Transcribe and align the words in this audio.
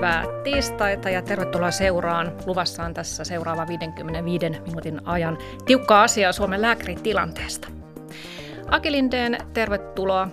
Hyvää 0.00 0.24
tiistaita 0.44 1.10
ja 1.10 1.22
tervetuloa 1.22 1.70
seuraan. 1.70 2.32
Luvassa 2.46 2.84
on 2.84 2.94
tässä 2.94 3.24
seuraava 3.24 3.66
55 3.66 4.50
minuutin 4.50 5.00
ajan 5.08 5.38
tiukkaa 5.66 6.02
asiaa 6.02 6.32
Suomen 6.32 6.62
lääkäritilanteesta. 6.62 7.68
Aki 8.70 8.92
Lindeen, 8.92 9.38
tervetuloa. 9.52 10.28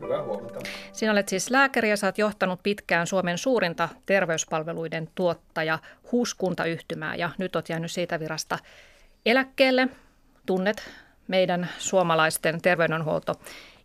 Hyvää 0.00 0.22
huomenta. 0.22 0.60
Sinä 0.92 1.12
olet 1.12 1.28
siis 1.28 1.50
lääkäri 1.50 1.90
ja 1.90 1.96
oot 2.04 2.18
johtanut 2.18 2.60
pitkään 2.62 3.06
Suomen 3.06 3.38
suurinta 3.38 3.88
terveyspalveluiden 4.06 5.08
tuottaja 5.14 5.78
Huuskuntayhtymää 6.12 7.14
ja 7.14 7.30
nyt 7.38 7.56
oot 7.56 7.68
jäänyt 7.68 7.90
siitä 7.90 8.20
virasta 8.20 8.58
eläkkeelle. 9.26 9.88
Tunnet 10.46 10.90
meidän 11.28 11.68
suomalaisten 11.78 12.62
terveydenhuolto 12.62 13.34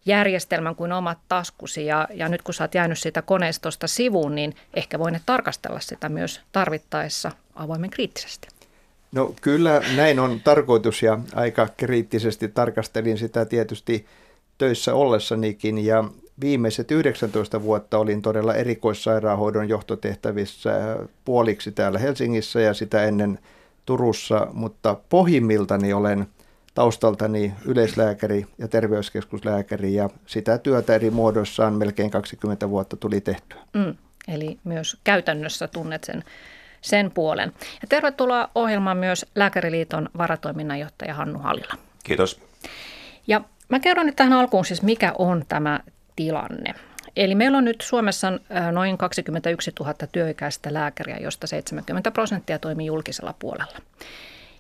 järjestelmän 0.06 0.76
kuin 0.76 0.92
omat 0.92 1.18
taskusi 1.28 1.86
ja, 1.86 2.08
ja 2.14 2.30
nyt 2.30 2.42
kun 2.42 2.54
sä 2.54 2.64
oot 2.64 2.76
jäänyt 2.76 3.00
siitä 3.00 3.22
koneistosta 3.22 3.88
sivuun, 3.88 4.36
niin 4.36 4.56
ehkä 4.74 5.00
voimme 5.00 5.22
tarkastella 5.26 5.80
sitä 5.80 6.10
myös 6.10 6.42
tarvittaessa 6.52 7.32
avoimen 7.56 7.90
kriittisesti. 7.90 8.48
No 9.12 9.34
kyllä 9.42 9.82
näin 9.96 10.20
on 10.20 10.42
tarkoitus 10.44 11.04
ja 11.04 11.20
aika 11.36 11.68
kriittisesti 11.78 12.48
tarkastelin 12.48 13.18
sitä 13.18 13.46
tietysti 13.46 14.06
töissä 14.58 14.94
ollessanikin 14.94 15.86
ja 15.86 16.04
viimeiset 16.42 16.92
19 16.92 17.62
vuotta 17.62 17.98
olin 17.98 18.22
todella 18.22 18.56
erikoissairaanhoidon 18.56 19.70
johtotehtävissä 19.70 20.72
puoliksi 21.26 21.72
täällä 21.72 22.00
Helsingissä 22.00 22.62
ja 22.62 22.74
sitä 22.74 23.04
ennen 23.04 23.40
Turussa, 23.86 24.48
mutta 24.54 24.98
pohjimmiltani 25.10 25.94
olen 25.94 26.28
taustaltani 26.76 27.54
yleislääkäri 27.66 28.46
ja 28.58 28.68
terveyskeskuslääkäri 28.68 29.94
ja 29.94 30.10
sitä 30.26 30.58
työtä 30.58 30.96
eri 30.96 31.10
muodoissaan 31.10 31.74
melkein 31.74 32.12
20 32.12 32.70
vuotta 32.70 32.98
tuli 32.98 33.22
tehtyä. 33.22 33.60
Mm, 33.74 33.96
eli 34.28 34.60
myös 34.64 34.98
käytännössä 35.04 35.68
tunnet 35.68 36.04
sen, 36.04 36.24
sen 36.82 37.12
puolen. 37.12 37.54
Ja 37.82 37.88
tervetuloa 37.90 38.50
ohjelmaan 38.56 38.98
myös 38.98 39.26
Lääkäriliiton 39.36 40.10
varatoiminnanjohtaja 40.18 41.14
Hannu 41.14 41.40
Halila. 41.40 41.74
Kiitos. 42.04 42.42
Ja 43.28 43.42
mä 43.70 43.80
kerron 43.80 44.06
nyt 44.06 44.16
tähän 44.16 44.34
alkuun 44.34 44.66
siis, 44.66 44.82
mikä 44.82 45.14
on 45.18 45.46
tämä 45.48 45.80
tilanne. 46.16 46.74
Eli 47.16 47.36
meillä 47.36 47.58
on 47.58 47.66
nyt 47.66 47.82
Suomessa 47.82 48.34
noin 48.72 48.98
21 48.98 49.72
000 49.80 49.94
työikäistä 50.12 50.74
lääkäriä, 50.74 51.18
josta 51.18 51.48
70 51.48 52.12
prosenttia 52.12 52.60
toimii 52.60 52.86
julkisella 52.86 53.34
puolella. 53.40 53.78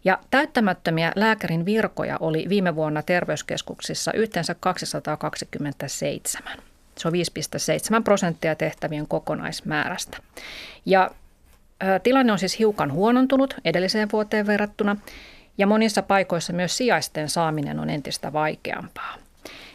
Ja 0.06 0.20
täyttämättömiä 0.30 1.12
lääkärin 1.16 1.66
virkoja 1.66 2.18
oli 2.20 2.46
viime 2.50 2.76
vuonna 2.76 3.02
terveyskeskuksissa 3.02 4.14
yhteensä 4.14 4.56
227. 4.60 6.58
Se 6.98 7.08
on 7.08 7.14
5,7 7.14 8.04
prosenttia 8.04 8.56
tehtävien 8.56 9.08
kokonaismäärästä. 9.08 10.18
Ja 10.86 11.12
tilanne 12.04 12.32
on 12.32 12.40
siis 12.40 12.60
hiukan 12.60 12.92
huonontunut 12.92 13.54
edelliseen 13.66 14.10
vuoteen 14.14 14.48
verrattuna 14.48 14.96
ja 15.58 15.68
monissa 15.68 16.02
paikoissa 16.02 16.54
myös 16.54 16.78
sijaisten 16.78 17.30
saaminen 17.30 17.80
on 17.80 17.90
entistä 17.90 18.34
vaikeampaa. 18.34 19.16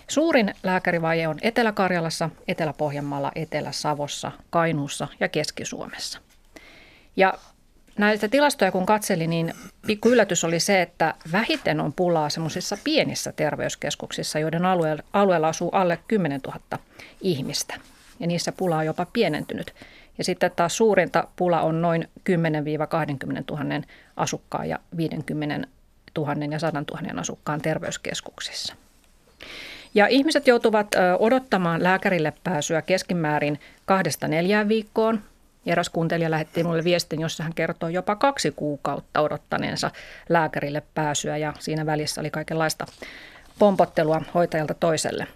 Suurin 0.09 0.55
lääkärivaje 0.63 1.29
on 1.29 1.39
Etelä-Karjalassa, 1.43 2.31
Etelä-Pohjanmaalla, 2.49 3.33
Etelä-Savossa, 3.35 4.33
Kainuussa 4.51 5.09
ja 5.21 5.29
Keski-Suomessa. 5.29 6.21
Ja 7.17 7.35
näitä 8.01 8.29
tilastoja 8.29 8.73
kun 8.73 8.87
katselin, 8.87 9.31
niin 9.31 9.55
pikku 9.87 10.09
yllätys 10.09 10.45
oli 10.45 10.61
se, 10.61 10.83
että 10.83 11.15
vähiten 11.33 11.81
on 11.81 11.93
pulaa 11.93 12.31
semmoisissa 12.31 12.79
pienissä 12.85 13.33
terveyskeskuksissa, 13.33 14.39
joiden 14.39 14.65
alueella, 14.65 15.03
alueella 15.13 15.49
asuu 15.49 15.71
alle 15.71 15.99
10 16.09 16.41
000 16.47 16.79
ihmistä. 17.21 17.75
Ja 18.21 18.27
niissä 18.27 18.53
pula 18.53 18.77
on 18.77 18.87
jopa 18.87 19.07
pienentynyt. 19.13 19.75
Ja 20.19 20.25
sitten 20.25 20.51
taas 20.57 20.77
suurinta 20.77 21.29
pula 21.37 21.61
on 21.61 21.83
noin 21.83 22.09
10-20 22.31 22.33
000 23.51 23.83
asukkaan 24.17 24.69
ja 24.69 24.79
50 24.97 25.69
000 26.17 26.35
ja 26.51 26.59
100 26.59 26.85
000 27.03 27.21
asukkaan 27.21 27.61
terveyskeskuksissa. 27.61 28.75
Ja 29.95 30.07
ihmiset 30.07 30.47
joutuvat 30.47 30.89
odottamaan 31.19 31.83
lääkärille 31.83 32.33
pääsyä 32.45 32.83
keskimäärin 32.83 33.61
kahdesta 33.87 34.29
neljään 34.29 34.69
viikkoon. 34.69 35.23
Eräs 35.67 35.89
kuuntelija 35.89 36.31
lähetti 36.31 36.63
minulle 36.63 36.85
viestin, 36.85 37.21
jossa 37.21 37.43
hän 37.43 37.55
kertoi 37.55 37.93
jopa 37.93 38.17
kaksi 38.17 38.51
kuukautta 38.51 39.21
odottaneensa 39.21 39.91
lääkärille 40.29 40.83
pääsyä 40.95 41.37
ja 41.37 41.53
siinä 41.59 41.87
välissä 41.87 42.21
oli 42.21 42.31
kaikenlaista 42.31 42.87
pompottelua 43.59 44.23
hoitajalta 44.35 44.75
toiselle. 44.75 45.27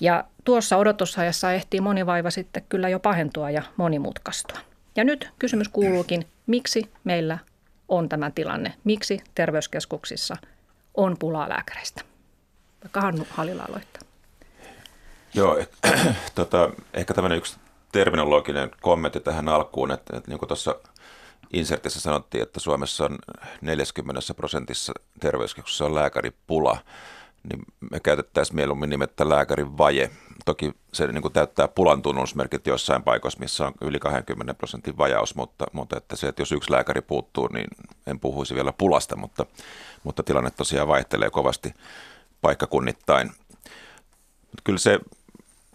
Ja 0.00 0.24
tuossa 0.44 0.76
odotusajassa 0.76 1.52
ehtii 1.52 1.80
moni 1.80 2.06
vaiva 2.06 2.30
sitten 2.30 2.64
kyllä 2.68 2.88
jo 2.88 3.00
pahentua 3.00 3.50
ja 3.50 3.62
monimutkaistua. 3.76 4.58
Ja 4.96 5.04
nyt 5.04 5.30
kysymys 5.38 5.68
kuuluukin, 5.68 6.26
miksi 6.46 6.90
meillä 7.04 7.38
on 7.88 8.08
tämä 8.08 8.30
tilanne? 8.30 8.74
Miksi 8.84 9.20
terveyskeskuksissa 9.34 10.36
on 10.94 11.16
pulaa 11.18 11.48
lääkäreistä? 11.48 12.02
Vaikka 12.84 13.00
Hannu 13.00 13.26
Halila 13.30 13.64
aloittaa. 13.68 14.02
Joo, 15.34 15.58
tota, 16.34 16.70
ehkä 16.94 17.14
tämmöinen 17.14 17.38
yksi 17.38 17.56
terminologinen 17.92 18.70
kommentti 18.80 19.20
tähän 19.20 19.48
alkuun, 19.48 19.90
että, 19.90 20.16
että 20.16 20.30
niin 20.30 20.38
kuin 20.38 20.48
tuossa 20.48 20.74
insertissä 21.52 22.00
sanottiin, 22.00 22.42
että 22.42 22.60
Suomessa 22.60 23.04
on 23.04 23.18
40 23.60 24.20
prosentissa 24.36 24.92
terveyskeskuksessa 25.20 25.84
on 25.84 25.94
lääkäripula, 25.94 26.78
niin 27.50 27.62
me 27.90 28.00
käytettäisiin 28.00 28.56
mieluummin 28.56 28.90
nimettä 28.90 29.28
lääkärin 29.28 29.78
vaje. 29.78 30.10
Toki 30.44 30.72
se 30.92 31.06
niin 31.06 31.22
kuin 31.22 31.32
täyttää 31.32 31.68
pulan 31.68 32.02
tunnusmerkit 32.02 32.66
jossain 32.66 33.02
paikoissa, 33.02 33.40
missä 33.40 33.66
on 33.66 33.72
yli 33.80 33.98
20 33.98 34.54
prosentin 34.54 34.98
vajaus, 34.98 35.34
mutta, 35.34 35.66
mutta 35.72 35.96
että 35.96 36.16
se, 36.16 36.28
että 36.28 36.42
jos 36.42 36.52
yksi 36.52 36.72
lääkäri 36.72 37.00
puuttuu, 37.00 37.48
niin 37.52 37.66
en 38.06 38.20
puhuisi 38.20 38.54
vielä 38.54 38.72
pulasta, 38.72 39.16
mutta, 39.16 39.46
mutta 40.04 40.22
tilanne 40.22 40.50
tosiaan 40.50 40.88
vaihtelee 40.88 41.30
kovasti 41.30 41.74
paikkakunnittain. 42.40 43.26
Mutta 44.46 44.62
kyllä 44.64 44.78
se 44.78 45.00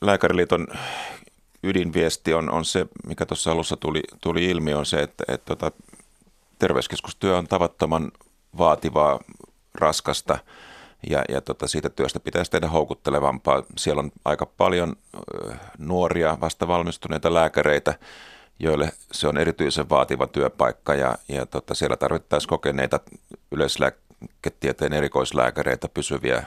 Lääkäriliiton 0.02 0.68
ydinviesti 1.66 2.34
on, 2.34 2.52
on 2.52 2.66
se, 2.66 2.86
mikä 3.08 3.26
tuossa 3.26 3.52
alussa 3.52 3.78
tuli, 3.78 4.04
tuli 4.22 4.46
ilmi, 4.46 4.74
on 4.74 4.86
se, 4.86 5.02
että, 5.02 5.24
että 5.28 5.56
tota, 5.56 5.72
terveyskeskustyö 6.60 7.38
on 7.38 7.48
tavattoman 7.48 8.12
vaativaa, 8.58 9.20
raskasta 9.76 10.38
ja, 11.10 11.24
ja 11.30 11.42
tota, 11.42 11.68
siitä 11.68 11.90
työstä 11.90 12.20
pitäisi 12.20 12.52
tehdä 12.52 12.68
houkuttelevampaa. 12.68 13.64
Siellä 13.78 14.00
on 14.00 14.12
aika 14.26 14.46
paljon 14.46 14.96
nuoria, 15.78 16.38
vasta 16.42 16.68
valmistuneita 16.68 17.34
lääkäreitä, 17.34 17.94
joille 18.60 18.92
se 19.12 19.28
on 19.28 19.38
erityisen 19.38 19.90
vaativa 19.90 20.28
työpaikka 20.28 20.96
ja, 20.96 21.18
ja 21.28 21.46
tota, 21.46 21.74
siellä 21.74 21.98
tarvittaisiin 21.98 22.50
kokeneita 22.50 23.00
yleislääketieteen 23.52 24.94
erikoislääkäreitä, 24.94 25.90
pysyviä 25.90 26.44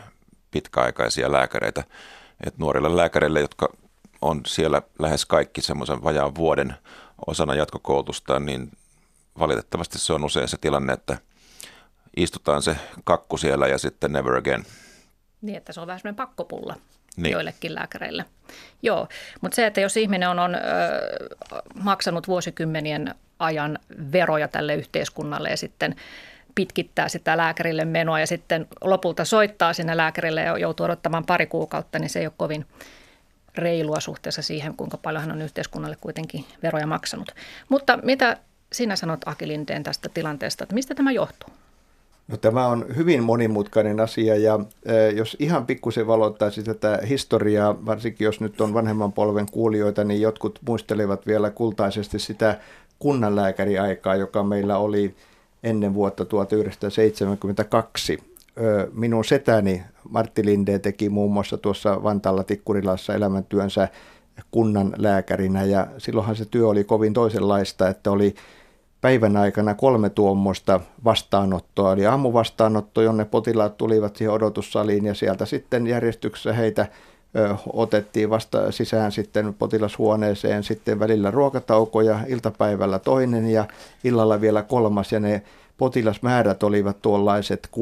pitkäaikaisia 0.50 1.32
lääkäreitä. 1.32 1.84
Et 2.46 2.58
nuorille 2.58 2.96
lääkäreille, 2.96 3.40
jotka 3.40 3.68
on 4.22 4.40
siellä 4.46 4.82
lähes 4.98 5.26
kaikki 5.26 5.62
semmoisen 5.62 6.02
vajaan 6.02 6.34
vuoden 6.34 6.74
osana 7.26 7.54
jatkokoulutusta, 7.54 8.40
niin 8.40 8.70
valitettavasti 9.38 9.98
se 9.98 10.12
on 10.12 10.24
usein 10.24 10.48
se 10.48 10.56
tilanne, 10.60 10.92
että 10.92 11.18
istutaan 12.16 12.62
se 12.62 12.76
kakku 13.04 13.36
siellä 13.36 13.66
ja 13.66 13.78
sitten 13.78 14.12
never 14.12 14.34
again. 14.34 14.64
Niin, 15.42 15.56
että 15.56 15.72
se 15.72 15.80
on 15.80 15.86
vähän 15.86 16.00
semmoinen 16.00 16.16
pakkopulla 16.16 16.76
niin. 17.16 17.32
joillekin 17.32 17.74
lääkäreille. 17.74 18.24
Joo, 18.82 19.08
mutta 19.40 19.56
se, 19.56 19.66
että 19.66 19.80
jos 19.80 19.96
ihminen 19.96 20.28
on, 20.28 20.38
on 20.38 20.54
ö, 20.54 20.58
maksanut 21.74 22.28
vuosikymmenien 22.28 23.14
ajan 23.38 23.78
veroja 24.12 24.48
tälle 24.48 24.74
yhteiskunnalle 24.74 25.50
ja 25.50 25.56
sitten 25.56 25.96
pitkittää 26.54 27.08
sitä 27.08 27.36
lääkärille 27.36 27.84
menoa 27.84 28.20
ja 28.20 28.26
sitten 28.26 28.66
lopulta 28.80 29.24
soittaa 29.24 29.72
sinne 29.72 29.96
lääkärille 29.96 30.40
ja 30.40 30.58
joutuu 30.58 30.84
odottamaan 30.84 31.26
pari 31.26 31.46
kuukautta, 31.46 31.98
niin 31.98 32.10
se 32.10 32.18
ei 32.18 32.26
ole 32.26 32.32
kovin 32.36 32.66
reilua 33.58 34.00
suhteessa 34.00 34.42
siihen, 34.42 34.74
kuinka 34.74 34.96
paljon 34.96 35.22
hän 35.22 35.32
on 35.32 35.42
yhteiskunnalle 35.42 35.96
kuitenkin 36.00 36.44
veroja 36.62 36.86
maksanut. 36.86 37.34
Mutta 37.68 37.98
mitä 38.02 38.36
sinä 38.72 38.96
sanot 38.96 39.20
Aki 39.26 39.48
Lindeen 39.48 39.82
tästä 39.82 40.08
tilanteesta, 40.14 40.64
että 40.64 40.74
mistä 40.74 40.94
tämä 40.94 41.12
johtuu? 41.12 41.50
No, 42.28 42.36
tämä 42.36 42.66
on 42.66 42.86
hyvin 42.96 43.22
monimutkainen 43.22 44.00
asia 44.00 44.36
ja 44.36 44.60
e, 44.84 45.08
jos 45.08 45.36
ihan 45.38 45.66
pikkusen 45.66 46.06
valottaisi 46.06 46.62
tätä 46.62 46.98
historiaa, 47.08 47.86
varsinkin 47.86 48.24
jos 48.24 48.40
nyt 48.40 48.60
on 48.60 48.74
vanhemman 48.74 49.12
polven 49.12 49.46
kuulijoita, 49.50 50.04
niin 50.04 50.20
jotkut 50.20 50.58
muistelevat 50.66 51.26
vielä 51.26 51.50
kultaisesti 51.50 52.18
sitä 52.18 52.58
kunnanlääkäriaikaa, 52.98 54.16
joka 54.16 54.42
meillä 54.42 54.78
oli 54.78 55.14
ennen 55.62 55.94
vuotta 55.94 56.24
1972 56.24 58.18
minun 58.92 59.24
setäni 59.24 59.82
Martti 60.08 60.44
Linde 60.44 60.78
teki 60.78 61.08
muun 61.08 61.32
muassa 61.32 61.58
tuossa 61.58 62.02
Vantaalla 62.02 62.44
Tikkurilassa 62.44 63.14
elämäntyönsä 63.14 63.88
kunnan 64.50 64.94
lääkärinä 64.96 65.64
ja 65.64 65.86
silloinhan 65.98 66.36
se 66.36 66.44
työ 66.44 66.68
oli 66.68 66.84
kovin 66.84 67.12
toisenlaista, 67.12 67.88
että 67.88 68.10
oli 68.10 68.34
päivän 69.00 69.36
aikana 69.36 69.74
kolme 69.74 70.10
tuommoista 70.10 70.80
vastaanottoa. 71.04 71.92
Eli 71.92 72.06
aamuvastaanotto, 72.06 73.02
jonne 73.02 73.24
potilaat 73.24 73.76
tulivat 73.76 74.16
siihen 74.16 74.34
odotussaliin 74.34 75.04
ja 75.04 75.14
sieltä 75.14 75.46
sitten 75.46 75.86
järjestyksessä 75.86 76.52
heitä 76.52 76.86
otettiin 77.72 78.30
vasta 78.30 78.72
sisään 78.72 79.12
sitten 79.12 79.54
potilashuoneeseen, 79.54 80.64
sitten 80.64 81.00
välillä 81.00 81.30
ruokataukoja, 81.30 82.20
iltapäivällä 82.28 82.98
toinen 82.98 83.48
ja 83.50 83.64
illalla 84.04 84.40
vielä 84.40 84.62
kolmas 84.62 85.12
ja 85.12 85.20
ne 85.20 85.42
potilasmäärät 85.78 86.62
olivat 86.62 87.02
tuollaiset 87.02 87.68
60-70 87.76 87.80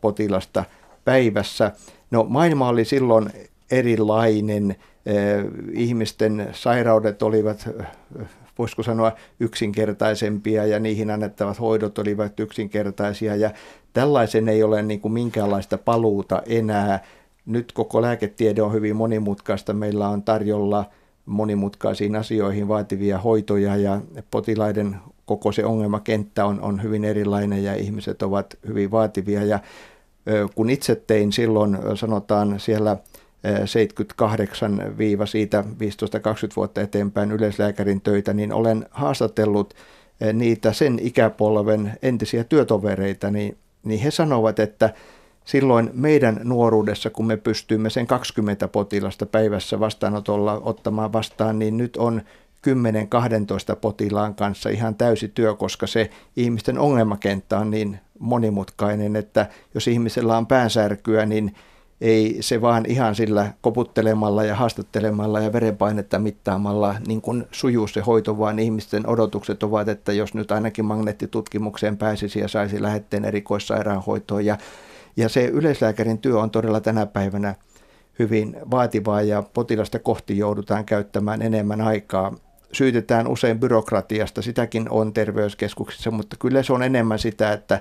potilasta 0.00 0.64
päivässä. 1.04 1.72
No 2.10 2.26
maailma 2.28 2.68
oli 2.68 2.84
silloin 2.84 3.30
erilainen, 3.70 4.76
ihmisten 5.72 6.48
sairaudet 6.52 7.22
olivat 7.22 7.68
voisiko 8.58 8.82
sanoa 8.82 9.12
yksinkertaisempia 9.40 10.66
ja 10.66 10.80
niihin 10.80 11.10
annettavat 11.10 11.60
hoidot 11.60 11.98
olivat 11.98 12.40
yksinkertaisia 12.40 13.36
ja 13.36 13.50
tällaisen 13.92 14.48
ei 14.48 14.62
ole 14.62 14.82
niin 14.82 15.00
kuin 15.00 15.12
minkäänlaista 15.12 15.78
paluuta 15.78 16.42
enää 16.46 17.04
nyt 17.46 17.72
koko 17.72 18.02
lääketiede 18.02 18.62
on 18.62 18.72
hyvin 18.72 18.96
monimutkaista. 18.96 19.72
Meillä 19.72 20.08
on 20.08 20.22
tarjolla 20.22 20.84
monimutkaisiin 21.26 22.16
asioihin 22.16 22.68
vaativia 22.68 23.18
hoitoja 23.18 23.76
ja 23.76 24.00
potilaiden 24.30 24.96
koko 25.26 25.52
se 25.52 25.64
ongelmakenttä 25.64 26.46
on, 26.46 26.60
on 26.60 26.82
hyvin 26.82 27.04
erilainen 27.04 27.64
ja 27.64 27.74
ihmiset 27.74 28.22
ovat 28.22 28.58
hyvin 28.68 28.90
vaativia. 28.90 29.44
Ja 29.44 29.60
kun 30.54 30.70
itse 30.70 31.02
tein 31.06 31.32
silloin, 31.32 31.78
sanotaan 31.94 32.60
siellä 32.60 32.96
78 33.64 34.82
siitä 35.24 35.64
15-20 35.66 35.66
vuotta 36.56 36.80
eteenpäin 36.80 37.32
yleislääkärin 37.32 38.00
töitä, 38.00 38.32
niin 38.32 38.52
olen 38.52 38.86
haastatellut 38.90 39.74
niitä 40.32 40.72
sen 40.72 40.98
ikäpolven 41.02 41.92
entisiä 42.02 42.44
työtovereita, 42.44 43.30
niin, 43.30 43.56
niin 43.84 44.00
he 44.00 44.10
sanovat, 44.10 44.58
että 44.58 44.94
silloin 45.44 45.90
meidän 45.92 46.40
nuoruudessa, 46.44 47.10
kun 47.10 47.26
me 47.26 47.36
pystyimme 47.36 47.90
sen 47.90 48.06
20 48.06 48.68
potilasta 48.68 49.26
päivässä 49.26 49.80
vastaanotolla 49.80 50.60
ottamaan 50.64 51.12
vastaan, 51.12 51.58
niin 51.58 51.76
nyt 51.76 51.96
on 51.96 52.22
10-12 53.72 53.76
potilaan 53.80 54.34
kanssa 54.34 54.68
ihan 54.68 54.94
täysi 54.94 55.28
työ, 55.28 55.54
koska 55.54 55.86
se 55.86 56.10
ihmisten 56.36 56.78
ongelmakenttä 56.78 57.58
on 57.58 57.70
niin 57.70 57.98
monimutkainen, 58.18 59.16
että 59.16 59.46
jos 59.74 59.88
ihmisellä 59.88 60.36
on 60.36 60.46
päänsärkyä, 60.46 61.26
niin 61.26 61.54
ei 62.00 62.36
se 62.40 62.60
vaan 62.60 62.84
ihan 62.86 63.14
sillä 63.14 63.52
koputtelemalla 63.60 64.44
ja 64.44 64.54
haastattelemalla 64.54 65.40
ja 65.40 65.52
verenpainetta 65.52 66.18
mittaamalla 66.18 66.94
niin 67.06 67.20
kuin 67.20 67.44
sujuu 67.50 67.86
se 67.86 68.00
hoito, 68.00 68.38
vaan 68.38 68.58
ihmisten 68.58 69.08
odotukset 69.08 69.62
ovat, 69.62 69.88
että 69.88 70.12
jos 70.12 70.34
nyt 70.34 70.52
ainakin 70.52 70.84
magneettitutkimukseen 70.84 71.96
pääsisi 71.96 72.38
ja 72.38 72.48
saisi 72.48 72.82
lähetteen 72.82 73.24
erikoissairaanhoitoon 73.24 74.44
ja 74.44 74.58
ja 75.16 75.28
se 75.28 75.44
yleislääkärin 75.44 76.18
työ 76.18 76.40
on 76.40 76.50
todella 76.50 76.80
tänä 76.80 77.06
päivänä 77.06 77.54
hyvin 78.18 78.56
vaativaa 78.70 79.22
ja 79.22 79.42
potilasta 79.42 79.98
kohti 79.98 80.38
joudutaan 80.38 80.84
käyttämään 80.84 81.42
enemmän 81.42 81.80
aikaa. 81.80 82.34
Syytetään 82.74 83.28
usein 83.28 83.60
byrokratiasta, 83.60 84.42
sitäkin 84.42 84.90
on 84.90 85.12
terveyskeskuksissa, 85.12 86.10
mutta 86.10 86.36
kyllä 86.40 86.62
se 86.62 86.72
on 86.72 86.82
enemmän 86.82 87.18
sitä, 87.18 87.52
että 87.52 87.80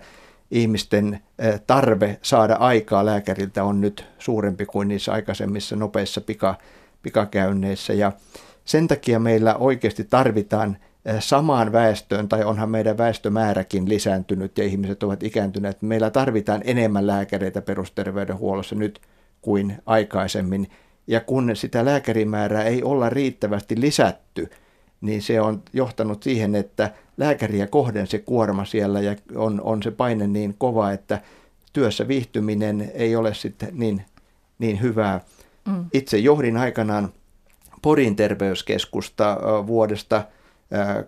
ihmisten 0.51 1.19
tarve 1.67 2.19
saada 2.21 2.53
aikaa 2.53 3.05
lääkäriltä 3.05 3.63
on 3.63 3.81
nyt 3.81 4.05
suurempi 4.19 4.65
kuin 4.65 4.87
niissä 4.87 5.11
aikaisemmissa 5.11 5.75
nopeissa 5.75 6.21
pika, 6.21 6.55
pikakäynneissä. 7.01 7.93
Ja 7.93 8.11
sen 8.65 8.87
takia 8.87 9.19
meillä 9.19 9.55
oikeasti 9.55 10.03
tarvitaan 10.03 10.77
samaan 11.19 11.71
väestöön, 11.71 12.29
tai 12.29 12.43
onhan 12.43 12.69
meidän 12.69 12.97
väestömääräkin 12.97 13.89
lisääntynyt 13.89 14.57
ja 14.57 14.63
ihmiset 14.63 15.03
ovat 15.03 15.23
ikääntyneet. 15.23 15.81
Meillä 15.81 16.09
tarvitaan 16.09 16.61
enemmän 16.65 17.07
lääkäreitä 17.07 17.61
perusterveydenhuollossa 17.61 18.75
nyt 18.75 19.01
kuin 19.41 19.77
aikaisemmin. 19.85 20.69
Ja 21.07 21.19
kun 21.19 21.51
sitä 21.55 21.85
lääkärimäärää 21.85 22.63
ei 22.63 22.83
olla 22.83 23.09
riittävästi 23.09 23.81
lisätty, 23.81 24.49
niin 25.03 25.21
se 25.21 25.41
on 25.41 25.61
johtanut 25.73 26.23
siihen, 26.23 26.55
että 26.55 26.91
lääkäriä 27.17 27.67
kohden 27.67 28.07
se 28.07 28.19
kuorma 28.19 28.65
siellä 28.65 29.01
ja 29.01 29.15
on, 29.35 29.61
on 29.61 29.83
se 29.83 29.91
paine 29.91 30.27
niin 30.27 30.55
kova, 30.57 30.91
että 30.91 31.21
työssä 31.73 32.07
viihtyminen 32.07 32.91
ei 32.93 33.15
ole 33.15 33.33
sitten 33.33 33.69
niin, 33.73 34.05
niin 34.59 34.81
hyvää. 34.81 35.21
Mm. 35.65 35.85
Itse 35.93 36.17
johdin 36.17 36.57
aikanaan 36.57 37.09
Porin 37.81 38.15
terveyskeskusta 38.15 39.37
vuodesta 39.67 40.23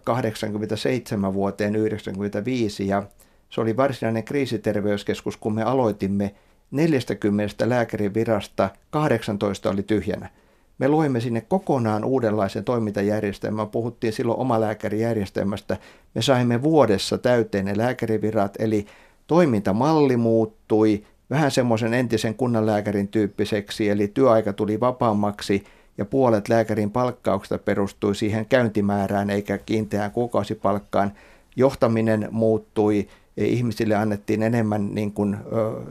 87 0.03 1.33
vuoteen 1.33 1.73
1995 1.73 2.87
ja 2.87 3.03
se 3.49 3.61
oli 3.61 3.77
varsinainen 3.77 4.23
kriisiterveyskeskus, 4.23 5.37
kun 5.37 5.55
me 5.55 5.63
aloitimme 5.63 6.35
40 6.71 7.69
lääkärin 7.69 8.13
virasta 8.13 8.69
18 8.89 9.69
oli 9.69 9.83
tyhjänä. 9.83 10.29
Me 10.77 10.87
loimme 10.87 11.19
sinne 11.19 11.41
kokonaan 11.41 12.03
uudenlaisen 12.03 12.63
toimintajärjestelmän. 12.63 13.69
Puhuttiin 13.69 14.13
silloin 14.13 14.39
omalääkärijärjestelmästä. 14.39 15.77
Me 16.15 16.21
saimme 16.21 16.63
vuodessa 16.63 17.17
täyteen 17.17 17.65
ne 17.65 17.77
lääkärivirat, 17.77 18.53
eli 18.59 18.85
toimintamalli 19.27 20.17
muuttui 20.17 21.03
vähän 21.29 21.51
semmoisen 21.51 21.93
entisen 21.93 22.35
kunnanlääkärin 22.35 23.07
tyyppiseksi, 23.07 23.89
eli 23.89 24.07
työaika 24.07 24.53
tuli 24.53 24.79
vapaammaksi– 24.79 25.63
ja 25.97 26.05
puolet 26.05 26.49
lääkärin 26.49 26.91
palkkauksesta 26.91 27.57
perustui 27.57 28.15
siihen 28.15 28.45
käyntimäärään 28.45 29.29
eikä 29.29 29.57
kiinteään 29.57 30.11
kuukausipalkkaan. 30.11 31.11
Johtaminen 31.55 32.27
muuttui, 32.31 33.07
ihmisille 33.37 33.95
annettiin 33.95 34.43
enemmän 34.43 34.95
niin 34.95 35.11
kuin, 35.11 35.37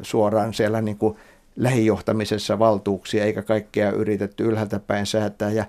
suoraan 0.02 0.54
siellä 0.54 0.80
niin 0.80 0.98
kuin 0.98 1.16
lähijohtamisessa 1.56 2.58
valtuuksia 2.58 3.24
eikä 3.24 3.42
kaikkea 3.42 3.90
yritetty 3.90 4.44
ylhäältä 4.44 4.80
päin 4.80 5.06
säätää. 5.06 5.50
Ja, 5.50 5.64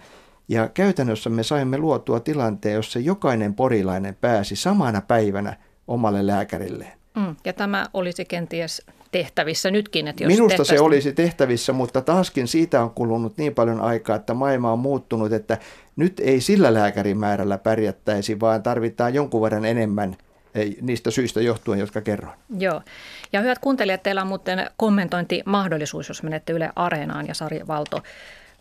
ja 0.47 0.69
käytännössä 0.69 1.29
me 1.29 1.43
saimme 1.43 1.77
luotua 1.77 2.19
tilanteen, 2.19 2.75
jossa 2.75 2.99
jokainen 2.99 3.53
porilainen 3.53 4.15
pääsi 4.21 4.55
samana 4.55 5.01
päivänä 5.01 5.55
omalle 5.87 6.27
lääkärilleen. 6.27 6.91
Mm, 7.15 7.35
ja 7.45 7.53
tämä 7.53 7.85
olisi 7.93 8.25
kenties 8.25 8.81
tehtävissä 9.11 9.71
nytkin. 9.71 10.07
Että 10.07 10.23
jos 10.23 10.33
Minusta 10.33 10.63
se 10.63 10.79
olisi 10.79 11.13
tehtävissä, 11.13 11.73
mutta 11.73 12.01
taaskin 12.01 12.47
siitä 12.47 12.83
on 12.83 12.89
kulunut 12.89 13.37
niin 13.37 13.55
paljon 13.55 13.81
aikaa, 13.81 14.15
että 14.15 14.33
maailma 14.33 14.71
on 14.71 14.79
muuttunut, 14.79 15.33
että 15.33 15.57
nyt 15.95 16.19
ei 16.19 16.41
sillä 16.41 16.73
lääkärimäärällä 16.73 17.57
pärjättäisi, 17.57 18.39
vaan 18.39 18.63
tarvitaan 18.63 19.13
jonkun 19.13 19.41
verran 19.41 19.65
enemmän 19.65 20.17
niistä 20.81 21.11
syistä 21.11 21.41
johtuen, 21.41 21.79
jotka 21.79 22.01
kerroin. 22.01 22.35
Joo. 22.57 22.81
Ja 23.33 23.41
hyvät 23.41 23.59
kuuntelijat, 23.59 24.03
teillä 24.03 24.21
on 24.21 24.27
muuten 24.27 24.69
kommentointimahdollisuus, 24.77 26.09
jos 26.09 26.23
menette 26.23 26.53
Yle 26.53 26.69
Areenaan 26.75 27.27
ja 27.27 27.33
Sari 27.33 27.67
Valto 27.67 28.03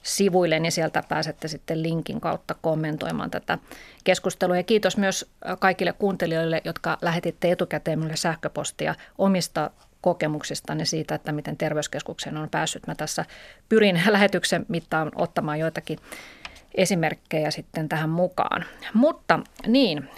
sivuille, 0.02 0.60
niin 0.60 0.72
sieltä 0.72 1.02
pääsette 1.08 1.48
sitten 1.48 1.82
linkin 1.82 2.20
kautta 2.20 2.54
kommentoimaan 2.60 3.30
tätä 3.30 3.58
keskustelua. 4.04 4.56
Ja 4.56 4.62
kiitos 4.62 4.96
myös 4.96 5.30
kaikille 5.58 5.92
kuuntelijoille, 5.92 6.60
jotka 6.64 6.98
lähetitte 7.02 7.52
etukäteen 7.52 7.98
minulle 7.98 8.16
sähköpostia 8.16 8.94
omista 9.18 9.70
kokemuksistanne 10.00 10.84
siitä, 10.84 11.14
että 11.14 11.32
miten 11.32 11.56
terveyskeskukseen 11.56 12.36
on 12.36 12.48
päässyt. 12.50 12.86
Mä 12.86 12.94
tässä 12.94 13.24
pyrin 13.68 14.02
lähetyksen 14.12 14.66
mittaan 14.68 15.12
ottamaan 15.14 15.58
joitakin 15.58 15.98
esimerkkejä 16.74 17.50
sitten 17.50 17.88
tähän 17.88 18.10
mukaan. 18.10 18.64
Mutta 18.94 19.40
niin, 19.66 20.10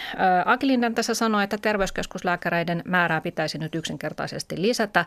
Aki 0.44 0.66
Linden 0.66 0.94
tässä 0.94 1.14
sanoi, 1.14 1.44
että 1.44 1.58
terveyskeskuslääkäreiden 1.58 2.82
määrää 2.84 3.20
pitäisi 3.20 3.58
nyt 3.58 3.74
yksinkertaisesti 3.74 4.62
lisätä. 4.62 5.04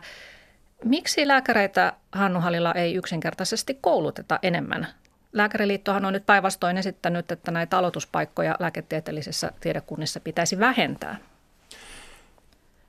Miksi 0.84 1.28
lääkäreitä 1.28 1.92
Hannu 2.12 2.40
Halilla 2.40 2.74
ei 2.74 2.94
yksinkertaisesti 2.94 3.78
kouluteta 3.80 4.38
enemmän? 4.42 4.86
Lääkäriliittohan 5.32 6.04
on 6.04 6.12
nyt 6.12 6.26
päinvastoin 6.26 6.76
esittänyt, 6.76 7.32
että 7.32 7.50
näitä 7.50 7.78
aloituspaikkoja 7.78 8.56
lääketieteellisissä 8.58 9.52
tiedekunnissa 9.60 10.20
pitäisi 10.20 10.58
vähentää. 10.58 11.16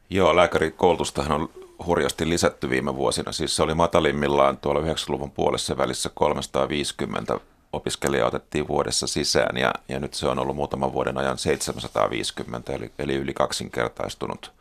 Joo, 0.09 0.35
lääkärikoulutustahan 0.35 1.31
on 1.31 1.49
hurjasti 1.85 2.29
lisätty 2.29 2.69
viime 2.69 2.95
vuosina. 2.95 3.31
Siis 3.31 3.55
se 3.55 3.63
oli 3.63 3.73
matalimmillaan 3.73 4.57
tuolla 4.57 4.81
90-luvun 4.81 5.31
puolessa 5.31 5.77
välissä 5.77 6.09
350 6.13 7.39
opiskelijaa 7.73 8.27
otettiin 8.27 8.67
vuodessa 8.67 9.07
sisään 9.07 9.57
ja, 9.57 9.73
ja 9.87 9.99
nyt 9.99 10.13
se 10.13 10.27
on 10.27 10.39
ollut 10.39 10.55
muutaman 10.55 10.93
vuoden 10.93 11.17
ajan 11.17 11.37
750 11.37 12.73
eli, 12.73 12.91
eli 12.99 13.15
yli 13.15 13.33
kaksinkertaistunut. 13.33 14.51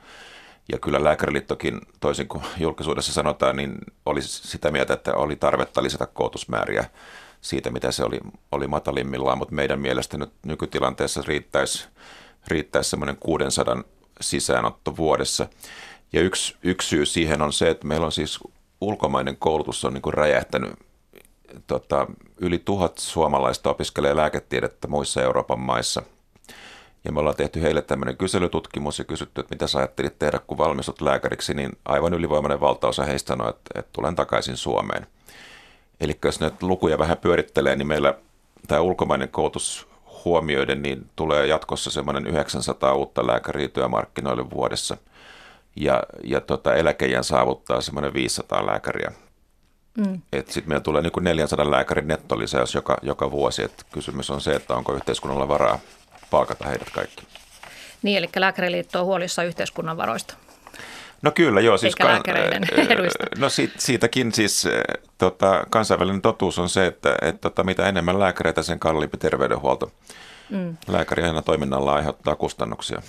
Ja 0.72 0.78
kyllä 0.78 1.04
Lääkäriliittokin, 1.04 1.80
toisin 2.00 2.28
kuin 2.28 2.44
julkisuudessa 2.58 3.12
sanotaan, 3.12 3.56
niin 3.56 3.74
oli 4.06 4.22
sitä 4.22 4.70
mieltä, 4.70 4.94
että 4.94 5.14
oli 5.14 5.36
tarvetta 5.36 5.82
lisätä 5.82 6.06
koulutusmääriä 6.06 6.84
siitä, 7.40 7.70
mitä 7.70 7.92
se 7.92 8.04
oli, 8.04 8.20
oli 8.52 8.66
matalimmillaan, 8.66 9.38
mutta 9.38 9.54
meidän 9.54 9.80
mielestä 9.80 10.18
nyt 10.18 10.32
nykytilanteessa 10.46 11.22
riittäisi, 11.26 11.88
riittäisi 12.48 12.90
semmoinen 12.90 13.16
600 13.16 13.82
sisäänotto 14.20 14.96
vuodessa. 14.96 15.48
Ja 16.12 16.20
yksi, 16.20 16.56
yksi 16.62 16.88
syy 16.88 17.06
siihen 17.06 17.42
on 17.42 17.52
se, 17.52 17.70
että 17.70 17.86
meillä 17.86 18.06
on 18.06 18.12
siis 18.12 18.38
ulkomainen 18.80 19.36
koulutus 19.36 19.84
on 19.84 19.94
niin 19.94 20.02
kuin 20.02 20.14
räjähtänyt. 20.14 20.72
Tota, 21.66 22.06
yli 22.40 22.58
tuhat 22.58 22.98
suomalaista 22.98 23.70
opiskelee 23.70 24.16
lääketiedettä 24.16 24.88
muissa 24.88 25.22
Euroopan 25.22 25.60
maissa. 25.60 26.02
Ja 27.04 27.12
me 27.12 27.20
ollaan 27.20 27.36
tehty 27.36 27.62
heille 27.62 27.82
tämmöinen 27.82 28.16
kyselytutkimus 28.16 28.98
ja 28.98 29.04
kysytty, 29.04 29.40
että 29.40 29.54
mitä 29.54 29.66
sä 29.66 29.78
ajattelit 29.78 30.18
tehdä, 30.18 30.38
kun 30.38 30.58
valmistut 30.58 31.00
lääkäriksi, 31.00 31.54
niin 31.54 31.70
aivan 31.84 32.14
ylivoimainen 32.14 32.60
valtaosa 32.60 33.04
heistä 33.04 33.28
sanoi, 33.28 33.50
että, 33.50 33.78
että 33.78 33.90
tulen 33.92 34.16
takaisin 34.16 34.56
Suomeen. 34.56 35.06
Eli 36.00 36.18
jos 36.24 36.40
näitä 36.40 36.56
lukuja 36.60 36.98
vähän 36.98 37.18
pyörittelee, 37.18 37.76
niin 37.76 37.86
meillä 37.86 38.14
tämä 38.68 38.80
ulkomainen 38.80 39.28
koulutus 39.28 39.88
huomioiden, 40.24 40.82
niin 40.82 41.10
tulee 41.16 41.46
jatkossa 41.46 41.90
semmoinen 41.90 42.26
900 42.26 42.94
uutta 42.94 43.26
lääkäriä 43.26 43.68
työmarkkinoille 43.68 44.50
vuodessa. 44.50 44.96
Ja, 45.76 46.02
ja 46.24 46.40
tota, 46.40 46.74
eläkeijän 46.74 47.24
saavuttaa 47.24 47.80
semmoinen 47.80 48.14
500 48.14 48.66
lääkäriä. 48.66 49.12
Mm. 49.96 50.20
Sitten 50.34 50.64
meillä 50.66 50.82
tulee 50.82 51.02
niin 51.02 51.12
kuin 51.12 51.24
400 51.24 51.70
lääkärin 51.70 52.08
nettolisäys 52.08 52.74
joka, 52.74 52.96
joka 53.02 53.30
vuosi. 53.30 53.62
Et 53.62 53.86
kysymys 53.92 54.30
on 54.30 54.40
se, 54.40 54.54
että 54.54 54.74
onko 54.74 54.94
yhteiskunnalla 54.94 55.48
varaa 55.48 55.78
palkata 56.30 56.68
heidät 56.68 56.90
kaikki. 56.90 57.26
Niin, 58.02 58.18
eli 58.18 58.28
Lääkäriliitto 58.36 59.00
on 59.00 59.06
huolissa 59.06 59.42
yhteiskunnan 59.42 59.96
varoista. 59.96 60.34
No 61.22 61.30
kyllä, 61.30 61.60
joo. 61.60 61.78
Siis 61.78 61.96
kan, 61.96 62.20
eduista. 62.88 63.24
No 63.38 63.48
siitä, 63.48 63.74
siitäkin 63.78 64.32
siis 64.32 64.68
tota, 65.18 65.66
kansainvälinen 65.70 66.22
totuus 66.22 66.58
on 66.58 66.68
se, 66.68 66.86
että 66.86 67.16
et, 67.22 67.40
tota, 67.40 67.64
mitä 67.64 67.88
enemmän 67.88 68.18
lääkäreitä, 68.18 68.62
sen 68.62 68.78
kalliimpi 68.78 69.16
terveydenhuolto. 69.16 69.92
Mm. 70.50 70.76
Lääkäri 70.88 71.22
aina 71.22 71.42
toiminnalla 71.42 71.94
aiheuttaa 71.94 72.36
kustannuksia. 72.36 73.02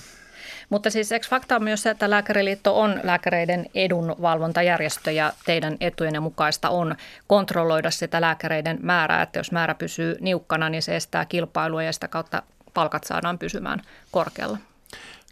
Mutta 0.71 0.89
siis 0.89 1.11
eikö 1.11 1.27
fakta 1.29 1.55
on 1.55 1.63
myös 1.63 1.83
se, 1.83 1.89
että 1.89 2.09
Lääkäriliitto 2.09 2.79
on 2.79 2.99
lääkäreiden 3.03 3.65
edunvalvontajärjestö 3.75 5.11
ja 5.11 5.33
teidän 5.45 5.77
etujen 5.79 6.23
mukaista 6.23 6.69
on 6.69 6.95
kontrolloida 7.27 7.91
sitä 7.91 8.21
lääkäreiden 8.21 8.79
määrää, 8.81 9.21
että 9.21 9.39
jos 9.39 9.51
määrä 9.51 9.75
pysyy 9.75 10.17
niukkana, 10.19 10.69
niin 10.69 10.81
se 10.81 10.95
estää 10.95 11.25
kilpailua 11.25 11.83
ja 11.83 11.93
sitä 11.93 12.07
kautta 12.07 12.43
palkat 12.73 13.03
saadaan 13.03 13.39
pysymään 13.39 13.81
korkealla. 14.11 14.57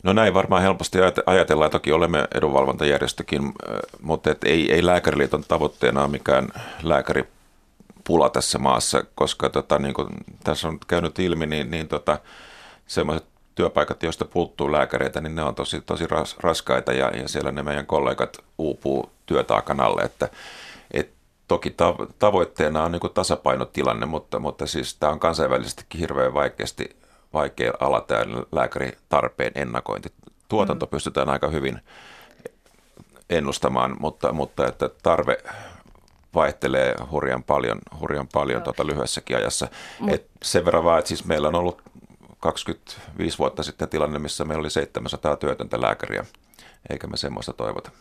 No 0.03 0.13
näin 0.13 0.33
varmaan 0.33 0.61
helposti 0.61 0.97
ajatellaan. 1.25 1.71
Toki 1.71 1.91
olemme 1.91 2.27
edunvalvontajärjestökin, 2.35 3.53
mutta 4.01 4.31
et 4.31 4.43
ei, 4.43 4.73
ei 4.73 4.85
lääkäriliiton 4.85 5.43
tavoitteena 5.47 6.01
ole 6.01 6.11
mikään 6.11 6.47
lääkäripula 6.83 8.29
tässä 8.29 8.59
maassa, 8.59 9.03
koska 9.15 9.49
tota, 9.49 9.79
niin 9.79 9.93
kuin 9.93 10.07
tässä 10.43 10.67
on 10.67 10.79
käynyt 10.87 11.19
ilmi, 11.19 11.45
niin, 11.45 11.71
niin 11.71 11.87
tota, 11.87 12.19
sellaiset 12.87 13.27
työpaikat, 13.55 14.03
joista 14.03 14.25
puuttuu 14.25 14.71
lääkäreitä, 14.71 15.21
niin 15.21 15.35
ne 15.35 15.43
on 15.43 15.55
tosi, 15.55 15.81
tosi 15.81 16.07
ras, 16.07 16.37
raskaita 16.39 16.93
ja, 16.93 17.17
ja 17.17 17.27
siellä 17.27 17.51
ne 17.51 17.63
meidän 17.63 17.85
kollegat 17.85 18.37
uupuu 18.57 19.11
työtaakan 19.25 19.79
alle, 19.79 20.01
että 20.01 20.29
et 20.91 21.11
toki 21.47 21.75
tavoitteena 22.19 22.83
on 22.83 22.91
niin 22.91 23.13
tasapainotilanne, 23.13 24.05
mutta, 24.05 24.39
mutta 24.39 24.67
siis 24.67 24.95
tämä 24.95 25.11
on 25.11 25.19
kansainvälisestikin 25.19 25.99
hirveän 25.99 26.33
vaikeasti 26.33 26.95
vaikea 27.33 27.73
ala 27.79 28.01
tämä 28.01 28.23
lääkäritarpeen 28.51 29.51
ennakointi. 29.55 30.09
Tuotanto 30.49 30.85
mm. 30.85 30.89
pystytään 30.89 31.29
aika 31.29 31.47
hyvin 31.47 31.81
ennustamaan, 33.29 33.95
mutta, 33.99 34.33
mutta 34.33 34.67
että 34.67 34.89
tarve 35.03 35.37
vaihtelee 36.35 36.95
hurjan 37.11 37.43
paljon, 37.43 37.79
hurjan 37.99 38.27
paljon 38.33 38.61
tuota 38.61 38.87
lyhyessäkin 38.87 39.37
ajassa. 39.37 39.67
Mut. 39.99 40.13
Et 40.13 40.27
sen 40.43 40.65
verran 40.65 40.83
vaan, 40.83 40.99
että 40.99 41.07
siis 41.07 41.25
meillä 41.25 41.47
on 41.47 41.55
ollut 41.55 41.81
25 42.39 43.37
vuotta 43.37 43.63
sitten 43.63 43.89
tilanne, 43.89 44.19
missä 44.19 44.45
meillä 44.45 44.61
oli 44.61 44.69
700 44.69 45.35
työtöntä 45.35 45.81
lääkäriä, 45.81 46.25
eikä 46.89 47.07
me 47.07 47.17
semmoista 47.17 47.53
toivota. 47.53 47.91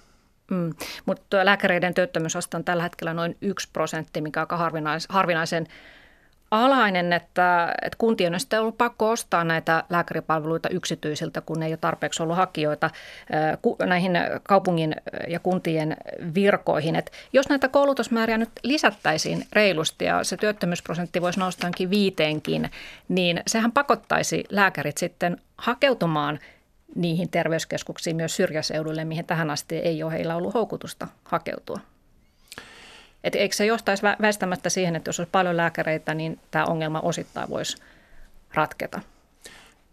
Mm, 0.51 0.75
mutta 1.07 1.45
lääkäreiden 1.45 1.95
työttömyysaste 1.95 2.57
on 2.57 2.65
tällä 2.65 2.83
hetkellä 2.83 3.15
noin 3.15 3.37
1 3.41 3.69
prosentti, 3.73 4.21
mikä 4.21 4.41
on 4.41 4.43
aika 4.43 4.57
harvinais, 4.57 5.07
harvinaisen 5.09 5.67
alainen, 6.51 7.13
että, 7.13 7.75
että 7.83 7.99
kuntien 7.99 8.35
on 8.35 8.41
sitten 8.41 8.61
ollut 8.61 8.79
pakko 8.79 9.11
ostaa 9.11 9.45
näitä 9.45 9.85
lääkäripalveluita 9.91 10.69
yksityisiltä, 10.69 11.41
kun 11.41 11.63
ei 11.63 11.73
ole 11.73 11.77
tarpeeksi 11.77 12.23
ollut 12.23 12.37
hakijoita 12.37 12.91
näihin 13.87 14.13
kaupungin 14.43 14.97
ja 15.29 15.41
kuntien 15.41 15.97
virkoihin. 16.35 16.97
Että 16.97 17.13
jos 17.33 17.49
näitä 17.49 17.69
koulutusmääriä 17.69 18.39
nyt 18.39 18.51
lisättäisiin 18.63 19.47
reilusti 19.53 20.05
ja 20.05 20.25
se 20.25 20.37
työttömyysprosentti 20.37 21.23
voisi 21.23 21.41
noustaankin 21.41 21.91
viiteenkin, 21.91 22.71
niin 23.09 23.43
sehän 23.47 23.73
pakottaisi 23.73 24.45
lääkärit 24.51 24.99
sitten 24.99 25.41
hakeutumaan 25.59 26.39
niihin 26.95 27.31
terveyskeskuksiin 27.31 28.17
myös 28.17 28.37
syrjäseudulle, 28.37 29.05
mihin 29.05 29.27
tähän 29.27 29.51
asti 29.51 29.77
ei 29.77 30.03
ole 30.03 30.13
heillä 30.13 30.37
ollut 30.37 30.55
houkutusta 30.55 31.09
hakeutua. 31.25 31.81
Et 33.25 33.35
eikö 33.35 33.55
se 33.55 33.67
johtaisi 33.67 34.03
väistämättä 34.03 34.69
siihen, 34.69 34.97
että 34.97 35.09
jos 35.09 35.21
olisi 35.21 35.31
paljon 35.31 35.57
lääkäreitä, 35.57 36.15
niin 36.15 36.41
tämä 36.51 36.65
ongelma 36.65 37.01
osittain 37.01 37.51
voisi 37.51 37.77
ratketa? 38.55 39.01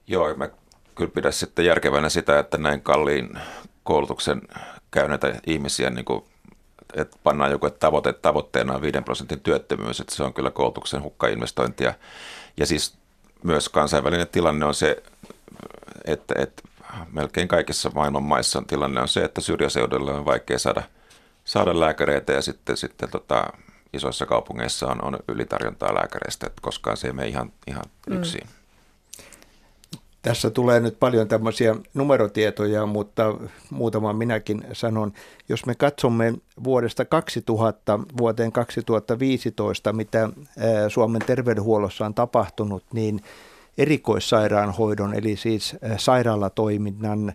Joo, 0.08 0.36
mä 0.36 0.50
kyllä 0.96 1.12
pidän 1.12 1.34
sitten 1.34 1.66
järkevänä 1.66 2.10
sitä, 2.10 2.40
että 2.40 2.58
näin 2.58 2.82
kalliin 2.82 3.30
koulutuksen 3.84 4.42
käyneitä 4.92 5.36
ihmisiä, 5.48 5.90
niin 5.90 6.06
kuin, 6.06 6.24
että 6.94 7.18
pannaan 7.24 7.52
joku 7.52 7.66
että 7.66 7.80
tavoite, 7.80 8.14
tavoitteena 8.14 8.74
on 8.74 8.82
5 8.82 9.02
prosentin 9.02 9.40
työttömyys, 9.40 10.00
että 10.00 10.16
se 10.16 10.24
on 10.24 10.34
kyllä 10.34 10.52
koulutuksen 10.52 11.04
hukkainvestointia. 11.04 11.94
Ja 12.58 12.66
siis 12.66 12.98
myös 13.44 13.70
kansainvälinen 13.70 14.28
tilanne 14.28 14.66
on 14.66 14.74
se, 14.74 15.04
että, 16.06 16.34
että 16.38 16.64
melkein 17.12 17.48
kaikissa 17.48 17.92
maailman 17.96 18.24
maissa 18.24 18.64
tilanne 18.68 19.02
on 19.02 19.08
se, 19.08 19.24
että 19.24 19.42
syrjäseudulla 19.42 20.12
on 20.12 20.26
vaikea 20.26 20.60
saada– 20.60 20.84
saada 21.56 21.80
lääkäreitä 21.80 22.34
ja 22.34 22.42
sitten, 22.42 22.78
sitten 22.78 23.10
tota, 23.10 23.54
isoissa 23.94 24.26
kaupungeissa 24.26 24.88
on, 24.88 25.04
on 25.04 25.20
ylitarjontaa 25.28 25.96
lääkäreistä, 25.96 26.48
että 26.48 26.62
koskaan 26.62 26.98
se 26.98 27.08
ei 27.08 27.14
mene 27.14 27.28
ihan, 27.28 27.52
ihan 27.68 27.84
mm. 28.10 28.18
yksin. 28.18 28.48
Tässä 30.22 30.50
tulee 30.50 30.80
nyt 30.80 31.00
paljon 31.00 31.28
tämmöisiä 31.28 31.76
numerotietoja, 31.94 32.86
mutta 32.86 33.36
muutama 33.70 34.14
minäkin 34.14 34.66
sanon. 34.74 35.14
Jos 35.50 35.66
me 35.66 35.76
katsomme 35.76 36.34
vuodesta 36.64 37.06
2000 37.06 38.00
vuoteen 38.18 38.52
2015, 38.52 39.94
mitä 39.94 40.30
Suomen 40.88 41.22
terveydenhuollossa 41.22 42.06
on 42.06 42.14
tapahtunut, 42.14 42.84
niin 42.94 43.22
erikoissairaanhoidon, 43.78 45.14
eli 45.14 45.36
siis 45.36 45.76
sairaalatoiminnan 45.98 47.34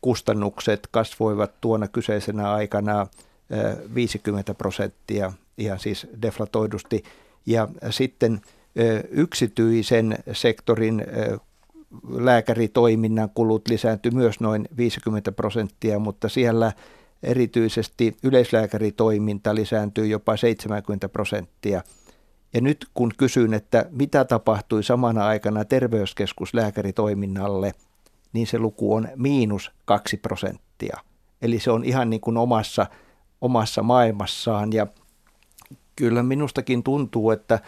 kustannukset 0.00 0.88
kasvoivat 0.90 1.60
tuona 1.60 1.88
kyseisenä 1.88 2.52
aikana 2.52 3.06
50 3.94 4.54
prosenttia 4.54 5.32
ihan 5.58 5.78
siis 5.78 6.06
deflatoidusti. 6.22 7.02
Ja 7.46 7.68
sitten 7.90 8.40
yksityisen 9.10 10.18
sektorin 10.32 11.04
lääkäritoiminnan 12.08 13.30
kulut 13.34 13.68
lisääntyi 13.68 14.10
myös 14.10 14.40
noin 14.40 14.68
50 14.76 15.32
prosenttia, 15.32 15.98
mutta 15.98 16.28
siellä 16.28 16.72
erityisesti 17.22 18.16
yleislääkäritoiminta 18.22 19.54
lisääntyy 19.54 20.06
jopa 20.06 20.36
70 20.36 21.08
prosenttia. 21.08 21.82
Ja 22.54 22.60
nyt 22.60 22.86
kun 22.94 23.12
kysyn, 23.16 23.54
että 23.54 23.86
mitä 23.90 24.24
tapahtui 24.24 24.84
samana 24.84 25.26
aikana 25.26 25.64
terveyskeskuslääkäritoiminnalle, 25.64 27.72
niin 28.32 28.46
se 28.46 28.58
luku 28.58 28.94
on 28.94 29.08
miinus 29.16 29.72
2 29.84 30.16
prosenttia. 30.16 30.96
Eli 31.42 31.58
se 31.58 31.70
on 31.70 31.84
ihan 31.84 32.10
niin 32.10 32.20
kuin 32.20 32.36
omassa 32.36 32.86
omassa 33.42 33.82
maailmassaan. 33.82 34.72
Ja 34.72 34.86
kyllä 35.96 36.22
minustakin 36.22 36.82
tuntuu, 36.82 37.30
että 37.30 37.58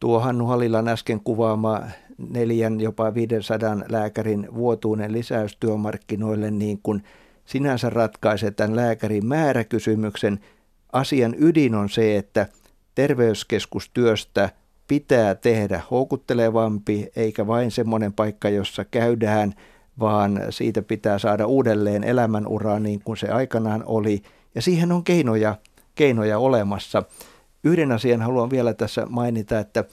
tuo 0.00 0.20
Hannu 0.20 0.46
Halilan 0.46 0.88
äsken 0.88 1.20
kuvaama 1.20 1.82
neljän, 2.30 2.80
jopa 2.80 3.14
500 3.14 3.76
lääkärin 3.88 4.48
vuotuinen 4.54 5.12
lisäys 5.12 5.56
työmarkkinoille 5.56 6.50
niin 6.50 6.80
kuin 6.82 7.02
sinänsä 7.44 7.90
ratkaisee 7.90 8.50
tämän 8.50 8.76
lääkärin 8.76 9.26
määräkysymyksen. 9.26 10.40
Asian 10.92 11.34
ydin 11.38 11.74
on 11.74 11.88
se, 11.88 12.16
että 12.16 12.46
terveyskeskustyöstä 12.94 14.50
pitää 14.88 15.34
tehdä 15.34 15.82
houkuttelevampi, 15.90 17.08
eikä 17.16 17.46
vain 17.46 17.70
semmoinen 17.70 18.12
paikka, 18.12 18.48
jossa 18.48 18.84
käydään, 18.84 19.54
vaan 20.00 20.40
siitä 20.50 20.82
pitää 20.82 21.18
saada 21.18 21.46
uudelleen 21.46 22.04
elämänuraa 22.04 22.80
niin 22.80 23.00
kuin 23.04 23.16
se 23.16 23.28
aikanaan 23.28 23.82
oli– 23.86 24.22
ja 24.56 24.62
siihen 24.62 24.92
on 24.92 25.04
keinoja, 25.04 25.56
keinoja 25.94 26.38
olemassa. 26.38 27.02
Yhden 27.64 27.92
asian 27.92 28.22
haluan 28.22 28.50
vielä 28.50 28.74
tässä 28.74 29.06
mainita, 29.08 29.58
että 29.58 29.84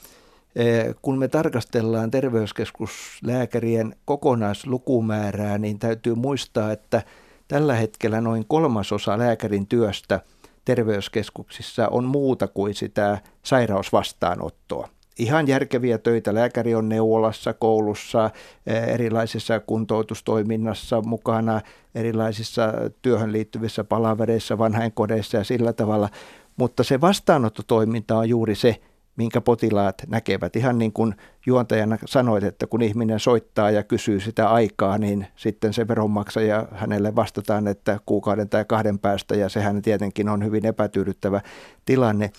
eh, 0.55 0.95
kun 1.01 1.17
me 1.17 1.27
tarkastellaan 1.27 2.11
terveyskeskuslääkärien 2.11 3.95
kokonaislukumäärää, 4.05 5.57
niin 5.57 5.79
täytyy 5.79 6.15
muistaa, 6.15 6.71
että 6.71 7.03
tällä 7.47 7.75
hetkellä 7.75 8.21
noin 8.21 8.45
kolmasosa 8.47 9.17
lääkärin 9.17 9.67
työstä 9.67 10.19
terveyskeskuksissa 10.65 11.87
on 11.87 12.03
muuta 12.03 12.47
kuin 12.47 12.73
sitä 12.73 13.17
sairausvastaanottoa 13.43 14.89
ihan 15.19 15.47
järkeviä 15.47 15.97
töitä. 15.97 16.33
Lääkäri 16.33 16.75
on 16.75 16.89
neuvolassa, 16.89 17.53
koulussa, 17.53 18.29
eh, 18.67 18.83
erilaisissa 18.83 19.59
kuntoutustoiminnassa 19.59 21.01
mukana, 21.01 21.61
erilaisissa 21.95 22.73
työhön 23.01 23.31
liittyvissä 23.31 23.83
palavereissa, 23.83 24.57
vanhainkodeissa 24.57 25.37
ja 25.37 25.43
sillä 25.43 25.73
tavalla. 25.73 26.09
Mutta 26.55 26.83
se 26.83 27.01
vastaanottotoiminta 27.01 28.17
on 28.17 28.29
juuri 28.29 28.55
se, 28.55 28.81
minkä 29.15 29.41
potilaat 29.41 29.95
näkevät. 30.07 30.55
Ihan 30.55 30.79
niin 30.79 30.93
kuin 30.93 31.15
juontajana 31.45 31.97
sanoit, 32.05 32.43
että 32.43 32.67
kun 32.67 32.81
ihminen 32.81 33.19
soittaa 33.19 33.71
ja 33.71 33.83
kysyy 33.83 34.19
sitä 34.19 34.49
aikaa, 34.49 34.97
niin 34.97 35.27
sitten 35.35 35.73
se 35.73 35.87
veronmaksaja 35.87 36.67
hänelle 36.71 37.15
vastataan, 37.15 37.67
että 37.67 37.99
kuukauden 38.05 38.49
tai 38.49 38.65
kahden 38.65 38.99
päästä, 38.99 39.35
ja 39.35 39.49
sehän 39.49 39.81
tietenkin 39.81 40.29
on 40.29 40.45
hyvin 40.45 40.65
epätyydyttävä 40.65 41.41
tilanne. 41.85 42.31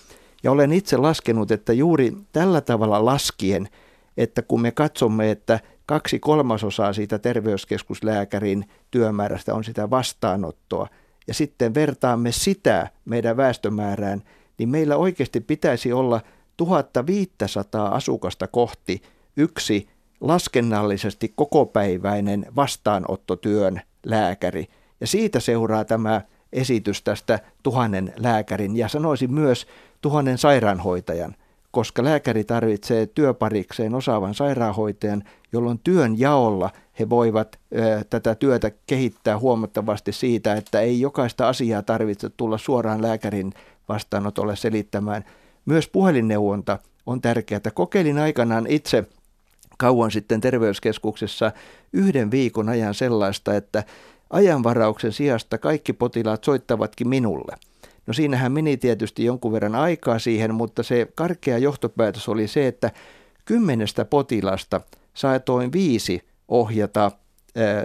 Ja 0.45 0.51
olen 0.51 0.73
itse 0.73 0.97
laskenut, 0.97 1.51
että 1.51 1.73
juuri 1.73 2.17
tällä 2.31 2.61
tavalla 2.61 3.05
laskien, 3.05 3.69
että 4.17 4.41
kun 4.41 4.61
me 4.61 4.71
katsomme, 4.71 5.31
että 5.31 5.59
kaksi 5.85 6.19
kolmasosaa 6.19 6.93
siitä 6.93 7.19
terveyskeskuslääkärin 7.19 8.65
työmäärästä 8.91 9.55
on 9.55 9.63
sitä 9.63 9.89
vastaanottoa, 9.89 10.87
ja 11.27 11.33
sitten 11.33 11.73
vertaamme 11.73 12.31
sitä 12.31 12.89
meidän 13.05 13.37
väestömäärään, 13.37 14.23
niin 14.57 14.69
meillä 14.69 14.97
oikeasti 14.97 15.41
pitäisi 15.41 15.93
olla 15.93 16.21
1500 16.57 17.95
asukasta 17.95 18.47
kohti 18.47 19.01
yksi 19.37 19.87
laskennallisesti 20.21 21.33
kokopäiväinen 21.35 22.45
vastaanottotyön 22.55 23.81
lääkäri. 24.03 24.67
Ja 25.01 25.07
siitä 25.07 25.39
seuraa 25.39 25.85
tämä 25.85 26.21
esitys 26.53 27.01
tästä 27.01 27.39
tuhannen 27.63 28.13
lääkärin 28.17 28.75
ja 28.77 28.87
sanoisin 28.87 29.33
myös 29.33 29.67
tuhannen 30.05 30.37
sairaanhoitajan, 30.37 31.35
koska 31.71 32.03
lääkäri 32.03 32.43
tarvitsee 32.43 33.05
työparikseen 33.05 33.95
osaavan 33.95 34.33
sairaanhoitajan, 34.33 35.23
jolloin 35.51 35.79
työn 35.83 36.19
jaolla 36.19 36.69
he 36.99 37.09
voivat 37.09 37.59
ö, 37.77 38.03
tätä 38.09 38.35
työtä 38.35 38.71
kehittää 38.87 39.39
huomattavasti 39.39 40.11
siitä, 40.11 40.53
että 40.53 40.79
ei 40.79 41.01
jokaista 41.01 41.47
asiaa 41.47 41.81
tarvitse 41.81 42.29
tulla 42.29 42.57
suoraan 42.57 43.01
lääkärin 43.01 43.53
vastaanotolle 43.89 44.55
selittämään. 44.55 45.25
Myös 45.65 45.87
puhelinneuvonta 45.87 46.79
on 47.05 47.21
tärkeää. 47.21 47.71
Kokeilin 47.73 48.19
aikanaan 48.19 48.67
itse 48.67 49.03
kauan 49.77 50.11
sitten 50.11 50.41
terveyskeskuksessa 50.41 51.51
yhden 51.93 52.31
viikon 52.31 52.69
ajan 52.69 52.93
sellaista, 52.93 53.55
että 53.55 53.83
ajanvarauksen 54.29 55.13
sijasta 55.13 55.57
kaikki 55.57 55.93
potilaat 55.93 56.43
soittavatkin 56.43 57.07
minulle. 57.07 57.57
No 58.07 58.13
siinähän 58.13 58.51
meni 58.51 58.77
tietysti 58.77 59.25
jonkun 59.25 59.51
verran 59.51 59.75
aikaa 59.75 60.19
siihen, 60.19 60.55
mutta 60.55 60.83
se 60.83 61.07
karkea 61.15 61.57
johtopäätös 61.57 62.29
oli 62.29 62.47
se, 62.47 62.67
että 62.67 62.91
kymmenestä 63.45 64.05
potilasta 64.05 64.81
saatoin 65.13 65.71
viisi 65.71 66.21
ohjata 66.47 67.11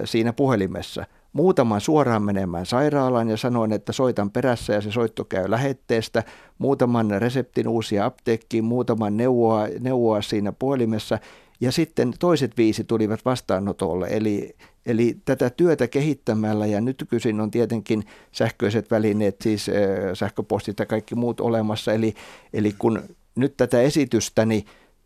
siinä 0.05 0.33
puhelimessa. 0.33 1.05
Muutaman 1.33 1.81
suoraan 1.81 2.23
menemään 2.23 2.67
sairaalaan 2.67 3.29
ja 3.29 3.37
sanoin, 3.37 3.73
että 3.73 3.93
soitan 3.93 4.31
perässä 4.31 4.73
ja 4.73 4.81
se 4.81 4.93
soitto 4.93 5.25
käy 5.25 5.50
lähetteestä. 5.50 6.23
Muutaman 6.59 7.11
reseptin 7.11 7.69
uusia 7.69 8.05
apteekkiin, 8.05 8.65
muutaman 8.65 9.17
neuvoa, 9.17 9.69
neuvoa 9.81 10.23
siinä 10.23 10.53
puhelimessa 10.53 11.19
ja 11.61 11.73
sitten 11.73 12.12
toiset 12.19 12.57
viisi 12.57 12.85
tulivat 12.85 13.25
vastaanotolle. 13.25 14.07
Eli, 14.11 14.57
eli 14.87 15.16
tätä 15.25 15.50
työtä 15.50 15.88
kehittämällä 15.88 16.66
ja 16.66 16.80
nykyisin 16.80 17.40
on 17.40 17.50
tietenkin 17.50 18.04
sähköiset 18.32 18.90
välineet, 18.90 19.37
siis 19.42 19.66
sähköpostit 20.14 20.78
ja 20.78 20.87
kaikki 20.87 21.14
muut 21.14 21.40
olemassa. 21.40 21.92
Eli, 21.92 22.14
eli 22.52 22.75
kun 22.78 23.02
nyt 23.34 23.56
tätä 23.56 23.80
esitystäni 23.80 24.64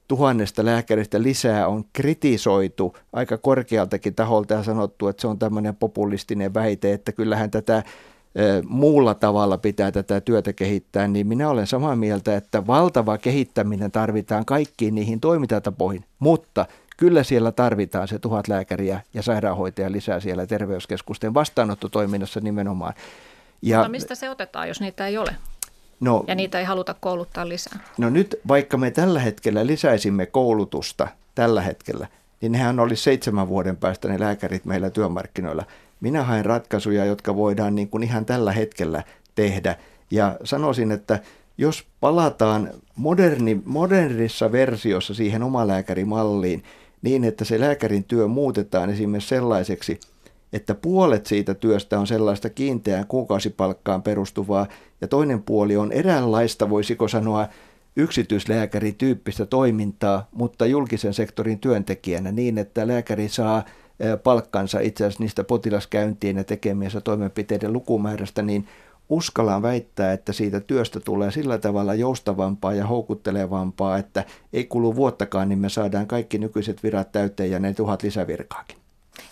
tuhannesta 0.09 0.65
lääkäristä 0.65 1.23
lisää 1.23 1.69
on 1.69 1.85
kritisoitu 1.93 2.97
aika 3.13 3.39
korkealtakin 3.39 4.15
taholta 4.15 4.55
ja 4.55 4.63
sanottu, 4.63 5.09
että 5.09 5.21
se 5.21 5.27
on 5.27 5.39
tämmöinen 5.39 5.77
populistinen 5.77 6.55
väite, 6.55 6.93
että 6.93 7.13
kyllähän 7.13 7.51
tätä 7.51 7.83
muulla 8.69 9.15
tavalla 9.15 9.59
pitää 9.59 9.93
tätä 9.93 10.21
työtä 10.21 10.53
kehittää, 10.53 11.09
niin 11.09 11.27
minä 11.27 11.51
olen 11.51 11.67
samaa 11.67 11.97
mieltä, 11.97 12.37
että 12.37 12.67
valtava 12.67 13.19
kehittäminen 13.19 13.91
tarvitaan 13.91 14.45
kaikkiin 14.45 14.95
niihin 14.95 15.21
toimintatapoihin, 15.21 16.05
mutta 16.19 16.67
kyllä 16.97 17.23
siellä 17.23 17.53
tarvitaan 17.53 18.09
se 18.09 18.19
tuhat 18.19 18.49
lääkäriä 18.49 19.01
ja 19.15 19.23
sairaanhoitajia 19.23 19.93
lisää 19.93 20.21
siellä 20.21 20.47
terveyskeskusten 20.47 21.35
vastaanottotoiminnassa 21.35 22.41
nimenomaan. 22.41 22.95
Ja, 23.63 23.79
mutta 23.79 23.89
mistä 23.89 24.15
se 24.15 24.31
otetaan, 24.31 24.69
jos 24.69 24.81
niitä 24.81 25.07
ei 25.07 25.19
ole? 25.19 25.37
No, 26.01 26.25
ja 26.27 26.35
niitä 26.35 26.59
ei 26.59 26.65
haluta 26.65 26.95
kouluttaa 27.01 27.49
lisää. 27.49 27.79
No 27.99 28.11
nyt 28.11 28.41
vaikka 28.49 28.77
me 28.77 28.91
tällä 28.91 29.21
hetkellä 29.21 29.67
lisäisimme 29.67 30.27
koulutusta 30.27 31.09
tällä 31.35 31.63
hetkellä, 31.63 32.07
niin 32.41 32.53
nehän 32.53 32.81
olisi 32.81 33.03
seitsemän 33.03 33.49
vuoden 33.49 33.77
päästä 33.77 34.09
ne 34.09 34.21
lääkärit 34.21 34.65
meillä 34.65 34.91
työmarkkinoilla. 34.91 35.65
Minä 36.01 36.23
haen 36.23 36.45
ratkaisuja, 36.45 37.05
jotka 37.05 37.37
voidaan 37.37 37.75
niin 37.75 37.89
kuin 37.89 38.03
ihan 38.03 38.25
tällä 38.25 38.53
hetkellä 38.53 39.03
tehdä. 39.35 39.77
Ja 40.11 40.37
sanoisin, 40.45 40.93
että 40.93 41.19
jos 41.59 41.85
palataan 42.01 42.71
moderni, 42.97 43.63
modernissa 43.65 44.53
versiossa 44.53 45.15
siihen 45.15 45.43
omalääkärimalliin 45.43 46.65
niin, 47.05 47.25
että 47.25 47.45
se 47.45 47.61
lääkärin 47.61 48.05
työ 48.05 48.27
muutetaan 48.27 48.91
esimerkiksi 48.91 49.29
sellaiseksi, 49.29 50.01
että 50.53 50.75
puolet 50.75 51.27
siitä 51.27 51.55
työstä 51.55 51.99
on 51.99 52.07
sellaista 52.07 52.51
kiinteään 52.51 53.07
kuukausipalkkaan 53.07 54.03
perustuvaa. 54.03 54.67
Ja 55.01 55.09
toinen 55.09 55.43
puoli 55.43 55.77
on 55.77 55.93
eräänlaista, 55.93 56.71
voisiko 56.71 57.09
sanoa, 57.09 57.49
yksityislääkärityyppistä 57.97 59.47
toimintaa, 59.47 60.29
mutta 60.33 60.67
julkisen 60.67 61.15
sektorin 61.15 61.59
työntekijänä 61.59 62.33
niin, 62.33 62.59
että 62.59 62.89
lääkäri 62.89 63.29
saa 63.29 63.65
palkkansa 64.23 64.81
itse 64.81 65.05
asiassa 65.05 65.23
niistä 65.23 65.45
potilaskäyntien 65.45 66.37
ja 66.37 66.45
tekemiensä 66.45 67.01
toimenpiteiden 67.01 67.73
lukumäärästä, 67.73 68.43
niin 68.43 68.67
uskallaan 69.09 69.63
väittää, 69.63 70.13
että 70.13 70.33
siitä 70.33 70.61
työstä 70.61 71.01
tulee 71.01 71.31
sillä 71.31 71.59
tavalla 71.59 71.95
joustavampaa 71.95 72.75
ja 72.75 72.87
houkuttelevampaa, 72.87 73.99
että 73.99 74.25
ei 74.53 74.65
kulu 74.65 74.97
vuottakaan, 74.97 75.49
niin 75.49 75.59
me 75.59 75.69
saadaan 75.69 76.07
kaikki 76.07 76.39
nykyiset 76.39 76.83
virat 76.83 77.13
täyteen 77.13 77.51
ja 77.51 77.59
ne 77.59 77.75
tuhat 77.75 78.03
lisävirkaakin. 78.03 78.79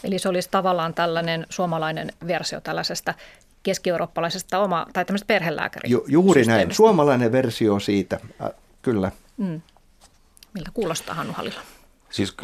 Eli 0.04 0.18
se 0.18 0.28
olisi 0.28 0.48
tavallaan 0.50 0.94
tällainen 0.94 1.46
suomalainen 1.50 2.12
versio 2.26 2.60
tällaisesta 2.60 3.14
keski-eurooppalaisesta 3.62 4.58
oma, 4.58 4.86
tai 4.92 5.04
tämmöistä 5.04 5.26
perhelääkäri. 5.26 5.90
Ju, 5.90 6.04
juuri 6.08 6.44
näin, 6.44 6.74
suomalainen 6.74 7.32
versio 7.32 7.80
siitä, 7.80 8.20
äh, 8.42 8.50
kyllä. 8.82 9.10
Mm. 9.36 9.60
Miltä 10.54 10.70
kuulostaa 10.74 11.14
Hannu 11.14 11.32
Halila? 11.32 11.60
Siis 12.10 12.36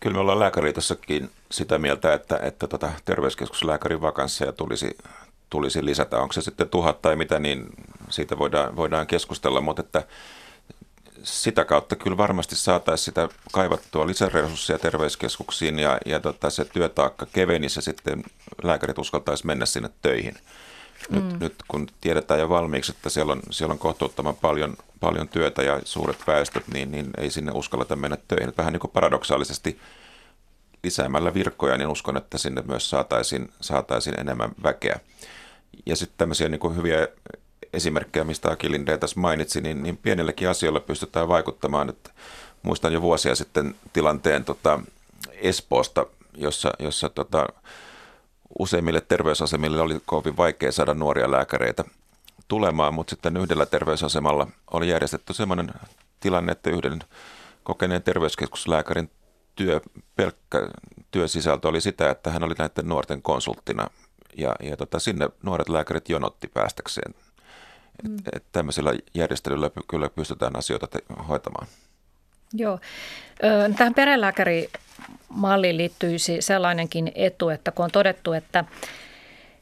kyllä 0.00 0.14
me 0.14 0.20
ollaan 0.20 0.38
lääkäriliitossakin 0.38 1.30
sitä 1.50 1.78
mieltä, 1.78 2.14
että, 2.14 2.38
että 2.42 2.66
tota 2.66 2.90
terveyskeskuslääkärin 3.04 4.00
vakansseja 4.00 4.52
tulisi, 4.52 4.98
tulisi 5.50 5.84
lisätä. 5.84 6.18
Onko 6.18 6.32
se 6.32 6.40
sitten 6.40 6.68
tuhat 6.68 7.02
tai 7.02 7.16
mitä, 7.16 7.38
niin 7.38 7.66
siitä 8.08 8.38
voidaan, 8.38 8.76
voidaan 8.76 9.06
keskustella, 9.06 9.60
mutta 9.60 9.82
että 9.82 10.04
sitä 11.22 11.64
kautta 11.64 11.96
kyllä 11.96 12.16
varmasti 12.16 12.56
saataisiin 12.56 13.04
sitä 13.04 13.28
kaivattua 13.52 14.06
lisäresursseja 14.06 14.78
terveyskeskuksiin 14.78 15.78
ja, 15.78 15.98
ja 16.06 16.20
tota, 16.20 16.50
se 16.50 16.64
työtaakka 16.64 17.26
kevenisi 17.32 17.78
ja 17.78 17.82
sitten 17.82 18.24
lääkärit 18.62 18.98
uskaltaisi 18.98 19.46
mennä 19.46 19.66
sinne 19.66 19.90
töihin. 20.02 20.34
Nyt, 21.10 21.32
mm. 21.32 21.38
nyt 21.40 21.54
kun 21.68 21.86
tiedetään 22.00 22.40
jo 22.40 22.48
valmiiksi, 22.48 22.92
että 22.92 23.10
siellä 23.10 23.32
on, 23.32 23.40
siellä 23.50 23.72
on 23.72 23.78
kohtuuttoman 23.78 24.36
paljon, 24.36 24.76
paljon 25.00 25.28
työtä 25.28 25.62
ja 25.62 25.80
suuret 25.84 26.26
väestöt, 26.26 26.68
niin, 26.68 26.90
niin 26.90 27.10
ei 27.18 27.30
sinne 27.30 27.52
uskalleta 27.54 27.96
mennä 27.96 28.18
töihin. 28.28 28.54
Vähän 28.56 28.72
niin 28.72 28.80
kuin 28.80 28.90
paradoksaalisesti 28.90 29.80
lisäämällä 30.84 31.34
virkkoja, 31.34 31.78
niin 31.78 31.88
uskon, 31.88 32.16
että 32.16 32.38
sinne 32.38 32.62
myös 32.62 32.90
saataisiin, 32.90 33.52
saataisiin 33.60 34.20
enemmän 34.20 34.50
väkeä. 34.62 35.00
Ja 35.86 35.96
sitten 35.96 36.18
tämmöisiä 36.18 36.48
niin 36.48 36.60
kuin 36.60 36.76
hyviä 36.76 37.08
esimerkkejä, 37.72 38.24
mistä 38.24 38.50
Aki 38.50 38.70
Lindeen 38.70 39.00
tässä 39.00 39.20
mainitsi, 39.20 39.60
niin, 39.60 39.82
niin 39.82 39.96
pienellekin 39.96 40.48
asioilla 40.48 40.80
pystytään 40.80 41.28
vaikuttamaan. 41.28 41.88
Että 41.88 42.10
muistan 42.62 42.92
jo 42.92 43.02
vuosia 43.02 43.34
sitten 43.34 43.74
tilanteen 43.92 44.44
tota, 44.44 44.80
Espoosta, 45.32 46.06
jossa, 46.34 46.70
jossa 46.78 47.08
tota, 47.08 47.46
useimmille 48.58 49.00
terveysasemille 49.00 49.80
oli 49.80 50.00
kovin 50.06 50.36
vaikea 50.36 50.72
saada 50.72 50.94
nuoria 50.94 51.30
lääkäreitä 51.30 51.84
tulemaan, 52.48 52.94
mutta 52.94 53.10
sitten 53.10 53.36
yhdellä 53.36 53.66
terveysasemalla 53.66 54.46
oli 54.70 54.88
järjestetty 54.88 55.34
sellainen 55.34 55.70
tilanne, 56.20 56.52
että 56.52 56.70
yhden 56.70 57.00
kokeneen 57.62 58.02
terveyskeskuslääkärin 58.02 59.10
työ, 59.54 59.80
pelkkä 60.16 60.68
työsisältö 61.10 61.68
oli 61.68 61.80
sitä, 61.80 62.10
että 62.10 62.30
hän 62.30 62.42
oli 62.42 62.54
näiden 62.58 62.88
nuorten 62.88 63.22
konsulttina 63.22 63.86
ja, 64.36 64.54
ja 64.62 64.76
tota, 64.76 64.98
sinne 64.98 65.28
nuoret 65.42 65.68
lääkärit 65.68 66.08
jonotti 66.08 66.48
päästäkseen. 66.54 67.14
Mm. 68.08 68.18
Et, 68.18 68.28
et 68.36 68.44
tämmöisellä 68.52 68.92
järjestelyllä 69.14 69.70
kyllä 69.88 70.08
pystytään 70.08 70.56
asioita 70.56 70.86
te- 70.86 71.14
hoitamaan. 71.28 71.66
Joo. 72.52 72.78
Tähän 73.76 73.94
perälääkärimalliin 73.94 75.76
liittyisi 75.76 76.36
sellainenkin 76.40 77.12
etu, 77.14 77.48
että 77.48 77.70
kun 77.70 77.84
on 77.84 77.90
todettu, 77.90 78.32
että 78.32 78.64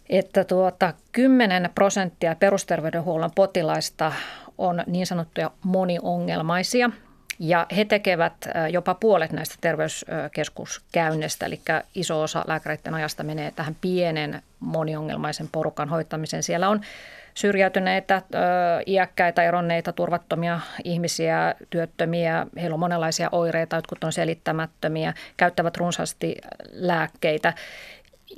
että 0.09 0.45
tuota, 0.45 0.95
10 1.13 1.71
prosenttia 1.75 2.35
perusterveydenhuollon 2.35 3.31
potilaista 3.35 4.13
on 4.59 4.83
niin 4.87 5.07
sanottuja 5.07 5.51
moniongelmaisia 5.63 6.91
ja 7.39 7.67
he 7.77 7.85
tekevät 7.85 8.33
jopa 8.71 8.95
puolet 8.95 9.33
näistä 9.33 9.55
terveyskeskuskäynneistä, 9.61 11.47
eli 11.47 11.61
iso 11.95 12.23
osa 12.23 12.45
lääkäreiden 12.47 12.95
ajasta 12.95 13.25
menee 13.25 13.51
tähän 13.51 13.77
pienen 13.81 14.43
moniongelmaisen 14.61 15.49
porukan 15.53 15.89
hoitamiseen. 15.89 16.43
Siellä 16.43 16.69
on 16.69 16.81
syrjäytyneitä, 17.35 18.23
iäkkäitä, 18.87 19.43
eronneita, 19.43 19.93
turvattomia 19.93 20.61
ihmisiä, 20.85 21.55
työttömiä. 21.71 22.47
Heillä 22.61 22.75
on 22.75 22.81
monenlaisia 22.81 23.29
oireita, 23.33 23.77
jotkut 23.77 24.05
on 24.05 24.13
selittämättömiä, 24.13 25.15
käyttävät 25.37 25.77
runsaasti 25.77 26.37
lääkkeitä. 26.73 27.53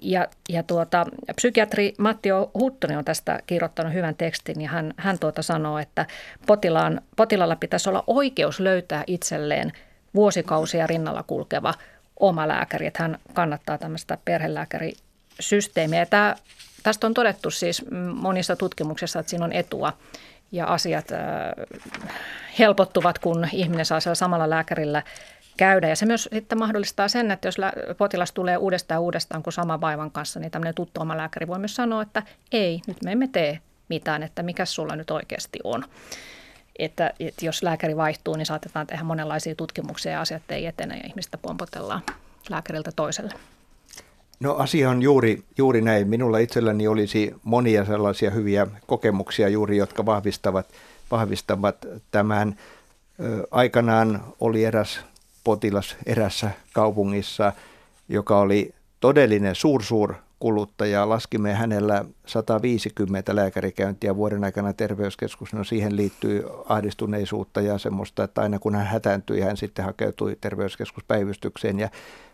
Ja, 0.03 0.27
ja 0.49 0.63
tuota, 0.63 1.07
psykiatri 1.37 1.95
Mattio 1.99 2.51
Huttunen 2.55 2.99
on 2.99 3.05
tästä 3.05 3.41
kirjoittanut 3.47 3.93
hyvän 3.93 4.15
tekstin 4.15 4.61
ja 4.61 4.69
hän, 4.69 4.95
hän 4.97 5.19
tuota 5.19 5.43
sanoo, 5.43 5.79
että 5.79 6.07
potilaan, 6.47 7.01
potilaalla 7.17 7.57
pitäisi 7.57 7.89
olla 7.89 8.05
oikeus 8.07 8.61
löytää 8.61 9.05
itselleen 9.07 9.73
vuosikausia 10.15 10.87
rinnalla 10.87 11.23
kulkeva 11.23 11.75
oma 12.21 12.49
lääkäri, 12.49 12.87
että 12.87 13.03
hän 13.03 13.19
kannattaa 13.33 13.79
tämmöistä 13.79 14.19
perhelääkärisysteemiä. 14.25 16.07
Tämä, 16.07 16.37
tästä 16.83 17.07
on 17.07 17.15
todettu 17.15 17.51
siis 17.51 17.85
monissa 18.15 18.57
tutkimuksissa, 18.57 19.21
että 19.21 19.31
siinä 19.31 19.45
on 19.45 19.53
etua 19.53 19.93
ja 20.53 20.67
asiat 20.67 21.13
äh, 21.13 21.19
helpottuvat, 22.59 23.19
kun 23.19 23.49
ihminen 23.53 23.87
saa 23.87 24.01
siellä 24.01 24.15
samalla 24.15 24.51
lääkärillä 24.51 25.03
käydä. 25.61 25.89
Ja 25.89 25.97
se 25.97 26.07
myös 26.07 26.29
sitten 26.33 26.59
mahdollistaa 26.59 27.09
sen, 27.09 27.31
että 27.31 27.49
jos 27.49 27.57
potilas 27.99 28.33
tulee 28.33 28.57
uudestaan 28.57 29.01
uudestaan 29.01 29.43
kuin 29.43 29.53
sama 29.53 29.81
vaivan 29.81 30.11
kanssa, 30.11 30.41
niin 30.41 30.51
tämmöinen 30.51 30.75
tuttu 30.75 31.01
oma 31.01 31.17
lääkäri 31.17 31.47
voi 31.47 31.59
myös 31.59 31.75
sanoa, 31.75 32.03
että 32.03 32.23
ei, 32.53 32.81
nyt 32.87 32.97
me 33.05 33.13
emme 33.13 33.29
tee 33.29 33.59
mitään, 33.89 34.23
että 34.23 34.43
mikä 34.43 34.65
sulla 34.65 34.97
nyt 34.97 35.11
oikeasti 35.11 35.59
on. 35.65 35.85
Että, 36.79 37.15
että 37.21 37.47
jos 37.47 37.63
lääkäri 37.63 37.97
vaihtuu, 37.97 38.37
niin 38.37 38.47
saatetaan 38.47 38.87
tehdä 38.87 39.05
monenlaisia 39.05 39.55
tutkimuksia 39.55 40.13
ja 40.13 40.21
asiat 40.21 40.43
ei 40.49 40.67
etene 40.67 40.97
ja 40.97 41.07
ihmistä 41.07 41.39
pompotellaan 41.39 42.03
lääkäriltä 42.51 42.93
toiselle. 42.97 43.35
No 44.41 44.55
asia 44.55 44.91
on 44.91 45.03
juuri, 45.03 45.43
juuri 45.59 45.81
näin. 45.81 46.09
Minulla 46.09 46.39
itselläni 46.39 46.89
olisi 46.89 47.35
monia 47.43 47.85
sellaisia 47.85 48.31
hyviä 48.31 48.67
kokemuksia 48.87 49.49
juuri, 49.49 49.77
jotka 49.77 50.07
vahvistavat, 50.07 50.67
vahvistavat 51.11 51.77
tämän. 52.11 52.57
Aikanaan 53.51 54.25
oli 54.41 54.65
eräs 54.65 55.01
potilas 55.45 55.97
erässä 56.07 56.51
kaupungissa, 56.73 57.53
joka 58.09 58.39
oli 58.39 58.75
todellinen 59.01 59.55
suursuur 59.55 60.15
kuluttaja. 60.41 61.09
Laskimme 61.09 61.55
hänellä 61.55 62.05
150 62.27 63.37
lääkärikäyntiä 63.37 64.17
vuoden 64.17 64.45
aikana 64.45 64.73
terveyskeskus. 64.73 65.53
No 65.53 65.65
siihen 65.65 65.97
liittyy 65.97 66.45
ahdistuneisuutta 66.69 67.61
ja 67.61 67.79
semmoista, 67.79 68.25
että 68.25 68.41
aina 68.41 68.59
kun 68.59 68.75
hän 68.75 68.87
hätääntyi, 68.87 69.41
hän 69.41 69.57
sitten 69.57 69.85
hakeutui 69.85 70.37
terveyskeskuspäivystykseen. 70.41 71.79
Ja 71.79 71.89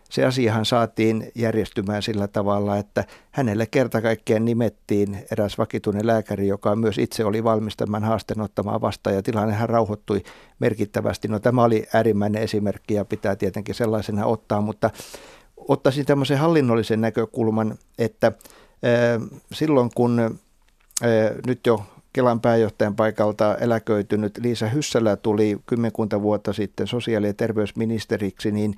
se 0.09 0.25
asiahan 0.25 0.65
saatiin 0.65 1.31
järjestymään 1.35 2.01
sillä 2.01 2.27
tavalla, 2.27 2.77
että 2.77 3.03
hänelle 3.31 3.65
kerta 3.65 4.01
kaikkiaan 4.01 4.45
nimettiin 4.45 5.25
eräs 5.31 5.57
vakituinen 5.57 6.07
lääkäri, 6.07 6.47
joka 6.47 6.75
myös 6.75 6.97
itse 6.97 7.25
oli 7.25 7.43
valmis 7.43 7.77
tämän 7.77 8.03
haasteen 8.03 8.41
ottamaan 8.41 8.81
vastaan 8.81 9.15
ja 9.15 9.23
tilanne 9.23 9.53
hän 9.53 9.69
rauhoittui 9.69 10.23
merkittävästi. 10.59 11.27
No 11.27 11.39
tämä 11.39 11.63
oli 11.63 11.85
äärimmäinen 11.93 12.41
esimerkki 12.41 12.93
ja 12.93 13.05
pitää 13.05 13.35
tietenkin 13.35 13.75
sellaisena 13.75 14.25
ottaa, 14.25 14.61
mutta 14.61 14.89
ottaisin 15.57 16.05
tämmöisen 16.05 16.37
hallinnollisen 16.37 17.01
näkökulman, 17.01 17.75
että 17.97 18.31
silloin 19.53 19.89
kun 19.95 20.39
nyt 21.47 21.65
jo 21.67 21.85
Kelan 22.13 22.41
pääjohtajan 22.41 22.95
paikalta 22.95 23.55
eläköitynyt 23.55 24.37
Liisa 24.37 24.67
Hyssälä 24.67 25.15
tuli 25.15 25.57
kymmenkunta 25.65 26.21
vuotta 26.21 26.53
sitten 26.53 26.87
sosiaali- 26.87 27.27
ja 27.27 27.33
terveysministeriksi, 27.33 28.51
niin 28.51 28.75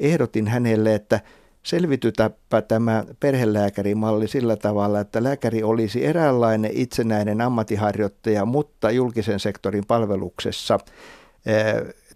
ehdotin 0.00 0.48
hänelle, 0.48 0.94
että 0.94 1.20
selvitytäpä 1.62 2.62
tämä 2.62 3.04
perhelääkärimalli 3.20 4.28
sillä 4.28 4.56
tavalla, 4.56 5.00
että 5.00 5.22
lääkäri 5.22 5.62
olisi 5.62 6.06
eräänlainen 6.06 6.70
itsenäinen 6.74 7.40
ammattiharjoittaja, 7.40 8.44
mutta 8.44 8.90
julkisen 8.90 9.40
sektorin 9.40 9.86
palveluksessa, 9.86 10.78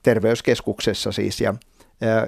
terveyskeskuksessa 0.02 1.12
siis. 1.12 1.40
Ja, 1.40 1.54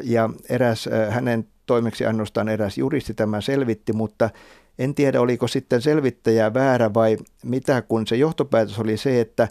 ja 0.03 0.31
eräs 0.49 0.89
hänen 1.11 1.49
toimeksiannostaan 1.67 2.49
eräs 2.49 2.79
juristi 2.79 3.15
tämä 3.15 3.41
selvitti, 3.41 3.93
mutta 3.93 4.31
en 4.79 4.95
tiedä 4.95 5.21
oliko 5.21 5.49
sitten 5.49 5.83
selvittäjä 5.83 6.55
väärä 6.55 6.95
vai 6.95 7.17
mitä, 7.45 7.83
kun 7.83 8.07
se 8.07 8.17
johtopäätös 8.17 8.79
oli 8.79 8.97
se, 8.97 9.21
että, 9.21 9.49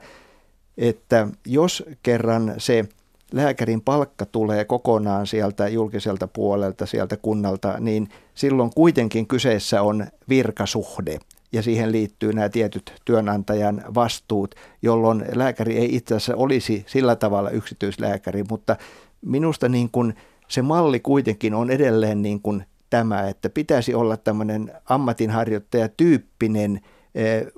että 0.78 1.28
jos 1.46 1.84
kerran 2.04 2.54
se 2.58 2.86
lääkärin 3.34 3.82
palkka 3.82 4.26
tulee 4.26 4.66
kokonaan 4.66 5.28
sieltä 5.28 5.68
julkiselta 5.68 6.28
puolelta, 6.28 6.86
sieltä 6.86 7.18
kunnalta, 7.18 7.80
niin 7.80 8.10
silloin 8.34 8.72
kuitenkin 8.76 9.28
kyseessä 9.28 9.82
on 9.82 10.08
virkasuhde. 10.30 11.20
Ja 11.52 11.62
siihen 11.62 11.92
liittyy 11.92 12.34
nämä 12.34 12.50
tietyt 12.50 12.94
työnantajan 13.06 13.84
vastuut, 13.96 14.56
jolloin 14.82 15.26
lääkäri 15.36 15.78
ei 15.78 15.96
itse 15.96 16.16
asiassa 16.16 16.36
olisi 16.36 16.84
sillä 16.88 17.16
tavalla 17.16 17.50
yksityislääkäri, 17.50 18.44
mutta 18.50 18.76
minusta 19.22 19.70
niin 19.70 19.90
kuin 19.92 20.14
se 20.48 20.62
malli 20.62 21.00
kuitenkin 21.00 21.54
on 21.54 21.72
edelleen 21.72 22.22
niin 22.22 22.42
kuin 22.42 22.66
tämä, 22.90 23.30
että 23.30 23.50
pitäisi 23.50 23.94
olla 23.94 24.18
tämmöinen 24.18 24.72
ammatinharjoittajatyyppinen 24.86 26.82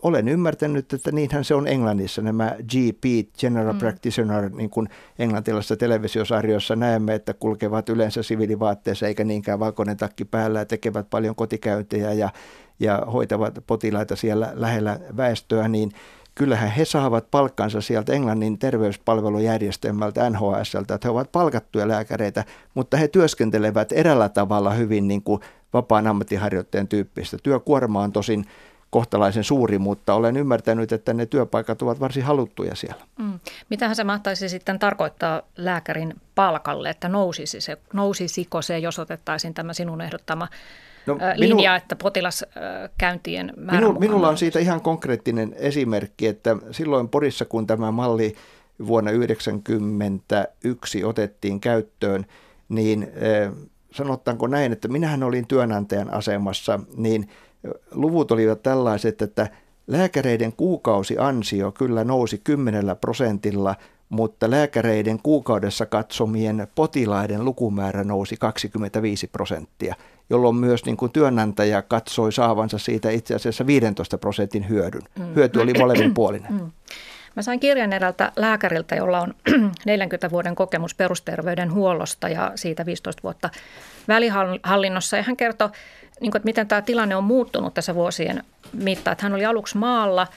olen 0.02 0.28
ymmärtänyt, 0.28 0.94
että 0.94 1.12
niinhän 1.12 1.44
se 1.44 1.56
on 1.56 1.68
Englannissa, 1.68 2.22
nämä 2.22 2.56
GP, 2.64 3.30
General 3.40 3.74
mm. 3.74 3.80
Practitioner, 3.80 4.50
niin 4.50 4.70
kuin 4.70 4.90
englantilaisessa 5.20 5.78
televisiosarjoissa 5.78 6.76
näemme, 6.76 7.16
että 7.16 7.34
kulkevat 7.34 7.90
yleensä 7.90 8.24
siviilivaatteessa 8.24 9.08
eikä 9.08 9.24
niinkään 9.24 9.60
valkoinen 9.60 9.98
takki 9.98 10.26
päällä 10.26 10.60
ja 10.60 10.66
tekevät 10.66 11.10
paljon 11.10 11.36
kotikäyntejä 11.36 12.14
ja, 12.14 12.30
ja 12.80 13.04
hoitavat 13.14 13.60
potilaita 13.68 14.16
siellä 14.16 14.52
lähellä 14.54 15.00
väestöä, 15.18 15.68
niin 15.68 15.92
kyllähän 16.36 16.70
he 16.70 16.86
saavat 16.86 17.32
palkkansa 17.32 17.82
sieltä 17.82 18.14
Englannin 18.14 18.60
terveyspalvelujärjestelmältä 18.60 20.30
NHSltä, 20.30 20.96
että 20.96 21.08
he 21.08 21.10
ovat 21.10 21.32
palkattuja 21.32 21.88
lääkäreitä, 21.88 22.44
mutta 22.74 22.98
he 22.98 23.08
työskentelevät 23.08 23.92
erällä 23.92 24.30
tavalla 24.30 24.74
hyvin 24.74 25.08
niin 25.08 25.22
kuin 25.24 25.42
vapaan 25.74 26.08
ammattiharjoittajan 26.08 26.88
tyyppistä. 26.88 27.38
Työkuorma 27.44 28.02
on 28.02 28.12
tosin 28.12 28.46
kohtalaisen 28.96 29.44
suuri, 29.44 29.80
mutta 29.80 30.14
olen 30.14 30.38
ymmärtänyt, 30.38 30.92
että 30.92 31.14
ne 31.14 31.26
työpaikat 31.26 31.82
ovat 31.82 32.00
varsin 32.00 32.24
haluttuja 32.24 32.76
siellä. 32.76 33.02
Mm. 33.20 33.40
Mitähän 33.70 33.96
se 33.96 34.04
mahtaisi 34.04 34.50
sitten 34.50 34.80
tarkoittaa 34.80 35.42
lääkärin 35.58 36.14
palkalle, 36.36 36.90
että 36.90 37.10
nousisi 37.10 37.62
se, 37.62 37.78
nousisiko 37.94 38.62
se, 38.62 38.80
jos 38.80 39.00
otettaisiin 39.00 39.54
tämä 39.54 39.74
sinun 39.74 40.02
ehdottama 40.02 40.48
No, 41.06 41.18
linja, 41.36 41.56
minu, 41.56 41.78
että 41.78 41.96
potilaskäyntien 41.96 43.54
määrä 43.58 43.80
minu, 43.80 44.00
Minulla 44.00 44.30
on 44.30 44.38
siitä 44.38 44.60
ihan 44.60 44.82
konkreettinen 44.82 45.56
esimerkki, 45.58 46.28
että 46.28 46.56
silloin 46.72 47.10
Porissa, 47.10 47.46
kun 47.46 47.68
tämä 47.68 47.92
malli 47.92 48.36
vuonna 48.88 49.12
1991 49.12 51.04
otettiin 51.04 51.60
käyttöön, 51.60 52.26
niin 52.70 53.08
sanottaanko 53.92 54.48
näin, 54.48 54.72
että 54.72 54.88
minähän 54.88 55.24
olin 55.24 55.48
työnantajan 55.48 56.14
asemassa, 56.14 56.80
niin– 56.98 57.30
luvut 57.92 58.32
olivat 58.32 58.64
tällaiset, 58.64 59.22
että 59.22 59.48
lääkäreiden 59.88 60.54
kuukausiansio 60.54 61.72
kyllä 61.72 62.04
nousi 62.04 62.42
10 62.44 62.86
prosentilla, 63.02 63.76
mutta 64.10 64.52
lääkäreiden 64.52 65.20
kuukaudessa 65.24 65.86
katsomien 65.86 66.68
potilaiden 66.76 67.46
lukumäärä 67.46 68.04
nousi 68.04 68.38
25 68.40 69.28
prosenttia, 69.28 69.96
jolloin 70.30 70.56
myös 70.56 70.86
niin 70.86 70.98
kuin 70.98 71.12
työnantaja 71.12 71.82
katsoi 71.82 72.32
saavansa 72.32 72.78
siitä 72.78 73.10
itse 73.10 73.36
asiassa 73.36 73.68
15 73.68 74.18
prosentin 74.18 74.70
hyödyn. 74.70 75.02
Mm. 75.20 75.36
Hyöty 75.36 75.60
oli 75.60 75.74
molemmin 75.74 76.14
puolinen. 76.14 76.54
Mm. 76.54 76.72
Mä 77.36 77.42
sain 77.42 77.60
kirjan 77.60 77.94
eräältä 77.94 78.32
lääkäriltä, 78.36 78.96
jolla 78.96 79.22
on 79.22 79.34
40 79.86 80.32
vuoden 80.32 80.56
kokemus 80.56 80.96
perusterveydenhuollosta 80.96 82.30
ja 82.30 82.52
siitä 82.56 82.86
15 82.86 83.24
vuotta 83.24 83.50
välihallinnossa. 84.08 85.18
Ja 85.18 85.24
hän 85.24 85.38
kertoi 85.38 85.70
niin 86.20 86.32
kuin, 86.32 86.40
että 86.40 86.46
miten 86.46 86.68
tämä 86.68 86.82
tilanne 86.82 87.16
on 87.16 87.24
muuttunut 87.24 87.74
tässä 87.74 87.96
vuosien 87.96 88.44
mittaan. 88.74 89.12
Että 89.12 89.26
hän 89.26 89.34
oli 89.34 89.46
aluksi 89.46 89.78
maalla 89.78 90.28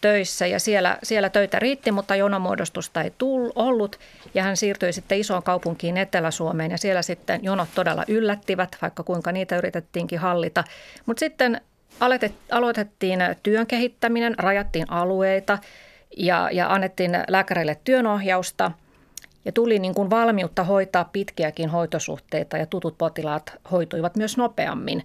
töissä 0.00 0.46
ja 0.46 0.60
siellä, 0.60 0.98
siellä 1.02 1.28
töitä 1.28 1.58
riitti, 1.58 1.92
mutta 1.92 2.16
jonomuodostusta 2.16 3.02
ei 3.02 3.12
tull, 3.18 3.50
ollut. 3.54 3.98
Ja 4.34 4.42
hän 4.42 4.56
siirtyi 4.56 4.92
sitten 4.92 5.18
isoon 5.18 5.42
kaupunkiin 5.42 5.96
Etelä-Suomeen 5.96 6.70
ja 6.70 6.78
siellä 6.78 7.02
sitten 7.02 7.40
jonot 7.44 7.68
todella 7.74 8.04
yllättivät, 8.08 8.76
vaikka 8.82 9.02
kuinka 9.02 9.32
niitä 9.32 9.56
yritettiinkin 9.56 10.18
hallita. 10.18 10.64
Mutta 11.06 11.20
sitten 11.20 11.60
aloitettiin 12.50 13.20
työn 13.42 13.66
kehittäminen, 13.66 14.34
rajattiin 14.38 14.90
alueita 14.90 15.58
ja, 16.16 16.48
ja 16.52 16.72
annettiin 16.72 17.10
lääkäreille 17.28 17.78
työnohjausta– 17.84 18.70
ja 19.44 19.52
tuli 19.52 19.78
niin 19.78 19.94
kuin 19.94 20.10
valmiutta 20.10 20.64
hoitaa 20.64 21.04
pitkiäkin 21.04 21.70
hoitosuhteita 21.70 22.56
ja 22.56 22.66
tutut 22.66 22.98
potilaat 22.98 23.52
hoituivat 23.70 24.16
myös 24.16 24.36
nopeammin. 24.36 25.04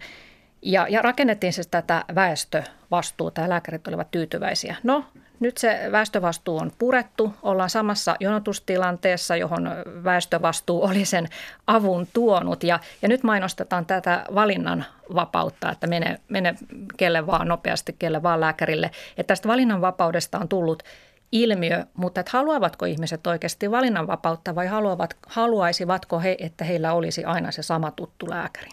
Ja, 0.62 0.88
ja 0.90 1.02
rakennettiin 1.02 1.54
siis 1.54 1.68
tätä 1.68 2.06
väestövastuuta 2.16 3.42
ja 3.42 3.50
lääkärit 3.50 3.88
olivat 3.88 4.12
tyytyväisiä. 4.12 4.76
No, 4.84 5.04
nyt 5.40 5.58
se 5.58 5.90
väestövastuu 5.92 6.58
on 6.58 6.72
purettu. 6.80 7.34
Ollaan 7.44 7.70
samassa 7.70 8.16
jonotustilanteessa, 8.20 9.36
johon 9.36 9.70
väestövastuu 10.04 10.84
oli 10.84 11.06
sen 11.06 11.28
avun 11.68 12.08
tuonut. 12.14 12.64
Ja, 12.64 12.80
ja 13.02 13.08
nyt 13.08 13.24
mainostetaan 13.24 13.86
tätä 13.86 14.26
valinnan 14.36 14.86
vapautta, 15.16 15.72
että 15.72 15.88
mene, 15.88 16.20
mene 16.30 16.56
kelle 16.98 17.28
vaan 17.28 17.48
nopeasti, 17.48 17.96
kelle 18.00 18.24
vaan 18.24 18.42
lääkärille. 18.42 18.92
Että 19.18 19.28
tästä 19.28 19.48
valinnanvapaudesta 19.48 20.40
on 20.40 20.48
tullut 20.48 20.84
ilmiö, 21.32 21.86
mutta 21.94 22.20
että 22.20 22.32
haluavatko 22.34 22.86
ihmiset 22.86 23.28
oikeasti 23.28 23.72
valinnanvapautta 23.72 24.56
vai 24.56 24.68
haluavat, 24.68 25.18
haluaisivatko 25.28 26.20
he, 26.20 26.38
että 26.40 26.66
heillä 26.66 26.94
olisi 26.94 27.26
aina 27.26 27.52
se 27.52 27.64
sama 27.64 27.92
tuttu 27.92 28.30
lääkäri? 28.30 28.70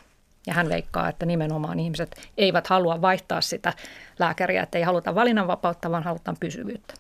Ja 0.47 0.55
hän 0.55 0.69
veikkaa, 0.69 1.09
että 1.09 1.27
nimenomaan 1.27 1.81
ihmiset 1.81 2.31
eivät 2.37 2.67
halua 2.67 3.01
vaihtaa 3.01 3.41
sitä 3.41 3.73
lääkäriä, 4.19 4.63
että 4.63 4.79
ei 4.79 4.85
haluta 4.85 5.15
valinnanvapautta, 5.15 5.91
vaan 5.91 6.03
halutaan 6.03 6.37
pysyvyyttä. 6.41 6.95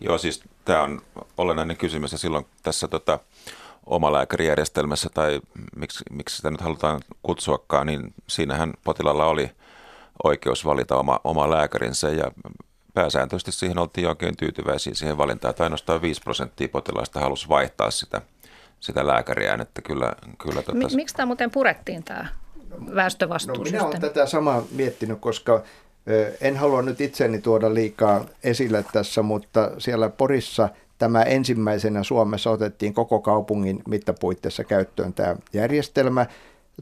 Joo, 0.00 0.18
siis 0.18 0.42
tämä 0.64 0.82
on 0.82 1.02
olennainen 1.38 1.76
kysymys 1.76 2.12
ja 2.12 2.18
silloin 2.18 2.46
tässä 2.62 2.88
tota, 2.88 3.18
omalääkärijärjestelmässä 3.86 5.08
tai 5.14 5.40
miksi, 5.76 6.04
miksi 6.10 6.36
sitä 6.36 6.50
nyt 6.50 6.60
halutaan 6.60 7.00
kutsuakaan, 7.22 7.86
niin 7.86 8.14
siinähän 8.26 8.72
potilalla 8.84 9.26
oli 9.26 9.50
oikeus 10.24 10.64
valita 10.64 10.96
oma, 10.96 11.20
oma 11.24 11.50
lääkärinsä 11.50 12.10
ja 12.10 12.30
pääsääntöisesti 12.98 13.52
siihen 13.52 13.78
oltiin 13.78 14.08
oikein 14.08 14.36
tyytyväisiä 14.36 14.94
siihen 14.94 15.18
valintaan, 15.18 15.50
että 15.50 15.62
ainoastaan 15.62 16.02
5 16.02 16.20
prosenttia 16.20 16.68
potilaista 16.68 17.20
halusi 17.20 17.48
vaihtaa 17.48 17.90
sitä, 17.90 18.22
sitä 18.80 19.06
lääkäriään, 19.06 19.60
että 19.60 19.82
kyllä, 19.82 20.12
kyllä 20.38 20.62
tota... 20.62 20.96
Miksi 20.96 21.16
tämä 21.16 21.26
muuten 21.26 21.50
purettiin 21.50 22.04
tämä 22.04 22.26
väestövastuu? 22.94 23.54
No 23.54 23.62
minä 23.62 23.84
olen 23.84 24.00
tätä 24.00 24.26
samaa 24.26 24.62
miettinyt, 24.70 25.18
koska 25.20 25.62
en 26.40 26.56
halua 26.56 26.82
nyt 26.82 27.00
itseni 27.00 27.40
tuoda 27.40 27.74
liikaa 27.74 28.24
esille 28.44 28.84
tässä, 28.92 29.22
mutta 29.22 29.70
siellä 29.78 30.08
Porissa 30.08 30.68
tämä 30.98 31.22
ensimmäisenä 31.22 32.02
Suomessa 32.02 32.50
otettiin 32.50 32.94
koko 32.94 33.20
kaupungin 33.20 33.82
mittapuitteissa 33.88 34.64
käyttöön 34.64 35.12
tämä 35.12 35.36
järjestelmä. 35.52 36.26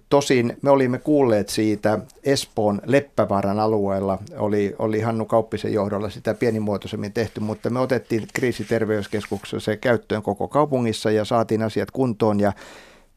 Tosin 0.08 0.56
me 0.62 0.70
olimme 0.70 0.98
kuulleet 0.98 1.48
siitä 1.48 1.98
Espoon 2.24 2.80
Leppävaaran 2.86 3.60
alueella, 3.60 4.18
oli, 4.38 4.74
oli 4.78 5.00
Hannu 5.00 5.24
Kauppisen 5.24 5.72
johdolla 5.72 6.10
sitä 6.10 6.34
pienimuotoisemmin 6.34 7.12
tehty, 7.12 7.40
mutta 7.40 7.70
me 7.70 7.80
otettiin 7.80 8.26
kriisiterveyskeskuksessa 8.34 9.60
se 9.60 9.76
käyttöön 9.76 10.22
koko 10.22 10.48
kaupungissa 10.48 11.10
ja 11.10 11.24
saatiin 11.24 11.62
asiat 11.62 11.90
kuntoon. 11.90 12.40
Ja 12.40 12.52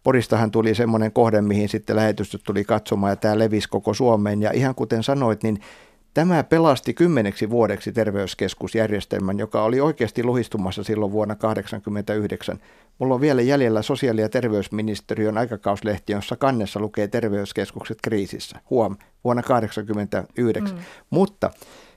Poristahan 0.03 0.51
tuli 0.51 0.75
semmoinen 0.75 1.11
kohde, 1.11 1.41
mihin 1.41 1.69
sitten 1.69 1.95
lähetystöt 1.95 2.41
tuli 2.43 2.63
katsomaan 2.63 3.11
ja 3.11 3.15
tämä 3.15 3.39
levisi 3.39 3.69
koko 3.69 3.93
Suomeen. 3.93 4.41
Ja 4.41 4.51
ihan 4.51 4.75
kuten 4.75 5.03
sanoit, 5.03 5.43
niin 5.43 5.59
Tämä 6.19 6.43
pelasti 6.43 6.93
kymmeneksi 6.93 7.49
vuodeksi 7.49 7.91
terveyskeskusjärjestelmän, 7.91 9.39
joka 9.39 9.63
oli 9.63 9.79
oikeasti 9.79 10.23
luhistumassa 10.23 10.83
silloin 10.83 11.11
vuonna 11.11 11.35
1989. 11.35 12.59
Mulla 12.99 13.13
on 13.15 13.21
vielä 13.21 13.41
jäljellä 13.41 13.81
sosiaali- 13.81 14.21
ja 14.21 14.29
terveysministeriön 14.29 15.37
aikakauslehti, 15.37 16.13
jossa 16.13 16.35
kannessa 16.35 16.79
lukee 16.79 17.07
terveyskeskukset 17.07 17.97
kriisissä. 18.03 18.59
Huom, 18.69 18.97
vuonna 19.23 19.43
1989. 19.43 20.77
Mm. 20.77 20.83
Mutta 21.09 21.51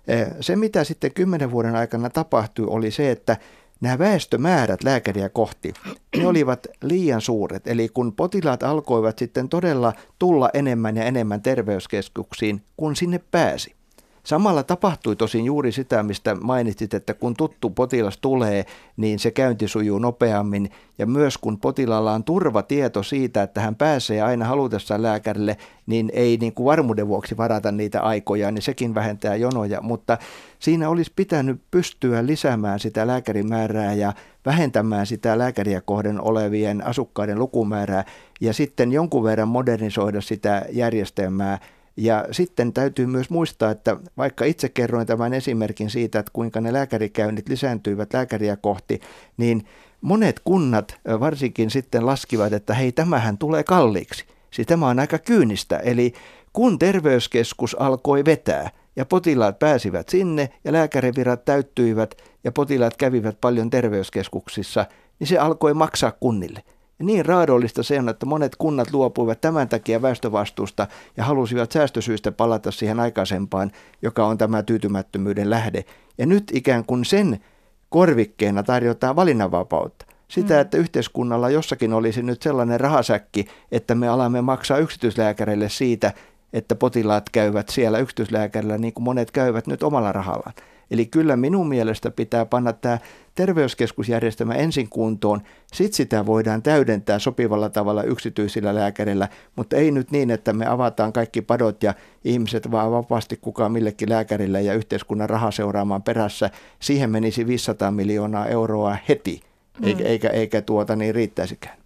eh, 0.09 0.27
se, 0.41 0.57
mitä 0.57 0.85
sitten 0.85 1.15
kymmenen 1.15 1.51
vuoden 1.51 1.77
aikana 1.77 2.11
tapahtui, 2.11 2.67
oli 2.69 2.91
se, 2.91 3.11
että 3.11 3.37
nämä 3.81 3.99
väestömäärät 3.99 4.85
lääkäriä 4.85 5.29
kohti, 5.29 5.73
ne 6.17 6.27
olivat 6.27 6.67
liian 6.83 7.21
suuret. 7.21 7.67
Eli 7.67 7.89
kun 7.89 8.13
potilaat 8.13 8.63
alkoivat 8.63 9.19
sitten 9.19 9.49
todella 9.49 9.93
tulla 10.19 10.51
enemmän 10.55 10.97
ja 10.97 11.05
enemmän 11.05 11.43
terveyskeskuksiin, 11.43 12.63
kun 12.77 12.97
sinne 12.97 13.21
pääsi. 13.31 13.82
Samalla 14.23 14.63
tapahtui 14.63 15.17
tosin 15.17 15.45
juuri 15.45 15.73
sitä, 15.73 16.03
mistä 16.03 16.35
mainitsit, 16.35 16.95
että 16.95 17.15
kun 17.15 17.35
tuttu 17.35 17.71
potilas 17.71 18.19
tulee, 18.19 18.67
niin 18.97 19.19
se 19.19 19.31
käynti 19.31 19.69
sujuu 19.69 19.99
nopeammin. 19.99 20.71
Ja 20.99 21.07
myös 21.07 21.39
kun 21.39 21.59
potilaalla 21.59 22.13
on 22.13 22.25
turvatieto 22.25 23.03
siitä, 23.03 23.43
että 23.43 23.61
hän 23.61 23.75
pääsee 23.75 24.23
aina 24.23 24.45
halutessaan 24.45 25.03
lääkärille, 25.03 25.57
niin 25.87 26.11
ei 26.15 26.37
niin 26.37 26.55
kuin 26.55 26.65
varmuuden 26.65 27.09
vuoksi 27.09 27.37
varata 27.37 27.73
niitä 27.73 28.01
aikoja, 28.01 28.51
niin 28.51 28.63
sekin 28.63 28.95
vähentää 28.95 29.37
jonoja. 29.37 29.81
Mutta 29.81 30.19
siinä 30.59 30.89
olisi 30.89 31.13
pitänyt 31.17 31.61
pystyä 31.71 32.27
lisäämään 32.27 32.81
sitä 32.81 33.07
lääkärimäärää 33.07 33.95
ja 33.95 34.13
vähentämään 34.47 35.07
sitä 35.07 35.39
lääkäriä 35.39 35.81
kohden 35.81 36.21
olevien 36.21 36.87
asukkaiden 36.87 37.39
lukumäärää 37.39 38.05
ja 38.41 38.53
sitten 38.53 38.93
jonkun 38.93 39.25
verran 39.25 39.49
modernisoida 39.49 40.21
sitä 40.21 40.67
järjestelmää 40.71 41.59
ja 41.97 42.25
sitten 42.31 42.73
täytyy 42.73 43.07
myös 43.07 43.31
muistaa, 43.31 43.71
että 43.71 43.97
vaikka 44.17 44.45
itse 44.45 44.69
kerroin 44.69 45.07
tämän 45.07 45.35
esimerkin 45.35 45.91
siitä, 45.91 46.19
että 46.19 46.31
kuinka 46.33 46.61
ne 46.61 46.73
lääkärikäynnit 46.73 47.49
lisääntyivät 47.49 48.15
lääkäriä 48.15 48.57
kohti, 48.57 49.01
niin 49.37 49.65
monet 50.01 50.41
kunnat 50.45 50.97
varsinkin 51.21 51.71
sitten 51.71 52.07
laskivat, 52.07 52.53
että 52.53 52.75
hei, 52.75 52.93
tämähän 52.93 53.39
tulee 53.39 53.63
kalliiksi. 53.63 54.25
Siis 54.51 54.67
tämä 54.67 54.89
on 54.89 54.99
aika 54.99 55.19
kyynistä. 55.19 55.79
Eli 55.79 56.13
kun 56.53 56.79
terveyskeskus 56.79 57.77
alkoi 57.81 58.25
vetää 58.25 58.71
ja 58.97 59.05
potilaat 59.05 59.59
pääsivät 59.59 60.09
sinne 60.09 60.49
ja 60.65 60.73
lääkärivirat 60.73 61.45
täyttyivät 61.45 62.15
ja 62.45 62.53
potilaat 62.53 62.97
kävivät 62.97 63.41
paljon 63.41 63.71
terveyskeskuksissa, 63.71 64.87
niin 65.19 65.29
se 65.29 65.39
alkoi 65.39 65.75
maksaa 65.75 66.13
kunnille. 66.13 66.63
Niin 67.03 67.27
raadollista 67.27 67.83
se 67.83 67.99
on, 67.99 68.09
että 68.09 68.27
monet 68.27 68.57
kunnat 68.57 68.93
luopuivat 68.93 69.41
tämän 69.41 69.69
takia 69.69 70.03
väestövastuusta 70.03 70.87
ja 71.17 71.25
halusivat 71.25 71.73
säästösyistä 71.73 72.33
palata 72.33 72.71
siihen 72.71 73.01
aikaisempaan, 73.01 73.71
joka 74.03 74.27
on 74.27 74.39
tämä 74.39 74.63
tyytymättömyyden 74.63 75.51
lähde. 75.51 75.85
Ja 76.19 76.27
nyt 76.27 76.45
ikään 76.53 76.85
kuin 76.85 77.05
sen 77.05 77.41
korvikkeena 77.89 78.63
tarjotaan 78.63 79.17
valinnanvapautta. 79.17 80.07
Sitä, 80.29 80.55
mm. 80.55 80.61
että 80.61 80.77
yhteiskunnalla 80.77 81.51
jossakin 81.51 81.93
olisi 81.93 82.23
nyt 82.23 82.43
sellainen 82.43 82.81
rahasäkki, 82.81 83.47
että 83.73 83.95
me 83.95 84.09
alamme 84.09 84.41
maksaa 84.41 84.79
yksityislääkäreille 84.79 85.69
siitä, 85.69 86.13
että 86.53 86.75
potilaat 86.75 87.31
käyvät 87.33 87.69
siellä 87.69 87.99
yksityislääkärillä 87.99 88.79
niin 88.79 88.93
kuin 88.93 89.05
monet 89.05 89.31
käyvät 89.31 89.67
nyt 89.67 89.83
omalla 89.83 90.13
rahallaan. 90.13 90.55
Eli 90.91 91.07
kyllä 91.07 91.37
minun 91.37 91.69
mielestä 91.69 92.11
pitää 92.11 92.47
panna 92.47 92.73
tämä 92.73 92.99
terveyskeskusjärjestelmä 93.35 94.55
ensin 94.55 94.89
kuntoon, 94.89 95.43
sitten 95.73 95.97
sitä 95.97 96.27
voidaan 96.27 96.63
täydentää 96.63 97.19
sopivalla 97.19 97.69
tavalla 97.69 98.03
yksityisillä 98.03 98.75
lääkärillä, 98.75 99.29
mutta 99.57 99.77
ei 99.77 99.91
nyt 99.91 100.11
niin, 100.11 100.31
että 100.31 100.53
me 100.53 100.67
avataan 100.67 101.13
kaikki 101.13 101.43
padot 101.43 101.83
ja 101.83 101.95
ihmiset 102.25 102.71
vaan 102.71 102.93
vapaasti 102.93 103.37
kukaan 103.37 103.73
millekin 103.73 104.11
lääkärille 104.11 104.63
ja 104.63 104.75
yhteiskunnan 104.75 105.31
raha 105.31 105.51
seuraamaan 105.51 106.03
perässä. 106.03 106.51
Siihen 106.81 107.11
menisi 107.11 107.47
500 107.47 107.91
miljoonaa 107.91 108.47
euroa 108.47 108.97
heti, 109.09 109.41
eikä, 109.83 110.03
mm. 110.03 110.07
eikä, 110.07 110.29
eikä 110.29 110.63
tuota 110.63 110.97
niin 110.97 111.15
riittäisikään. 111.15 111.77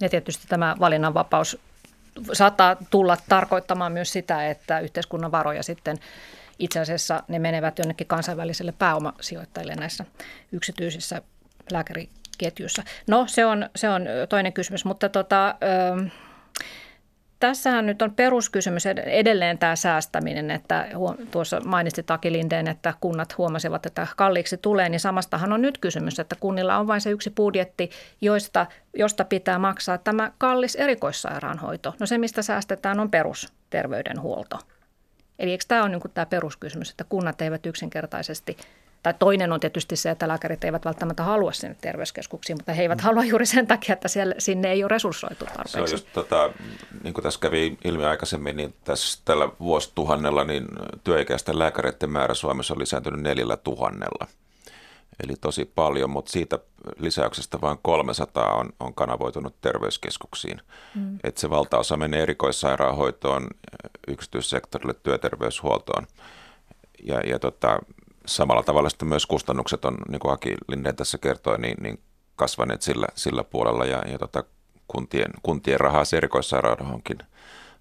Ja 0.00 0.08
tietysti 0.08 0.46
tämä 0.48 0.76
valinnanvapaus 0.80 1.58
saattaa 2.32 2.76
tulla 2.90 3.16
tarkoittamaan 3.28 3.92
myös 3.92 4.12
sitä, 4.12 4.50
että 4.50 4.80
yhteiskunnan 4.80 5.32
varoja 5.32 5.62
sitten 5.62 5.98
itse 6.58 6.80
asiassa 6.80 7.22
ne 7.28 7.38
menevät 7.38 7.78
jonnekin 7.78 8.06
kansainväliselle 8.06 8.72
pääomasijoittajille 8.72 9.74
näissä 9.74 10.04
yksityisissä 10.52 11.22
lääkäriketjuissa. 11.72 12.82
No 13.06 13.26
se 13.26 13.46
on, 13.46 13.70
se 13.76 13.88
on 13.88 14.06
toinen 14.28 14.52
kysymys, 14.52 14.84
mutta 14.84 15.08
tota, 15.08 15.48
ö, 15.48 16.08
Tässähän 17.40 17.86
nyt 17.86 18.02
on 18.02 18.14
peruskysymys 18.14 18.86
edelleen 19.06 19.58
tämä 19.58 19.76
säästäminen, 19.76 20.50
että 20.50 20.88
tuossa 21.30 21.60
mainitsi 21.60 22.02
Taki 22.02 22.32
Lindeen, 22.32 22.68
että 22.68 22.94
kunnat 23.00 23.38
huomasivat, 23.38 23.86
että 23.86 24.06
kalliiksi 24.16 24.56
tulee, 24.56 24.88
niin 24.88 25.00
samastahan 25.00 25.52
on 25.52 25.62
nyt 25.62 25.78
kysymys, 25.78 26.18
että 26.18 26.36
kunnilla 26.40 26.78
on 26.78 26.86
vain 26.86 27.00
se 27.00 27.10
yksi 27.10 27.30
budjetti, 27.30 27.90
josta, 28.20 28.66
josta 28.96 29.24
pitää 29.24 29.58
maksaa 29.58 29.98
tämä 29.98 30.32
kallis 30.38 30.74
erikoissairaanhoito. 30.74 31.94
No 32.00 32.06
se, 32.06 32.18
mistä 32.18 32.42
säästetään, 32.42 33.00
on 33.00 33.10
perusterveydenhuolto. 33.10 34.58
Eli 35.38 35.50
eikö 35.50 35.64
tämä 35.68 35.82
ole 35.82 35.88
niin 35.88 36.00
tämä 36.14 36.26
peruskysymys, 36.26 36.90
että 36.90 37.04
kunnat 37.04 37.42
eivät 37.42 37.66
yksinkertaisesti 37.66 38.56
tai 39.02 39.14
toinen 39.18 39.52
on 39.52 39.60
tietysti 39.60 39.96
se, 39.96 40.10
että 40.10 40.28
lääkärit 40.28 40.64
eivät 40.64 40.84
välttämättä 40.84 41.22
halua 41.22 41.52
sinne 41.52 41.76
terveyskeskuksiin, 41.80 42.58
mutta 42.58 42.72
he 42.72 42.82
eivät 42.82 42.98
mm. 42.98 43.04
halua 43.04 43.24
juuri 43.24 43.46
sen 43.46 43.66
takia, 43.66 43.92
että 43.92 44.08
siellä, 44.08 44.34
sinne 44.38 44.72
ei 44.72 44.82
ole 44.82 44.88
resurssoitu 44.88 45.44
tarpeeksi. 45.44 45.72
Se 45.72 45.80
on 45.80 45.90
just, 45.90 46.06
tota, 46.12 46.50
niin 47.02 47.14
kuin 47.14 47.22
tässä 47.22 47.40
kävi 47.40 47.78
ilmi 47.84 48.04
aikaisemmin, 48.04 48.56
niin 48.56 48.74
tässä 48.84 49.22
tällä 49.24 49.48
vuosituhannella 49.60 50.44
niin 50.44 50.66
työikäisten 51.04 51.58
lääkäreiden 51.58 52.10
määrä 52.10 52.34
Suomessa 52.34 52.74
on 52.74 52.80
lisääntynyt 52.80 53.20
neljällä 53.20 53.56
tuhannella 53.56 54.26
eli 55.22 55.34
tosi 55.40 55.64
paljon, 55.64 56.10
mutta 56.10 56.32
siitä 56.32 56.58
lisäyksestä 56.98 57.60
vain 57.60 57.78
300 57.82 58.54
on, 58.54 58.72
on 58.80 58.94
kanavoitunut 58.94 59.60
terveyskeskuksiin. 59.60 60.60
Mm. 60.94 61.18
Et 61.24 61.36
se 61.36 61.50
valtaosa 61.50 61.96
menee 61.96 62.22
erikoissairaanhoitoon, 62.22 63.46
yksityissektorille, 64.08 64.94
työterveyshuoltoon. 65.02 66.06
Ja, 67.04 67.20
ja 67.20 67.38
tota, 67.38 67.78
samalla 68.26 68.62
tavalla 68.62 68.88
sitten 68.88 69.08
myös 69.08 69.26
kustannukset 69.26 69.84
on, 69.84 69.96
niin 70.08 70.20
kuin 70.20 70.32
Aki 70.32 70.54
Linden 70.68 70.96
tässä 70.96 71.18
kertoi, 71.18 71.58
niin, 71.58 71.76
niin 71.82 72.00
kasvaneet 72.36 72.82
sillä, 72.82 73.06
sillä 73.14 73.44
puolella 73.44 73.84
ja, 73.84 74.02
ja 74.12 74.18
tota, 74.18 74.44
kuntien, 74.88 75.30
kuntien 75.42 75.80
rahaa 75.80 76.04
erikoissairaanhoitoonkin– 76.16 77.18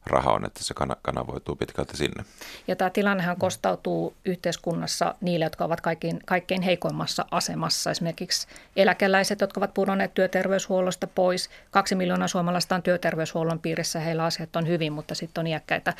raha 0.07 0.31
on, 0.31 0.45
että 0.45 0.63
se 0.63 0.73
kanavoituu 1.01 1.55
pitkälti 1.55 1.97
sinne. 1.97 2.25
Ja 2.67 2.75
tämä 2.75 2.89
tilannehan 2.89 3.37
kostautuu 3.37 4.13
yhteiskunnassa 4.25 5.15
niille, 5.21 5.45
jotka 5.45 5.65
ovat 5.65 5.81
kaikkein, 5.81 6.19
kaikkein 6.25 6.61
heikoimmassa 6.61 7.25
asemassa. 7.31 7.91
Esimerkiksi 7.91 8.47
eläkeläiset, 8.75 9.41
jotka 9.41 9.59
ovat 9.59 9.73
pudonneet 9.73 10.13
työterveyshuollosta 10.13 11.07
pois. 11.07 11.49
Kaksi 11.71 11.95
miljoonaa 11.95 12.27
suomalaista 12.27 12.75
on 12.75 12.83
työterveyshuollon 12.83 13.59
piirissä, 13.59 13.99
heillä 13.99 14.23
asiat 14.23 14.55
on 14.55 14.67
hyvin, 14.67 14.93
mutta 14.93 15.15
sitten 15.15 15.41
on 15.41 15.47
iäkkäitä 15.47 15.93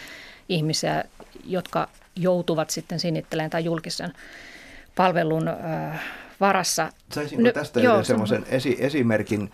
ihmisiä, 0.50 1.04
jotka 1.46 1.88
joutuvat 2.16 2.70
sitten 2.70 3.00
sinittelemään 3.00 3.50
tai 3.50 3.64
julkisen 3.64 4.14
palvelun 4.96 5.48
äh, 5.48 6.02
varassa. 6.40 6.90
Saisinko 7.12 7.52
tästä 7.52 7.80
no, 7.80 8.04
semmoisen 8.04 8.46
esi- 8.50 8.78
esimerkin, 8.80 9.52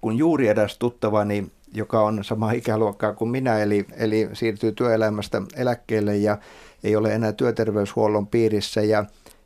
kun 0.00 0.18
juuri 0.18 0.48
edes 0.48 0.78
tuttavani 0.78 1.50
joka 1.74 2.02
on 2.02 2.24
sama 2.24 2.52
ikäluokkaa 2.52 3.12
kuin 3.12 3.30
minä, 3.30 3.58
eli, 3.58 3.86
eli 3.96 4.28
siirtyy 4.32 4.72
työelämästä 4.72 5.42
eläkkeelle 5.56 6.16
ja 6.16 6.38
ei 6.84 6.96
ole 6.96 7.14
enää 7.14 7.32
työterveyshuollon 7.32 8.26
piirissä 8.26 8.82
ja 8.82 9.04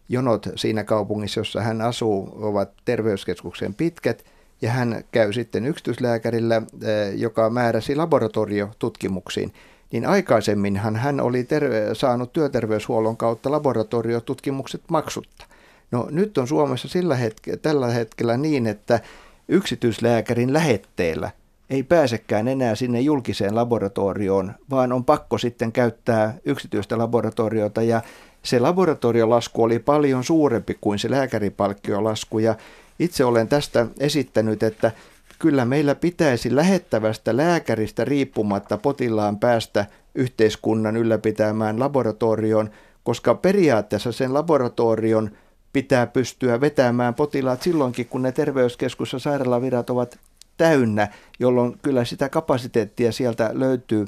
jonot 0.09 0.49
siinä 0.57 0.85
kaupungissa, 0.85 1.41
jossa 1.41 1.61
hän 1.61 1.83
asuu, 1.83 2.33
ovat 2.37 2.71
terveyskeskuksen 2.85 3.75
pitkät 3.75 4.25
ja 4.63 4.71
hän 4.71 5.05
käy 5.13 5.33
sitten 5.33 5.67
yksityislääkärillä, 5.67 6.57
eh, 6.57 7.15
joka 7.15 7.51
määräsi 7.51 7.97
laboratoriotutkimuksiin. 7.97 9.53
Niin 9.93 10.07
aikaisemminhan 10.07 10.97
hän 10.97 11.21
oli 11.21 11.45
ter- 11.45 11.95
saanut 11.95 12.33
työterveyshuollon 12.33 13.17
kautta 13.17 13.51
laboratoriotutkimukset 13.51 14.83
maksutta. 14.89 15.45
No 15.91 16.09
nyt 16.11 16.39
on 16.39 16.49
Suomessa 16.49 16.89
sillä 16.89 17.17
hetke- 17.17 17.57
tällä 17.57 17.87
hetkellä 17.87 18.37
niin, 18.37 18.67
että 18.67 19.01
yksityislääkärin 19.49 20.53
lähetteellä 20.53 21.31
ei 21.71 21.83
pääsekään 21.83 22.49
enää 22.49 22.75
sinne 22.75 23.01
julkiseen 23.01 23.55
laboratorioon, 23.55 24.53
vaan 24.71 24.93
on 24.93 25.05
pakko 25.05 25.39
sitten 25.39 25.73
käyttää 25.73 26.35
yksityistä 26.45 26.99
laboratoriota. 26.99 27.83
Ja 27.83 28.03
se 28.43 28.59
laboratoriolasku 28.59 29.63
oli 29.63 29.79
paljon 29.79 30.25
suurempi 30.25 30.79
kuin 30.81 30.99
se 30.99 31.11
lääkäripalkkiolasku. 31.11 32.39
Ja 32.39 32.55
itse 32.99 33.25
olen 33.25 33.49
tästä 33.49 33.87
esittänyt, 34.01 34.63
että 34.63 34.93
kyllä 35.39 35.65
meillä 35.65 35.95
pitäisi 35.95 36.57
lähettävästä 36.57 37.37
lääkäristä 37.37 38.05
riippumatta 38.05 38.77
potilaan 38.77 39.39
päästä 39.39 39.87
yhteiskunnan 40.15 40.97
ylläpitämään 40.97 41.81
laboratorioon, 41.81 42.71
koska 43.05 43.35
periaatteessa 43.35 44.13
sen 44.13 44.35
laboratorion 44.35 45.31
pitää 45.73 46.07
pystyä 46.07 46.61
vetämään 46.61 47.15
potilaat 47.15 47.63
silloinkin, 47.63 48.07
kun 48.07 48.23
ne 48.23 48.33
terveyskeskus- 48.33 49.13
ja 49.13 49.19
sairaalavirat 49.19 49.91
ovat 49.91 50.19
täynnä, 50.59 51.09
jolloin 51.39 51.79
kyllä 51.83 52.05
sitä 52.05 52.29
kapasiteettia 52.29 53.13
sieltä 53.13 53.51
löytyy. 53.53 54.07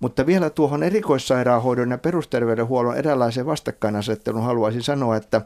Mutta 0.00 0.26
vielä 0.26 0.50
tuohon 0.50 0.82
erikoissairaanhoidon 0.82 1.90
ja 1.90 1.98
perusterveydenhuollon 1.98 2.96
eräänlaiseen 2.96 3.46
vastakkainasettelun 3.46 4.42
haluaisin 4.42 4.82
sanoa, 4.82 5.16
että 5.16 5.40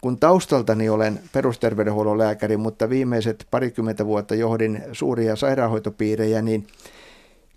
kun 0.00 0.18
taustaltani 0.18 0.88
olen 0.88 1.20
perusterveydenhuollon 1.32 2.18
lääkäri, 2.18 2.56
mutta 2.56 2.90
viimeiset 2.90 3.46
parikymmentä 3.50 4.06
vuotta 4.06 4.34
johdin 4.34 4.82
suuria 4.92 5.36
sairaanhoitopiirejä, 5.36 6.42
niin 6.42 6.66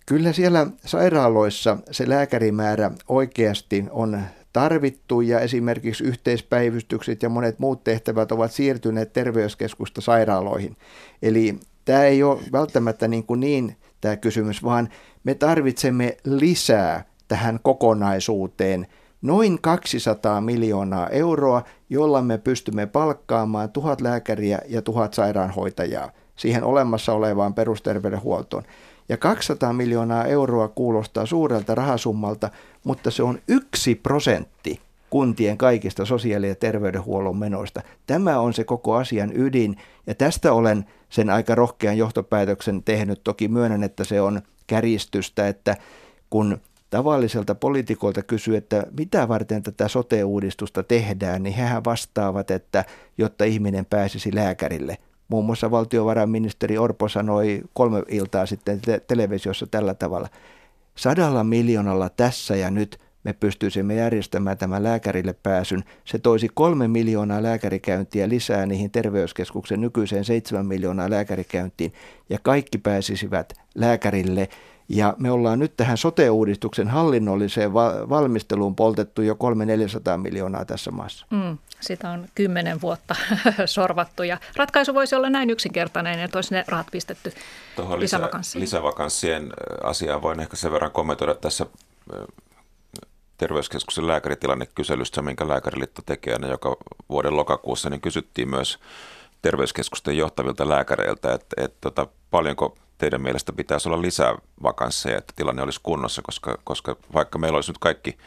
kyllä 0.05 0.33
siellä 0.33 0.67
sairaaloissa 0.85 1.77
se 1.91 2.09
lääkärimäärä 2.09 2.91
oikeasti 3.07 3.85
on 3.89 4.21
tarvittu 4.53 5.21
ja 5.21 5.39
esimerkiksi 5.39 6.03
yhteispäivystykset 6.03 7.23
ja 7.23 7.29
monet 7.29 7.59
muut 7.59 7.83
tehtävät 7.83 8.31
ovat 8.31 8.51
siirtyneet 8.51 9.13
terveyskeskusta 9.13 10.01
sairaaloihin. 10.01 10.77
Eli 11.21 11.59
tämä 11.91 12.03
ei 12.03 12.23
ole 12.23 12.39
välttämättä 12.51 13.07
niin, 13.07 13.23
kuin 13.23 13.39
niin 13.39 13.75
tämä 14.01 14.15
kysymys, 14.17 14.63
vaan 14.63 14.89
me 15.23 15.33
tarvitsemme 15.33 16.17
lisää 16.25 17.05
tähän 17.27 17.59
kokonaisuuteen 17.63 18.87
noin 19.21 19.61
200 19.61 20.41
miljoonaa 20.41 21.09
euroa, 21.09 21.63
jolla 21.89 22.21
me 22.21 22.37
pystymme 22.37 22.85
palkkaamaan 22.85 23.71
tuhat 23.71 24.01
lääkäriä 24.01 24.59
ja 24.67 24.81
tuhat 24.81 25.13
sairaanhoitajaa 25.13 26.11
siihen 26.35 26.63
olemassa 26.63 27.13
olevaan 27.13 27.53
perusterveydenhuoltoon. 27.53 28.63
Ja 29.09 29.17
200 29.17 29.73
miljoonaa 29.73 30.25
euroa 30.25 30.67
kuulostaa 30.67 31.25
suurelta 31.25 31.75
rahasummalta, 31.75 32.49
mutta 32.83 33.11
se 33.11 33.23
on 33.23 33.39
yksi 33.47 33.95
prosentti 33.95 34.79
kuntien 35.09 35.57
kaikista 35.57 36.05
sosiaali- 36.05 36.47
ja 36.47 36.55
terveydenhuollon 36.55 37.37
menoista. 37.37 37.81
Tämä 38.07 38.39
on 38.39 38.53
se 38.53 38.63
koko 38.63 38.95
asian 38.95 39.31
ydin 39.33 39.77
ja 40.07 40.15
tästä 40.15 40.53
olen 40.53 40.85
sen 41.11 41.29
aika 41.29 41.55
rohkean 41.55 41.97
johtopäätöksen 41.97 42.83
tehnyt. 42.83 43.21
Toki 43.23 43.47
myönnän, 43.47 43.83
että 43.83 44.03
se 44.03 44.21
on 44.21 44.41
käristystä, 44.67 45.47
että 45.47 45.77
kun 46.29 46.57
tavalliselta 46.89 47.55
poliitikolta 47.55 48.21
kysyy, 48.21 48.55
että 48.55 48.85
mitä 48.97 49.27
varten 49.27 49.63
tätä 49.63 49.87
sote-uudistusta 49.87 50.83
tehdään, 50.83 51.43
niin 51.43 51.55
hehän 51.55 51.83
vastaavat, 51.83 52.51
että 52.51 52.85
jotta 53.17 53.45
ihminen 53.45 53.85
pääsisi 53.85 54.35
lääkärille. 54.35 54.97
Muun 55.27 55.45
muassa 55.45 55.71
valtiovarainministeri 55.71 56.77
Orpo 56.77 57.09
sanoi 57.09 57.61
kolme 57.73 58.03
iltaa 58.07 58.45
sitten 58.45 58.81
te- 58.81 59.01
televisiossa 59.07 59.67
tällä 59.67 59.93
tavalla. 59.93 60.29
Sadalla 60.95 61.43
miljoonalla 61.43 62.09
tässä 62.09 62.55
ja 62.55 62.71
nyt 62.71 62.99
me 63.23 63.33
pystyisimme 63.33 63.95
järjestämään 63.95 64.57
tämän 64.57 64.83
lääkärille 64.83 65.35
pääsyn. 65.43 65.83
Se 66.05 66.19
toisi 66.19 66.49
kolme 66.53 66.87
miljoonaa 66.87 67.43
lääkärikäyntiä 67.43 68.29
lisää 68.29 68.65
niihin 68.65 68.91
terveyskeskuksen 68.91 69.81
nykyiseen 69.81 70.25
seitsemän 70.25 70.65
miljoonaa 70.65 71.09
lääkärikäyntiin 71.09 71.93
ja 72.29 72.39
kaikki 72.41 72.77
pääsisivät 72.77 73.53
lääkärille. 73.75 74.49
Ja 74.89 75.15
me 75.17 75.31
ollaan 75.31 75.59
nyt 75.59 75.77
tähän 75.77 75.97
sote-uudistuksen 75.97 76.87
hallinnolliseen 76.87 77.73
va- 77.73 78.09
valmisteluun 78.09 78.75
poltettu 78.75 79.21
jo 79.21 79.33
300-400 79.33 80.17
miljoonaa 80.17 80.65
tässä 80.65 80.91
maassa. 80.91 81.25
Mm, 81.29 81.57
sitä 81.79 82.09
on 82.09 82.27
kymmenen 82.35 82.81
vuotta 82.81 83.15
sorvattu 83.65 84.23
ja 84.23 84.37
ratkaisu 84.55 84.93
voisi 84.93 85.15
olla 85.15 85.29
näin 85.29 85.49
yksinkertainen, 85.49 86.19
että 86.19 86.37
olisi 86.37 86.53
ne 86.53 86.63
rahat 86.67 86.87
pistetty 86.91 87.33
Tuohon 87.75 87.99
lisä, 87.99 88.29
lisävakanssien 88.55 89.49
asiaan 89.83 90.21
voin 90.21 90.39
ehkä 90.39 90.55
sen 90.55 90.71
verran 90.71 90.91
kommentoida 90.91 91.35
tässä 91.35 91.65
terveyskeskuksen 93.41 94.07
lääkäritilannekyselystä, 94.07 95.21
minkä 95.21 95.47
Lääkäriliitto 95.47 96.01
tekee 96.05 96.33
aina 96.33 96.47
joka 96.47 96.75
vuoden 97.09 97.35
lokakuussa, 97.35 97.89
niin 97.89 98.01
kysyttiin 98.01 98.49
myös 98.49 98.79
terveyskeskusten 99.41 100.17
johtavilta 100.17 100.69
lääkäreiltä, 100.69 101.33
että, 101.33 101.63
että 101.63 101.77
tota, 101.81 102.07
paljonko 102.31 102.77
teidän 102.97 103.21
mielestä 103.21 103.53
pitäisi 103.53 103.89
olla 103.89 104.01
lisää 104.01 104.35
vakansseja, 104.63 105.17
että 105.17 105.33
tilanne 105.35 105.61
olisi 105.61 105.79
kunnossa, 105.83 106.21
koska, 106.21 106.57
koska 106.63 106.95
vaikka 107.13 107.39
meillä 107.39 107.55
olisi 107.55 107.71
nyt 107.71 107.77
kaikki 107.77 108.17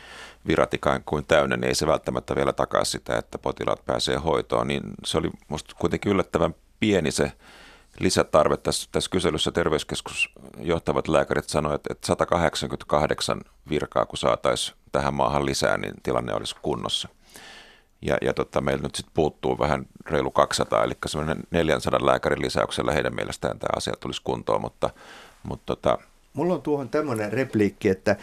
virat 0.46 0.74
ikään 0.74 1.02
kuin 1.04 1.24
täynnä, 1.26 1.56
niin 1.56 1.68
ei 1.68 1.74
se 1.74 1.86
välttämättä 1.86 2.36
vielä 2.36 2.52
takaa 2.52 2.84
sitä, 2.84 3.18
että 3.18 3.38
potilaat 3.38 3.84
pääsee 3.86 4.16
hoitoon, 4.16 4.68
niin 4.68 4.82
se 5.04 5.18
oli 5.18 5.30
minusta 5.48 5.74
kuitenkin 5.78 6.12
yllättävän 6.12 6.54
pieni 6.80 7.10
se 7.10 7.32
lisätarve. 8.00 8.56
Tässä, 8.56 8.88
tässä 8.92 9.10
kyselyssä 9.10 9.50
terveyskeskus 9.52 10.30
johtavat 10.58 11.08
lääkärit 11.08 11.48
sanoivat, 11.48 11.80
että, 11.80 11.92
että 11.92 12.06
188 12.06 13.40
virkaa, 13.68 14.06
kun 14.06 14.18
saataisiin 14.18 14.83
tähän 14.94 15.14
maahan 15.14 15.46
lisää, 15.46 15.76
niin 15.76 15.94
tilanne 16.02 16.34
olisi 16.34 16.56
kunnossa. 16.62 17.08
Ja, 18.02 18.16
ja 18.22 18.34
tota, 18.34 18.60
meillä 18.60 18.82
nyt 18.82 18.94
sitten 18.94 19.14
puuttuu 19.14 19.58
vähän 19.58 19.86
reilu 20.06 20.30
200, 20.30 20.84
eli 20.84 20.92
semmoinen 21.06 21.42
400 21.50 22.06
lääkärin 22.06 22.42
lisäyksellä 22.42 22.92
heidän 22.92 23.14
mielestään 23.14 23.58
tämä 23.58 23.76
asia 23.76 23.94
tulisi 24.00 24.20
kuntoon, 24.24 24.60
mutta, 24.60 24.90
mutta 25.42 25.66
tota... 25.66 25.98
Mulla 26.32 26.54
on 26.54 26.62
tuohon 26.62 26.88
tämmöinen 26.88 27.32
repliikki, 27.32 27.88
että 27.88 28.16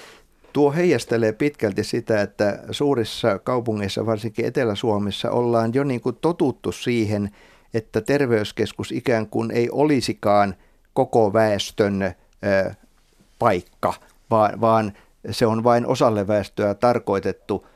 tuo 0.53 0.71
heijastelee 0.71 1.34
pitkälti 1.34 1.84
sitä, 1.84 2.21
että 2.21 2.60
suurissa 2.71 3.39
kaupungeissa, 3.39 4.05
varsinkin 4.05 4.45
Etelä-Suomessa, 4.45 5.31
ollaan 5.31 5.73
jo 5.73 5.84
niin 5.84 6.01
kuin 6.01 6.17
totuttu 6.21 6.71
siihen, 6.71 7.29
että 7.73 8.01
terveyskeskus 8.01 8.91
ikään 8.91 9.27
kuin 9.27 9.51
ei 9.51 9.69
olisikaan 9.71 10.55
koko 10.93 11.34
väestön 11.34 12.01
ö, 12.01 12.71
paikka, 13.39 13.93
vaan, 14.29 14.62
vaan 14.62 14.93
se 15.31 15.45
on 15.45 15.63
vain 15.63 15.86
osalle 15.86 16.27
väestöä 16.27 16.73
tarkoitettu. 16.73 17.67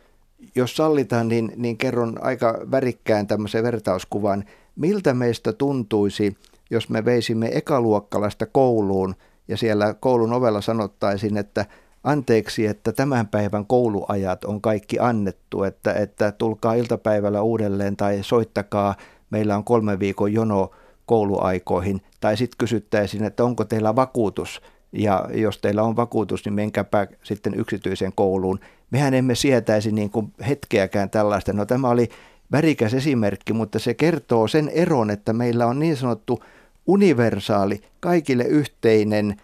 Jos 0.56 0.76
sallitaan, 0.76 1.28
niin, 1.28 1.52
niin 1.56 1.78
kerron 1.78 2.18
aika 2.22 2.60
värikkään 2.72 3.28
tämmöisen 3.28 3.64
vertauskuvan. 3.64 4.44
Miltä 4.76 5.14
meistä 5.14 5.54
tuntuisi, 5.54 6.38
jos 6.70 6.90
me 6.90 7.06
veisimme 7.06 7.50
ekaluokkalaista 7.54 8.46
kouluun 8.46 9.16
ja 9.48 9.58
siellä 9.58 9.94
koulun 9.94 10.34
ovella 10.34 10.62
sanottaisiin, 10.62 11.38
että 11.38 11.66
anteeksi, 12.04 12.66
että 12.66 12.92
tämän 12.92 13.28
päivän 13.28 13.66
kouluajat 13.66 14.46
on 14.46 14.62
kaikki 14.62 15.00
annettu, 15.00 15.64
että, 15.64 15.94
että 15.94 16.32
tulkaa 16.32 16.74
iltapäivällä 16.74 17.42
uudelleen 17.42 17.98
tai 17.98 18.20
soittakaa, 18.22 18.96
meillä 19.30 19.56
on 19.56 19.64
kolme 19.64 20.00
viikon 20.00 20.34
jono 20.34 20.72
kouluaikoihin. 21.06 22.02
Tai 22.20 22.38
sitten 22.38 22.58
kysyttäisiin, 22.58 23.24
että 23.24 23.44
onko 23.44 23.66
teillä 23.66 23.96
vakuutus 23.96 24.62
ja 24.96 25.30
jos 25.34 25.58
teillä 25.58 25.84
on 25.84 25.96
vakuutus, 25.96 26.46
niin 26.46 26.54
menkääpä 26.54 27.08
sitten 27.24 27.60
yksityiseen 27.60 28.12
kouluun. 28.16 28.60
Mehän 28.92 29.14
emme 29.14 29.36
sietäisi 29.36 29.92
niin 29.92 30.10
kuin 30.10 30.34
hetkeäkään 30.48 31.10
tällaista. 31.10 31.54
No 31.54 31.66
tämä 31.66 31.90
oli 31.90 32.10
värikäs 32.52 32.94
esimerkki, 32.94 33.54
mutta 33.54 33.80
se 33.80 33.94
kertoo 33.94 34.48
sen 34.48 34.70
eron, 34.70 35.10
että 35.10 35.34
meillä 35.34 35.66
on 35.66 35.80
niin 35.80 35.98
sanottu 35.98 36.44
universaali, 36.88 37.82
kaikille 38.00 38.44
yhteinen 38.44 39.36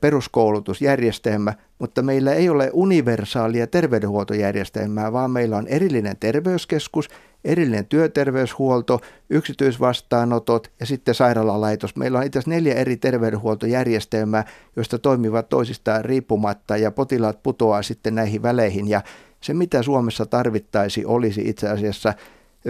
peruskoulutusjärjestelmä, 0.00 1.54
mutta 1.78 2.02
meillä 2.02 2.32
ei 2.32 2.48
ole 2.48 2.70
universaalia 2.72 3.66
terveydenhuoltojärjestelmää, 3.66 5.12
vaan 5.12 5.30
meillä 5.30 5.56
on 5.56 5.66
erillinen 5.66 6.16
terveyskeskus, 6.20 7.08
erillinen 7.44 7.86
työterveyshuolto, 7.86 9.00
yksityisvastaanotot 9.30 10.70
ja 10.80 10.86
sitten 10.86 11.14
sairaalalaitos. 11.14 11.96
Meillä 11.96 12.18
on 12.18 12.24
itse 12.24 12.38
asiassa 12.38 12.50
neljä 12.50 12.74
eri 12.74 12.96
terveydenhuoltojärjestelmää, 12.96 14.44
joista 14.76 14.98
toimivat 14.98 15.48
toisistaan 15.48 16.04
riippumatta 16.04 16.76
ja 16.76 16.90
potilaat 16.90 17.42
putoaa 17.42 17.82
sitten 17.82 18.14
näihin 18.14 18.42
väleihin. 18.42 18.88
Ja 18.88 19.02
se, 19.40 19.54
mitä 19.54 19.82
Suomessa 19.82 20.26
tarvittaisi, 20.26 21.04
olisi 21.04 21.42
itse 21.44 21.68
asiassa 21.68 22.14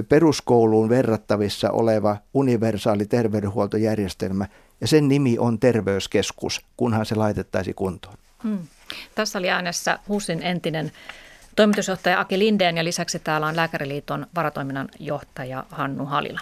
peruskouluun 0.09 0.89
verrattavissa 0.89 1.71
oleva 1.71 2.17
universaali 2.35 3.07
terveydenhuoltojärjestelmä, 3.07 4.47
ja 4.81 4.87
sen 4.87 5.09
nimi 5.09 5.39
on 5.39 5.59
terveyskeskus, 5.59 6.67
kunhan 6.77 7.07
se 7.07 7.15
laitettaisiin 7.15 7.75
kuntoon. 7.75 8.15
Hmm. 8.43 8.59
Tässä 9.15 9.39
oli 9.39 9.51
äänessä 9.51 9.99
HUSin 10.09 10.43
entinen 10.43 10.93
toimitusjohtaja 11.59 12.21
Aki 12.21 12.39
Lindeen 12.39 12.77
ja 12.77 12.85
lisäksi 12.85 13.19
täällä 13.19 13.47
on 13.47 13.57
Lääkäriliiton 13.57 14.27
varatoiminnan 14.35 14.89
johtaja 14.99 15.65
Hannu 15.71 16.05
Halila. 16.05 16.41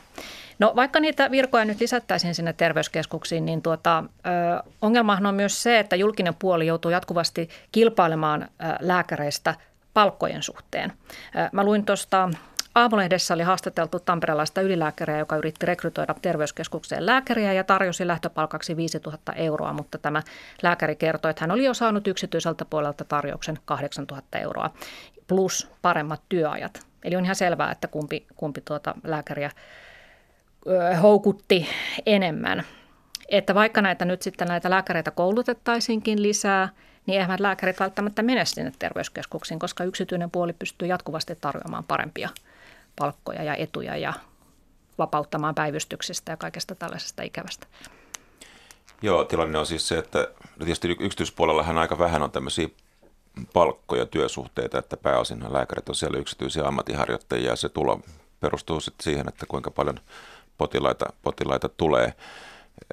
No 0.59 0.73
vaikka 0.77 1.01
niitä 1.01 1.31
virkoja 1.31 1.65
nyt 1.65 1.81
lisättäisiin 1.81 2.35
sinne 2.35 2.53
terveyskeskuksiin, 2.53 3.45
niin 3.45 3.63
tuota, 3.63 4.05
ö, 4.27 4.71
ongelmahan 4.83 5.27
on 5.27 5.35
myös 5.35 5.63
se, 5.63 5.79
että 5.79 5.97
julkinen 5.97 6.35
puoli 6.35 6.67
joutuu 6.67 6.91
jatkuvasti 6.91 7.49
kilpailemaan 7.73 8.43
ö, 8.43 8.47
lääkäreistä 8.81 9.55
palkkojen 9.95 10.43
suhteen. 10.43 10.93
Ö, 11.37 11.49
mä 11.53 11.65
luin 11.65 11.85
tuosta 11.85 12.31
Aamulehdessä 12.77 13.35
oli 13.35 13.43
haastateltu 13.43 14.01
tamperelaista 14.01 14.61
ylilääkäriä, 14.61 15.19
joka 15.19 15.37
yritti 15.37 15.67
rekrytoida 15.67 16.15
terveyskeskukseen 16.23 17.07
lääkäriä 17.07 17.53
ja 17.53 17.65
tarjosi 17.65 18.07
lähtöpalkaksi 18.07 18.77
5000 18.77 19.33
euroa, 19.33 19.73
mutta 19.73 19.99
tämä 19.99 20.23
lääkäri 20.63 20.97
kertoi, 20.97 21.31
että 21.31 21.43
hän 21.43 21.51
oli 21.51 21.65
jo 21.65 21.75
saanut 21.75 22.07
yksityiseltä 22.07 22.65
puolelta 22.65 23.05
tarjouksen 23.05 23.59
8000 23.65 24.39
euroa 24.39 24.71
plus 25.27 25.71
paremmat 25.83 26.23
työajat. 26.29 26.81
Eli 27.05 27.17
on 27.17 27.25
ihan 27.25 27.37
selvää, 27.37 27.73
että 27.73 27.89
kumpi, 27.89 28.27
kumpi 28.37 28.61
tuota 28.61 28.95
lääkäriä 29.05 29.51
houkutti 31.03 31.69
enemmän. 32.07 32.63
Että 33.29 33.55
vaikka 33.55 33.83
näitä 33.83 34.05
nyt 34.05 34.23
sitten 34.23 34.49
näitä 34.49 34.71
lääkäreitä 34.71 35.11
koulutettaisiinkin 35.11 36.23
lisää, 36.23 36.69
niin 37.07 37.21
eihän 37.21 37.43
lääkärit 37.43 37.81
välttämättä 37.81 38.23
mene 38.23 38.45
sinne 38.45 38.73
terveyskeskuksiin, 38.79 39.59
koska 39.59 39.85
yksityinen 39.85 40.31
puoli 40.31 40.53
pystyy 40.53 40.89
jatkuvasti 40.89 41.35
tarjoamaan 41.41 41.85
parempia 41.85 42.29
palkkoja 42.99 43.43
ja 43.43 43.55
etuja 43.55 43.97
ja 43.97 44.13
vapauttamaan 44.99 45.55
päivystyksestä 45.55 46.33
ja 46.33 46.37
kaikesta 46.37 46.75
tällaisesta 46.75 47.23
ikävästä. 47.23 47.67
Joo, 49.03 49.25
tilanne 49.25 49.59
on 49.59 49.67
siis 49.67 49.89
se, 49.89 49.99
että 49.99 50.29
tietysti 50.59 50.97
yksityispuolellahan 51.01 51.79
aika 51.79 51.99
vähän 51.99 52.23
on 52.23 52.31
tämmöisiä 52.31 52.69
palkkoja, 53.53 54.07
työsuhteita, 54.07 54.79
että 54.79 54.97
pääosin 54.97 55.45
lääkärit 55.49 55.89
on 55.89 55.95
siellä 55.95 56.19
yksityisiä 56.19 56.67
ammattiharjoittajia 56.67 57.51
ja 57.51 57.57
se 57.57 57.69
tulo 57.69 58.01
perustuu 58.41 58.81
sitten 58.81 59.05
siihen, 59.05 59.29
että 59.29 59.47
kuinka 59.49 59.71
paljon 59.71 60.01
potilaita, 60.59 61.07
potilaita 61.23 61.69
tulee. 61.69 62.15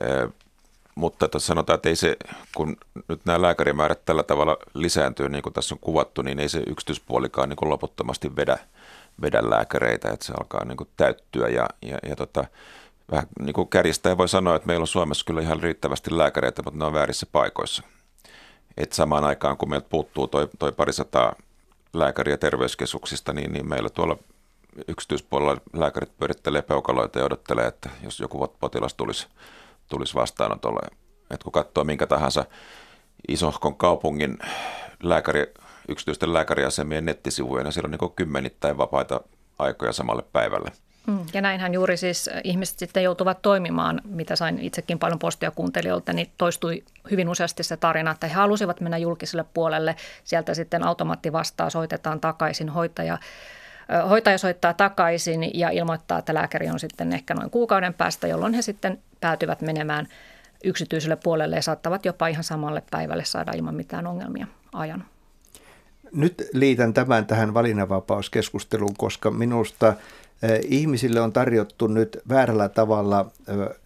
E, 0.02 0.08
mutta 0.96 1.26
että 1.26 1.40
sanotaan, 1.40 1.76
että 1.76 1.90
ei 1.90 1.96
se, 1.96 2.18
kun 2.56 2.78
nyt 3.08 3.26
nämä 3.26 3.42
lääkärimäärät 3.42 4.06
tällä 4.06 4.24
tavalla 4.24 4.58
lisääntyy, 4.74 5.30
niin 5.30 5.44
kuin 5.44 5.54
tässä 5.54 5.76
on 5.76 5.80
kuvattu, 5.80 6.22
niin 6.22 6.40
ei 6.40 6.50
se 6.50 6.64
yksityispuolikaan 6.68 7.50
niin 7.50 7.58
kuin 7.58 7.70
loputtomasti 7.70 8.36
vedä, 8.36 8.58
vedä 9.22 9.50
lääkäreitä, 9.50 10.10
että 10.12 10.26
se 10.26 10.34
alkaa 10.40 10.66
niin 10.66 10.78
kuin 10.78 10.90
täyttyä 10.98 11.48
ja, 11.48 11.68
ja, 11.82 11.98
ja 12.10 12.16
tota, 12.16 12.46
vähän 13.12 13.28
niin 13.40 13.54
kuin 13.54 13.68
kärjistäen 13.68 14.18
voi 14.18 14.30
sanoa, 14.30 14.56
että 14.56 14.68
meillä 14.68 14.84
on 14.84 14.88
Suomessa 14.88 15.26
kyllä 15.26 15.42
ihan 15.42 15.64
riittävästi 15.64 16.18
lääkäreitä, 16.18 16.62
mutta 16.64 16.80
ne 16.80 16.86
on 16.86 16.94
väärissä 16.94 17.26
paikoissa. 17.32 17.84
Et 18.78 18.94
samaan 18.94 19.24
aikaan, 19.24 19.58
kun 19.58 19.70
meiltä 19.70 19.90
puuttuu 19.90 20.28
toi, 20.28 20.50
toi 20.60 20.72
parisataa 20.72 21.36
lääkäriä 21.94 22.38
terveyskeskuksista, 22.38 23.34
niin, 23.34 23.54
niin 23.54 23.70
meillä 23.70 23.90
tuolla 23.90 24.18
yksityispuolella 24.88 25.62
lääkärit 25.74 26.18
pyörittelee 26.18 26.62
peukaloita 26.62 27.20
ja 27.20 27.26
odottelee, 27.26 27.68
että 27.68 27.90
jos 28.04 28.20
joku 28.20 28.48
potilas 28.60 28.94
tulisi, 28.94 29.28
tulisi 29.90 30.16
vastaanotolle. 30.16 30.88
Et 31.32 31.44
kun 31.44 31.52
katsoo 31.52 31.84
minkä 31.84 32.08
tahansa 32.08 32.46
isohkon 33.28 33.76
kaupungin 33.76 34.38
lääkäri, 35.04 35.54
yksityisten 35.88 36.34
lääkäriasemien 36.34 37.06
nettisivuja, 37.06 37.64
niin 37.64 37.74
siellä 37.74 37.88
on 37.88 37.98
niin 38.02 38.16
kymmenittäin 38.16 38.78
vapaita 38.78 39.22
aikoja 39.60 39.94
samalle 39.94 40.24
päivälle. 40.34 40.72
Mm, 41.08 41.20
ja 41.34 41.42
näinhän 41.42 41.74
juuri 41.74 41.98
siis 41.98 42.30
ihmiset 42.44 42.80
sitten 42.80 43.04
joutuvat 43.04 43.42
toimimaan, 43.42 44.02
mitä 44.06 44.36
sain 44.36 44.60
itsekin 44.60 45.00
paljon 45.00 45.20
postia 45.20 45.52
kuuntelijoilta, 45.52 46.14
niin 46.14 46.32
toistui 46.38 46.84
hyvin 47.12 47.30
useasti 47.30 47.64
se 47.64 47.78
tarina, 47.78 48.12
että 48.12 48.28
he 48.28 48.34
halusivat 48.34 48.82
mennä 48.82 48.98
julkiselle 48.98 49.46
puolelle. 49.54 49.96
Sieltä 50.24 50.54
sitten 50.54 50.84
automaatti 50.84 51.32
vastaa, 51.32 51.70
soitetaan 51.70 52.20
takaisin, 52.20 52.70
hoitaja 52.70 53.18
hoitaja 54.10 54.38
soittaa 54.38 54.74
takaisin 54.74 55.60
ja 55.60 55.70
ilmoittaa, 55.70 56.20
että 56.20 56.34
lääkäri 56.34 56.70
on 56.70 56.80
sitten 56.80 57.14
ehkä 57.14 57.34
noin 57.34 57.50
kuukauden 57.50 57.94
päästä, 57.94 58.28
jolloin 58.28 58.54
he 58.54 58.62
sitten 58.62 59.00
päätyvät 59.22 59.62
menemään 59.62 60.08
yksityiselle 60.64 61.16
puolelle 61.16 61.56
ja 61.56 61.62
saattavat 61.62 62.06
jopa 62.06 62.28
ihan 62.28 62.44
samalle 62.44 62.84
päivälle 62.92 63.26
saada 63.26 63.52
ilman 63.56 63.76
mitään 63.76 64.08
ongelmia 64.08 64.48
ajan. 64.74 65.06
Nyt 66.14 66.50
liitän 66.54 66.94
tämän 66.94 67.26
tähän 67.26 67.54
valinnanvapauskeskusteluun, 67.54 68.96
koska 68.98 69.32
minusta 69.32 69.94
ihmisille 70.68 71.22
on 71.22 71.34
tarjottu 71.34 71.88
nyt 71.88 72.20
väärällä 72.30 72.70
tavalla 72.70 73.32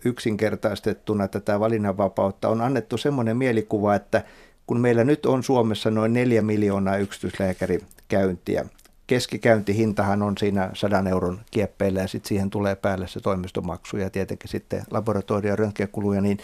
yksinkertaistettuna 0.05 1.28
tätä 1.28 1.59
valinnanvapautta. 1.59 2.49
On 2.49 2.61
annettu 2.61 2.97
semmoinen 2.97 3.38
mielikuva, 3.38 3.95
että 3.95 4.23
kun 4.67 4.80
meillä 4.80 5.03
nyt 5.03 5.25
on 5.25 5.43
Suomessa 5.43 5.91
noin 5.91 6.13
neljä 6.13 6.41
miljoonaa 6.41 6.97
yksityislääkärikäyntiä, 6.97 8.65
keskikäyntihintahan 9.07 10.21
on 10.21 10.38
siinä 10.38 10.69
100 10.73 11.03
euron 11.09 11.39
kieppeillä 11.51 11.99
ja 12.01 12.07
sitten 12.07 12.30
siihen 12.30 12.49
tulee 12.49 12.75
päälle 12.75 13.07
se 13.07 13.19
toimistomaksu 13.19 13.97
ja 13.97 14.09
tietenkin 14.09 14.49
sitten 14.49 14.84
laboratorio- 14.91 15.49
ja 15.49 15.55
röntgenkuluja, 15.55 16.21
niin 16.21 16.38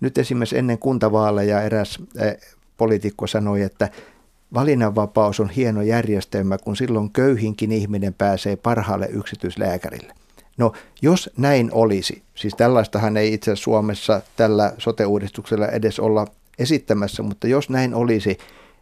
nyt 0.00 0.18
esimerkiksi 0.18 0.58
ennen 0.58 0.78
kuntavaaleja 0.78 1.62
eräs 1.62 1.98
poliitikko 2.76 3.26
sanoi, 3.26 3.62
että 3.62 3.88
valinnanvapaus 4.54 5.40
on 5.40 5.50
hieno 5.50 5.82
järjestelmä, 5.82 6.58
kun 6.58 6.76
silloin 6.76 7.10
köyhinkin 7.10 7.72
ihminen 7.72 8.14
pääsee 8.14 8.56
parhaalle 8.56 9.06
yksityislääkärille. 9.06 10.14
No 10.58 10.72
jos 11.02 11.30
näin 11.36 11.70
olisi, 11.72 12.22
siis 12.34 12.54
tällaistahan 12.54 13.16
ei 13.16 13.34
itse 13.34 13.56
Suomessa 13.56 14.22
tällä 14.36 14.72
sote-uudistuksella 14.78 15.68
edes 15.68 16.00
olla 16.00 16.26
esittämässä, 16.58 17.22
mutta 17.22 17.46
jos 17.46 17.70
näin 17.70 17.94
olisi, 17.94 18.38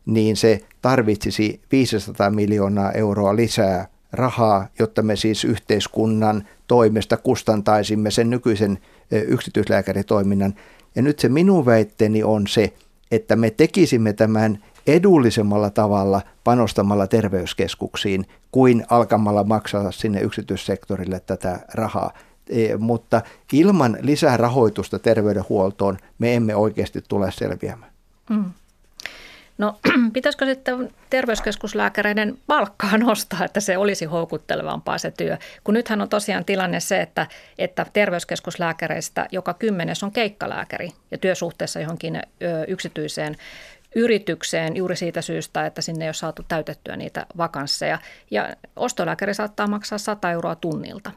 niin 0.07 0.37
se 0.37 0.61
tarvitsisi 0.83 1.61
500 1.73 2.31
miljoonaa 2.31 2.93
euroa 2.93 3.37
lisää 3.37 3.89
rahaa, 4.13 4.69
jotta 4.79 5.03
me 5.03 5.17
siis 5.17 5.45
yhteiskunnan 5.45 6.49
toimesta 6.67 7.17
kustantaisimme 7.17 8.11
sen 8.11 8.31
nykyisen 8.31 8.79
yksityislääkäritoiminnan. 9.11 10.55
Ja 10.95 11.03
nyt 11.03 11.19
se 11.19 11.29
minun 11.29 11.67
väitteeni 11.67 12.23
on 12.23 12.47
se, 12.47 12.73
että 13.11 13.37
me 13.37 13.51
tekisimme 13.51 14.13
tämän 14.13 14.59
edullisemmalla 14.87 15.71
tavalla 15.71 16.23
panostamalla 16.45 17.07
terveyskeskuksiin 17.07 18.27
kuin 18.53 18.85
alkamalla 18.91 19.45
maksaa 19.45 19.93
sinne 19.93 20.21
yksityissektorille 20.21 21.21
tätä 21.21 21.61
rahaa. 21.75 22.13
E, 22.49 22.77
mutta 22.77 23.23
ilman 23.53 23.99
lisää 24.01 24.37
rahoitusta 24.37 24.99
terveydenhuoltoon 24.99 25.99
me 26.19 26.35
emme 26.35 26.57
oikeasti 26.57 27.03
tule 27.09 27.31
selviämään. 27.33 27.93
Mm. 28.31 28.45
No 29.59 29.79
pitäisikö 30.13 30.45
sitten 30.45 30.91
terveyskeskuslääkäreiden 31.11 32.39
palkkaa 32.47 32.99
nostaa, 33.07 33.45
että 33.45 33.61
se 33.61 33.79
olisi 33.79 34.05
houkuttelevampaa 34.05 34.99
se 34.99 35.11
työ? 35.11 35.39
Kun 35.65 35.75
nythän 35.75 36.01
on 36.01 36.09
tosiaan 36.09 36.45
tilanne 36.45 36.81
se, 36.81 37.01
että, 37.01 37.27
että 37.59 37.87
terveyskeskuslääkäreistä 37.93 39.27
joka 39.33 39.55
kymmenes 39.55 40.03
on 40.03 40.13
keikkalääkäri 40.13 40.91
ja 41.11 41.19
työsuhteessa 41.19 41.81
johonkin 41.81 42.23
yksityiseen 42.69 43.37
yritykseen 43.97 44.77
juuri 44.77 44.97
siitä 44.97 45.23
syystä, 45.23 45.67
että 45.67 45.83
sinne 45.83 46.05
ei 46.05 46.09
ole 46.09 46.15
saatu 46.15 46.43
täytettyä 46.49 46.97
niitä 46.97 47.27
vakansseja. 47.37 47.99
Ja 48.31 48.57
ostolääkäri 48.77 49.35
saattaa 49.35 49.67
maksaa 49.67 49.99
100 49.99 50.31
euroa 50.31 50.55
tunnilta. 50.55 51.11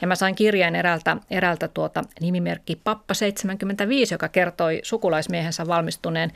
Ja 0.00 0.06
mä 0.06 0.14
sain 0.14 0.34
kirjeen 0.34 0.76
eräältä, 0.76 1.16
eräältä 1.30 1.68
tuota 1.68 2.02
nimimerkki 2.20 2.76
Pappa 2.84 3.14
75, 3.14 4.14
joka 4.14 4.28
kertoi 4.28 4.80
sukulaismiehensä 4.82 5.66
valmistuneen 5.66 6.32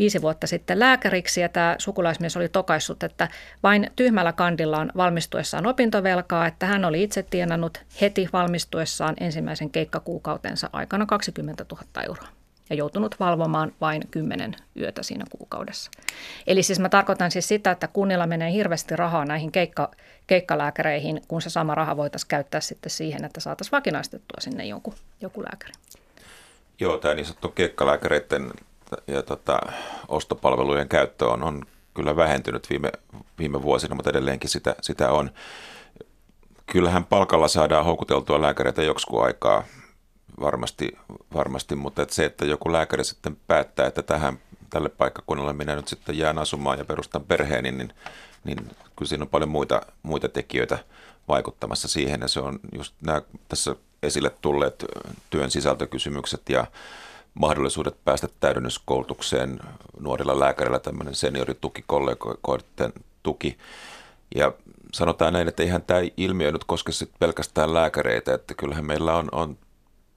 viisi 0.00 0.22
vuotta 0.22 0.46
sitten 0.46 0.78
lääkäriksi 0.78 1.40
ja 1.40 1.48
tämä 1.48 1.76
sukulaismies 1.78 2.36
oli 2.36 2.48
tokaissut, 2.48 3.02
että 3.02 3.28
vain 3.62 3.90
tyhmällä 3.96 4.32
kandillaan 4.32 4.92
valmistuessaan 4.96 5.66
opintovelkaa, 5.66 6.46
että 6.46 6.66
hän 6.66 6.84
oli 6.84 7.02
itse 7.02 7.22
tienannut 7.22 7.78
heti 8.00 8.28
valmistuessaan 8.32 9.14
ensimmäisen 9.20 9.70
keikkakuukautensa 9.70 10.70
aikana 10.72 11.06
20 11.06 11.64
000 11.72 12.02
euroa 12.06 12.28
ja 12.70 12.76
joutunut 12.76 13.20
valvomaan 13.20 13.72
vain 13.80 14.02
kymmenen 14.10 14.56
yötä 14.76 15.02
siinä 15.02 15.24
kuukaudessa. 15.30 15.90
Eli 16.46 16.62
siis 16.62 16.80
mä 16.80 16.88
tarkoitan 16.88 17.30
siis 17.30 17.48
sitä, 17.48 17.70
että 17.70 17.88
kunnilla 17.88 18.26
menee 18.26 18.52
hirveästi 18.52 18.96
rahaa 18.96 19.24
näihin 19.24 19.52
keikka, 19.52 19.90
keikkalääkäreihin, 20.26 21.22
kun 21.28 21.42
se 21.42 21.50
sama 21.50 21.74
raha 21.74 21.96
voitaisiin 21.96 22.28
käyttää 22.28 22.60
sitten 22.60 22.90
siihen, 22.90 23.24
että 23.24 23.40
saataisiin 23.40 23.72
vakinaistettua 23.72 24.40
sinne 24.40 24.66
joku, 24.66 24.94
joku 25.20 25.42
lääkäri. 25.42 25.72
Joo, 26.80 26.98
tämä 26.98 27.14
niin 27.14 27.26
sanottu 27.26 27.48
keikkalääkäreiden 27.48 28.50
ja 29.06 29.22
tota, 29.22 29.58
ostopalvelujen 30.08 30.88
käyttö 30.88 31.28
on, 31.28 31.42
on 31.42 31.62
kyllä 31.94 32.16
vähentynyt 32.16 32.70
viime, 32.70 32.92
viime 33.38 33.62
vuosina, 33.62 33.94
mutta 33.94 34.10
edelleenkin 34.10 34.50
sitä, 34.50 34.74
sitä 34.80 35.12
on. 35.12 35.30
Kyllähän 36.66 37.04
palkalla 37.04 37.48
saadaan 37.48 37.84
houkuteltua 37.84 38.42
lääkäreitä 38.42 38.82
joksikun 38.82 39.24
aikaa 39.24 39.64
varmasti, 40.40 40.96
varmasti 41.34 41.74
mutta 41.74 42.02
että 42.02 42.14
se, 42.14 42.24
että 42.24 42.44
joku 42.44 42.72
lääkäri 42.72 43.04
sitten 43.04 43.36
päättää, 43.46 43.86
että 43.86 44.02
tähän 44.02 44.38
tälle 44.70 44.88
paikkakunnalle 44.88 45.52
minä 45.52 45.76
nyt 45.76 45.88
sitten 45.88 46.18
jään 46.18 46.38
asumaan 46.38 46.78
ja 46.78 46.84
perustan 46.84 47.24
perheeni, 47.24 47.72
niin, 47.72 47.92
niin 48.44 48.58
kyllä 48.96 49.08
siinä 49.08 49.22
on 49.22 49.28
paljon 49.28 49.50
muita, 49.50 49.80
muita 50.02 50.28
tekijöitä 50.28 50.78
vaikuttamassa 51.28 51.88
siihen. 51.88 52.20
Ja 52.20 52.28
se 52.28 52.40
on 52.40 52.60
just 52.74 52.94
nämä, 53.00 53.22
tässä 53.48 53.76
esille 54.02 54.30
tulleet 54.40 54.84
työn 55.30 55.50
sisältökysymykset 55.50 56.48
ja 56.48 56.66
mahdollisuudet 57.34 58.04
päästä 58.04 58.28
täydennyskoulutukseen 58.40 59.60
nuorilla 60.00 60.40
lääkärillä, 60.40 60.78
tämmöinen 60.78 61.14
seniorituki, 61.14 61.84
kollegoiden 61.86 62.92
tuki. 63.22 63.58
Ja 64.34 64.52
sanotaan 64.92 65.32
näin, 65.32 65.48
että 65.48 65.62
eihän 65.62 65.82
tämä 65.82 66.00
ilmiö 66.16 66.52
nyt 66.52 66.64
koske 66.64 66.92
pelkästään 67.18 67.74
lääkäreitä, 67.74 68.34
että 68.34 68.54
kyllähän 68.54 68.86
meillä 68.86 69.14
on, 69.14 69.28
on 69.32 69.58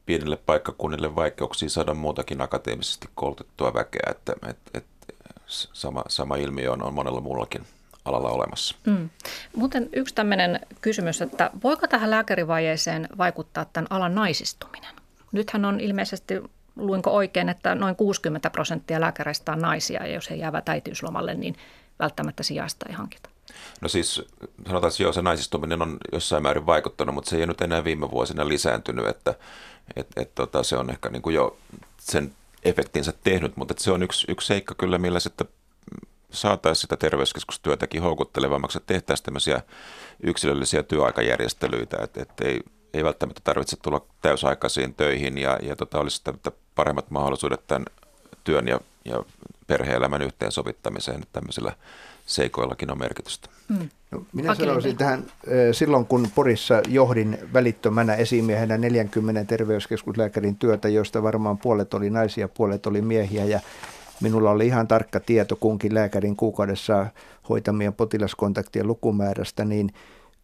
pienille 0.05 0.37
paikkakunnille 0.37 1.15
vaikeuksia 1.15 1.69
saada 1.69 1.93
muutakin 1.93 2.41
akateemisesti 2.41 3.09
koulutettua 3.15 3.73
väkeä, 3.73 4.07
että 4.11 4.33
et, 4.49 4.57
et, 4.73 4.85
sama, 5.47 6.03
sama 6.07 6.35
ilmiö 6.35 6.71
on, 6.71 6.83
on 6.83 6.93
monella 6.93 7.21
muullakin 7.21 7.65
alalla 8.05 8.29
olemassa. 8.29 8.75
Mm. 8.85 9.09
Muuten 9.55 9.89
yksi 9.93 10.15
tämmöinen 10.15 10.59
kysymys, 10.81 11.21
että 11.21 11.51
voiko 11.63 11.87
tähän 11.87 12.09
lääkärivajeeseen 12.09 13.07
vaikuttaa 13.17 13.65
tämän 13.65 13.87
alan 13.89 14.15
naisistuminen? 14.15 14.95
Nythän 15.31 15.65
on 15.65 15.79
ilmeisesti, 15.79 16.33
luinko 16.75 17.11
oikein, 17.11 17.49
että 17.49 17.75
noin 17.75 17.95
60 17.95 18.49
prosenttia 18.49 19.01
lääkäreistä 19.01 19.51
on 19.51 19.59
naisia 19.59 20.07
ja 20.07 20.13
jos 20.13 20.29
he 20.29 20.35
jäävät 20.35 20.69
äitiyslomalle, 20.69 21.33
niin 21.33 21.55
välttämättä 21.99 22.43
sijaista 22.43 22.85
ei 22.89 22.95
hankita. 22.95 23.29
No 23.81 23.87
siis 23.87 24.25
sanotaan, 24.67 24.91
että 24.91 25.03
joo, 25.03 25.13
se 25.13 25.21
naisistuminen 25.21 25.81
on 25.81 25.97
jossain 26.11 26.43
määrin 26.43 26.65
vaikuttanut, 26.65 27.15
mutta 27.15 27.29
se 27.29 27.37
ei 27.37 27.47
nyt 27.47 27.61
enää 27.61 27.83
viime 27.83 28.11
vuosina 28.11 28.47
lisääntynyt, 28.47 29.07
että 29.07 29.35
et, 29.95 30.07
et, 30.15 30.35
tota, 30.35 30.63
se 30.63 30.77
on 30.77 30.89
ehkä 30.89 31.09
niin 31.09 31.21
kuin 31.21 31.35
jo 31.35 31.57
sen 31.99 32.33
efektinsä 32.63 33.13
tehnyt, 33.23 33.57
mutta 33.57 33.73
se 33.77 33.91
on 33.91 34.03
yksi, 34.03 34.25
yksi 34.29 34.47
seikka 34.47 34.75
kyllä, 34.75 34.97
millä 34.97 35.19
sitten 35.19 35.47
saataisiin 36.31 36.81
sitä 36.81 36.97
terveyskeskustyötäkin 36.97 38.01
houkuttelevammaksi, 38.01 38.77
että 38.77 38.93
tehtäisiin 38.93 39.25
tämmöisiä 39.25 39.61
yksilöllisiä 40.23 40.83
työaikajärjestelyitä, 40.83 41.97
että, 42.03 42.21
että 42.21 42.45
ei, 42.45 42.61
ei 42.93 43.03
välttämättä 43.03 43.41
tarvitse 43.43 43.75
tulla 43.75 44.05
täysaikaisiin 44.21 44.93
töihin 44.93 45.37
ja, 45.37 45.59
ja 45.61 45.75
tota, 45.75 45.99
olisi 45.99 46.23
paremmat 46.75 47.11
mahdollisuudet 47.11 47.67
tämän 47.67 47.85
työn 48.43 48.67
ja, 48.67 48.79
ja 49.05 49.23
perhe-elämän 49.67 50.21
yhteensovittamiseen, 50.21 51.17
että 51.17 51.33
tämmöisillä 51.33 51.71
seikoillakin 52.25 52.91
on 52.91 52.99
merkitystä. 52.99 53.49
Mm. 53.69 53.89
No, 54.11 54.23
minä 54.33 54.55
sanoisin 54.55 54.97
tähän, 54.97 55.25
silloin 55.71 56.05
kun 56.05 56.27
Porissa 56.35 56.81
johdin 56.87 57.37
välittömänä 57.53 58.15
esimiehenä 58.15 58.77
40 58.77 59.45
terveyskeskuslääkärin 59.45 60.55
työtä, 60.55 60.89
joista 60.89 61.23
varmaan 61.23 61.57
puolet 61.57 61.93
oli 61.93 62.09
naisia, 62.09 62.47
puolet 62.47 62.85
oli 62.85 63.01
miehiä 63.01 63.45
ja 63.45 63.59
minulla 64.21 64.51
oli 64.51 64.67
ihan 64.67 64.87
tarkka 64.87 65.19
tieto 65.19 65.55
kunkin 65.55 65.93
lääkärin 65.93 66.35
kuukaudessa 66.35 67.07
hoitamien 67.49 67.93
potilaskontaktien 67.93 68.87
lukumäärästä, 68.87 69.65
niin 69.65 69.93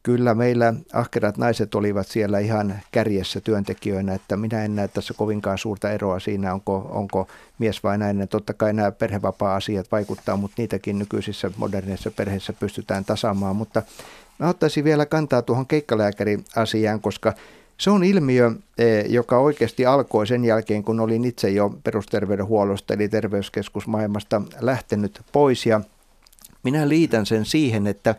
kyllä 0.03 0.33
meillä 0.33 0.73
ahkerat 0.93 1.37
naiset 1.37 1.75
olivat 1.75 2.07
siellä 2.07 2.39
ihan 2.39 2.79
kärjessä 2.91 3.41
työntekijöinä, 3.41 4.13
että 4.13 4.37
minä 4.37 4.65
en 4.65 4.75
näe 4.75 4.87
tässä 4.87 5.13
kovinkaan 5.13 5.57
suurta 5.57 5.91
eroa 5.91 6.19
siinä, 6.19 6.53
onko, 6.53 6.89
onko 6.91 7.27
mies 7.59 7.83
vai 7.83 7.97
nainen. 7.97 8.27
Totta 8.27 8.53
kai 8.53 8.73
nämä 8.73 8.91
perhevapaa-asiat 8.91 9.91
vaikuttaa, 9.91 10.37
mutta 10.37 10.55
niitäkin 10.57 10.99
nykyisissä 10.99 11.51
moderneissa 11.57 12.11
perheissä 12.11 12.53
pystytään 12.53 13.05
tasaamaan. 13.05 13.55
Mutta 13.55 13.83
mä 14.39 14.49
ottaisin 14.49 14.83
vielä 14.83 15.05
kantaa 15.05 15.41
tuohon 15.41 15.67
keikkalääkäri-asiaan, 15.67 17.01
koska 17.01 17.33
se 17.77 17.89
on 17.89 18.03
ilmiö, 18.03 18.51
e, 18.77 19.01
joka 19.01 19.39
oikeasti 19.39 19.85
alkoi 19.85 20.27
sen 20.27 20.45
jälkeen, 20.45 20.83
kun 20.83 20.99
olin 20.99 21.25
itse 21.25 21.49
jo 21.49 21.79
perusterveydenhuollosta 21.83 22.93
eli 22.93 23.09
terveyskeskusmaailmasta 23.09 24.41
lähtenyt 24.59 25.21
pois. 25.31 25.65
Ja 25.65 25.81
minä 26.63 26.89
liitän 26.89 27.25
sen 27.25 27.45
siihen, 27.45 27.87
että 27.87 28.15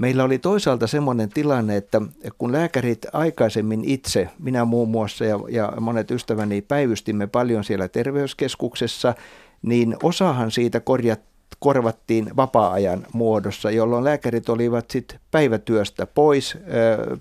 Meillä 0.00 0.24
oli 0.24 0.38
toisaalta 0.38 0.86
semmoinen 0.86 1.28
tilanne, 1.28 1.76
että 1.76 2.00
kun 2.38 2.52
lääkärit 2.52 3.06
aikaisemmin 3.12 3.84
itse, 3.84 4.28
minä 4.38 4.64
muun 4.64 4.88
muassa 4.88 5.24
ja, 5.24 5.40
ja 5.48 5.72
monet 5.80 6.10
ystäväni 6.10 6.62
päivystimme 6.62 7.26
paljon 7.26 7.64
siellä 7.64 7.88
terveyskeskuksessa, 7.88 9.14
niin 9.62 9.96
osahan 10.02 10.50
siitä 10.50 10.80
korjat, 10.80 11.20
korvattiin 11.58 12.36
vapaa-ajan 12.36 13.06
muodossa, 13.12 13.70
jolloin 13.70 14.04
lääkärit 14.04 14.48
olivat 14.48 14.90
sitten 14.90 15.20
päivätyöstä 15.30 16.06
pois 16.06 16.58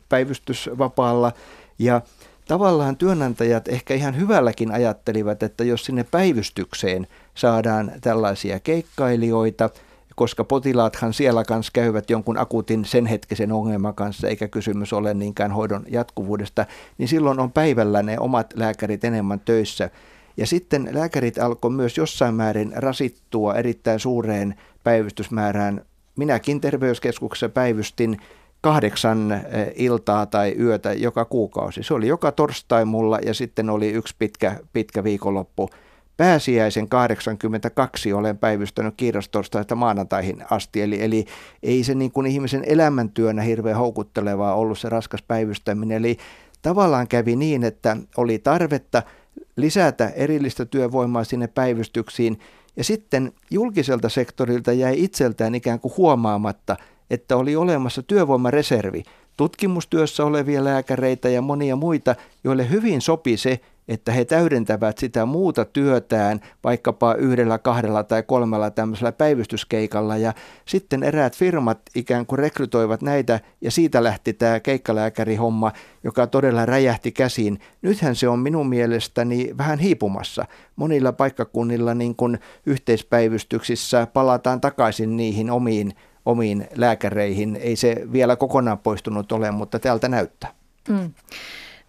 päivystysvapaalla. 0.10 1.32
Ja 1.80 2.02
tavallaan 2.48 2.98
työnantajat 2.98 3.68
ehkä 3.68 3.94
ihan 3.94 4.18
hyvälläkin 4.18 4.72
ajattelivat, 4.72 5.44
että 5.44 5.64
jos 5.64 5.86
sinne 5.86 6.06
päivystykseen 6.12 7.08
saadaan 7.36 7.92
tällaisia 8.02 8.60
keikkailijoita– 8.60 9.70
koska 10.20 10.44
potilaathan 10.44 11.14
siellä 11.14 11.44
kanssa 11.44 11.72
käyvät 11.74 12.10
jonkun 12.10 12.38
akuutin 12.38 12.86
sen 12.86 13.06
hetkisen 13.06 13.52
ongelman 13.52 13.96
kanssa, 13.96 14.28
eikä 14.28 14.48
kysymys 14.48 14.94
ole 14.94 15.14
niinkään 15.14 15.52
hoidon 15.52 15.84
jatkuvuudesta, 15.88 16.66
niin 16.98 17.08
silloin 17.08 17.40
on 17.40 17.52
päivällä 17.52 18.04
ne 18.04 18.20
omat 18.20 18.54
lääkärit 18.56 19.04
enemmän 19.04 19.40
töissä. 19.40 19.90
Ja 20.38 20.48
sitten 20.48 20.90
lääkärit 20.92 21.38
alkoi 21.38 21.72
myös 21.72 21.98
jossain 21.98 22.36
määrin 22.36 22.72
rasittua 22.76 23.56
erittäin 23.56 24.00
suureen 24.00 24.56
päivystysmäärään. 24.84 25.82
Minäkin 26.16 26.62
terveyskeskuksessa 26.62 27.50
päivystin 27.50 28.18
kahdeksan 28.62 29.32
eh, 29.32 29.42
iltaa 29.76 30.26
tai 30.26 30.56
yötä 30.60 30.94
joka 30.94 31.26
kuukausi. 31.26 31.84
Se 31.84 31.94
oli 31.94 32.08
joka 32.08 32.32
torstai 32.32 32.86
mulla 32.86 33.20
ja 33.26 33.34
sitten 33.34 33.70
oli 33.70 33.92
yksi 33.92 34.16
pitkä, 34.20 34.56
pitkä 34.74 35.04
viikonloppu 35.04 35.70
pääsiäisen 36.20 36.90
82 36.90 38.14
olen 38.14 38.38
päivystänyt 38.38 38.94
kiirastorstaista 38.98 39.76
maanantaihin 39.76 40.44
asti, 40.50 40.82
eli, 40.82 41.04
eli 41.04 41.26
ei 41.64 41.84
se 41.84 41.96
niin 41.96 42.12
kuin 42.12 42.28
ihmisen 42.28 42.64
elämäntyönä 42.68 43.42
hirveän 43.42 43.78
houkuttelevaa 43.78 44.56
ollut 44.56 44.80
se 44.80 44.90
raskas 44.90 45.22
päivystäminen, 45.22 45.98
eli 45.98 46.18
tavallaan 46.62 47.08
kävi 47.08 47.36
niin, 47.36 47.64
että 47.64 47.98
oli 48.18 48.40
tarvetta 48.40 49.04
lisätä 49.56 50.10
erillistä 50.10 50.66
työvoimaa 50.66 51.24
sinne 51.24 51.48
päivystyksiin, 51.48 52.40
ja 52.78 52.84
sitten 52.84 53.32
julkiselta 53.52 54.10
sektorilta 54.10 54.74
jäi 54.74 55.04
itseltään 55.04 55.56
ikään 55.56 55.80
kuin 55.80 55.94
huomaamatta, 55.98 56.76
että 57.10 57.38
oli 57.38 57.56
olemassa 57.56 58.04
työvoimareservi, 58.04 59.04
tutkimustyössä 59.38 60.26
olevia 60.26 60.64
lääkäreitä 60.64 61.30
ja 61.30 61.42
monia 61.42 61.76
muita, 61.76 62.16
joille 62.44 62.70
hyvin 62.70 63.02
sopi 63.02 63.38
se, 63.38 63.60
että 63.90 64.12
he 64.12 64.26
täydentävät 64.26 64.98
sitä 64.98 65.26
muuta 65.26 65.66
työtään 65.66 66.40
vaikkapa 66.64 67.14
yhdellä, 67.14 67.58
kahdella 67.58 68.04
tai 68.04 68.24
kolmella 68.24 68.72
tämmöisellä 68.72 69.12
päivystyskeikalla 69.12 70.18
ja 70.18 70.34
sitten 70.66 71.04
eräät 71.04 71.36
firmat 71.36 71.80
ikään 71.96 72.26
kuin 72.26 72.40
rekrytoivat 72.40 73.02
näitä 73.02 73.40
ja 73.62 73.72
siitä 73.72 74.04
lähti 74.04 74.34
tämä 74.34 74.60
keikkalääkärihomma, 74.60 75.72
joka 76.04 76.28
todella 76.28 76.66
räjähti 76.66 77.12
käsiin. 77.12 77.60
Nythän 77.82 78.16
se 78.16 78.28
on 78.28 78.40
minun 78.40 78.70
mielestäni 78.70 79.54
vähän 79.58 79.80
hiipumassa. 79.80 80.46
Monilla 80.76 81.12
paikkakunnilla 81.12 81.94
niin 81.94 82.16
kuin 82.16 82.40
yhteispäivystyksissä 82.66 84.08
palataan 84.14 84.62
takaisin 84.62 85.18
niihin 85.18 85.52
omiin, 85.52 85.94
omiin 86.26 86.68
lääkäreihin. 86.76 87.56
Ei 87.56 87.76
se 87.76 87.96
vielä 88.12 88.36
kokonaan 88.36 88.80
poistunut 88.80 89.32
ole, 89.32 89.52
mutta 89.52 89.80
täältä 89.80 90.10
näyttää. 90.10 90.54
Mm. 90.90 91.14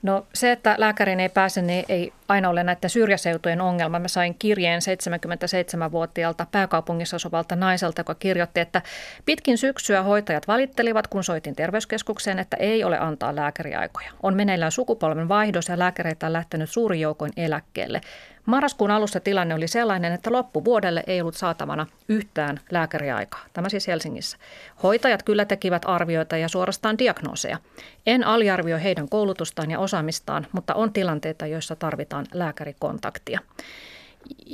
No 0.02 0.26
se, 0.34 0.52
että 0.52 0.74
lääkärin 0.78 1.20
ei 1.20 1.28
pääse, 1.28 1.62
niin 1.62 1.84
ei 1.88 2.12
aina 2.28 2.48
ole 2.48 2.62
näiden 2.62 2.90
syrjäseutujen 2.90 3.60
ongelma. 3.60 3.98
Mä 3.98 4.08
sain 4.08 4.34
kirjeen 4.38 4.80
77-vuotiaalta 4.80 6.46
pääkaupungissa 6.52 7.16
asuvalta 7.16 7.56
naiselta, 7.56 8.00
joka 8.00 8.14
kirjoitti, 8.14 8.60
että 8.60 8.82
pitkin 9.24 9.58
syksyä 9.58 10.02
hoitajat 10.02 10.48
valittelivat, 10.48 11.06
kun 11.06 11.24
soitin 11.24 11.56
terveyskeskukseen, 11.56 12.38
että 12.38 12.56
ei 12.56 12.84
ole 12.84 12.98
antaa 12.98 13.36
lääkäriaikoja. 13.36 14.10
On 14.22 14.36
meneillään 14.36 14.72
sukupolven 14.72 15.28
vaihdos 15.28 15.68
ja 15.68 15.78
lääkäreitä 15.78 16.26
on 16.26 16.32
lähtenyt 16.32 16.70
suuri 16.70 17.00
joukoin 17.00 17.32
eläkkeelle. 17.36 18.00
Marraskuun 18.46 18.90
alussa 18.90 19.20
tilanne 19.20 19.54
oli 19.54 19.68
sellainen, 19.68 20.12
että 20.12 20.32
loppuvuodelle 20.32 21.04
ei 21.06 21.20
ollut 21.20 21.36
saatavana 21.36 21.86
yhtään 22.08 22.60
lääkäriaikaa. 22.70 23.40
Tämä 23.52 23.68
siis 23.68 23.86
Helsingissä. 23.86 24.36
Hoitajat 24.82 25.22
kyllä 25.22 25.44
tekivät 25.44 25.82
arvioita 25.86 26.36
ja 26.36 26.48
suorastaan 26.48 26.98
diagnooseja. 26.98 27.58
En 28.06 28.26
aliarvioi 28.26 28.82
heidän 28.82 29.08
koulutustaan 29.08 29.70
ja 29.70 29.78
osaamistaan, 29.78 30.46
mutta 30.52 30.74
on 30.74 30.92
tilanteita, 30.92 31.46
joissa 31.46 31.76
tarvitaan 31.76 32.26
lääkärikontaktia. 32.32 33.40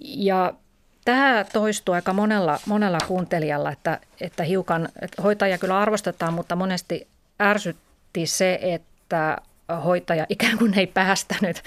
Ja 0.03 0.55
Tämä 1.07 1.45
toistuu 1.53 1.95
aika 1.95 2.12
monella, 2.12 2.59
monella 2.66 2.99
kuuntelijalla, 3.09 3.72
että, 3.72 4.01
että 4.20 4.43
hiukan 4.43 4.89
että 5.01 5.22
hoitajia 5.22 5.59
kyllä 5.59 5.78
arvostetaan, 5.78 6.34
mutta 6.34 6.57
monesti 6.57 7.07
ärsytti 7.43 8.26
se, 8.26 8.59
että 8.62 9.39
hoitaja 9.85 10.27
ikään 10.29 10.59
kuin 10.59 10.79
ei 10.79 10.87
päästänyt 10.87 11.62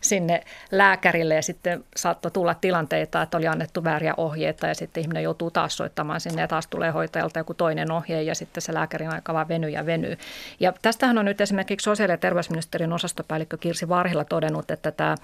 sinne 0.00 0.44
lääkärille 0.70 1.34
ja 1.34 1.42
sitten 1.42 1.84
saattoi 1.96 2.30
tulla 2.30 2.54
tilanteita, 2.54 3.22
että 3.22 3.36
oli 3.36 3.46
annettu 3.46 3.84
vääriä 3.84 4.14
ohjeita 4.16 4.66
ja 4.66 4.74
sitten 4.74 5.00
ihminen 5.00 5.22
joutuu 5.22 5.50
taas 5.50 5.76
soittamaan 5.76 6.20
sinne 6.20 6.42
ja 6.42 6.48
taas 6.48 6.66
tulee 6.66 6.90
hoitajalta 6.90 7.38
joku 7.38 7.54
toinen 7.54 7.90
ohje 7.90 8.22
ja 8.22 8.34
sitten 8.34 8.62
se 8.62 8.74
lääkärin 8.74 9.10
aika 9.10 9.34
vaan 9.34 9.48
venyy 9.48 9.70
ja 9.70 9.86
venyy. 9.86 10.18
Ja 10.60 10.72
tästähän 10.82 11.18
on 11.18 11.24
nyt 11.24 11.40
esimerkiksi 11.40 11.84
sosiaali- 11.84 12.12
ja 12.12 12.18
terveysministeriön 12.18 12.92
osastopäällikkö 12.92 13.56
Kirsi 13.56 13.88
Varhilla 13.88 14.24
todennut, 14.24 14.70
että 14.70 14.90
tämä 14.90 15.14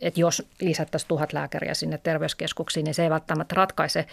että 0.00 0.20
jos 0.20 0.48
lisättäisiin 0.60 1.08
tuhat 1.08 1.32
lääkäriä 1.32 1.74
sinne 1.74 1.98
terveyskeskuksiin, 1.98 2.84
niin 2.84 2.94
se 2.94 3.02
ei 3.02 3.10
välttämättä 3.10 3.54
ratkaise 3.54 4.06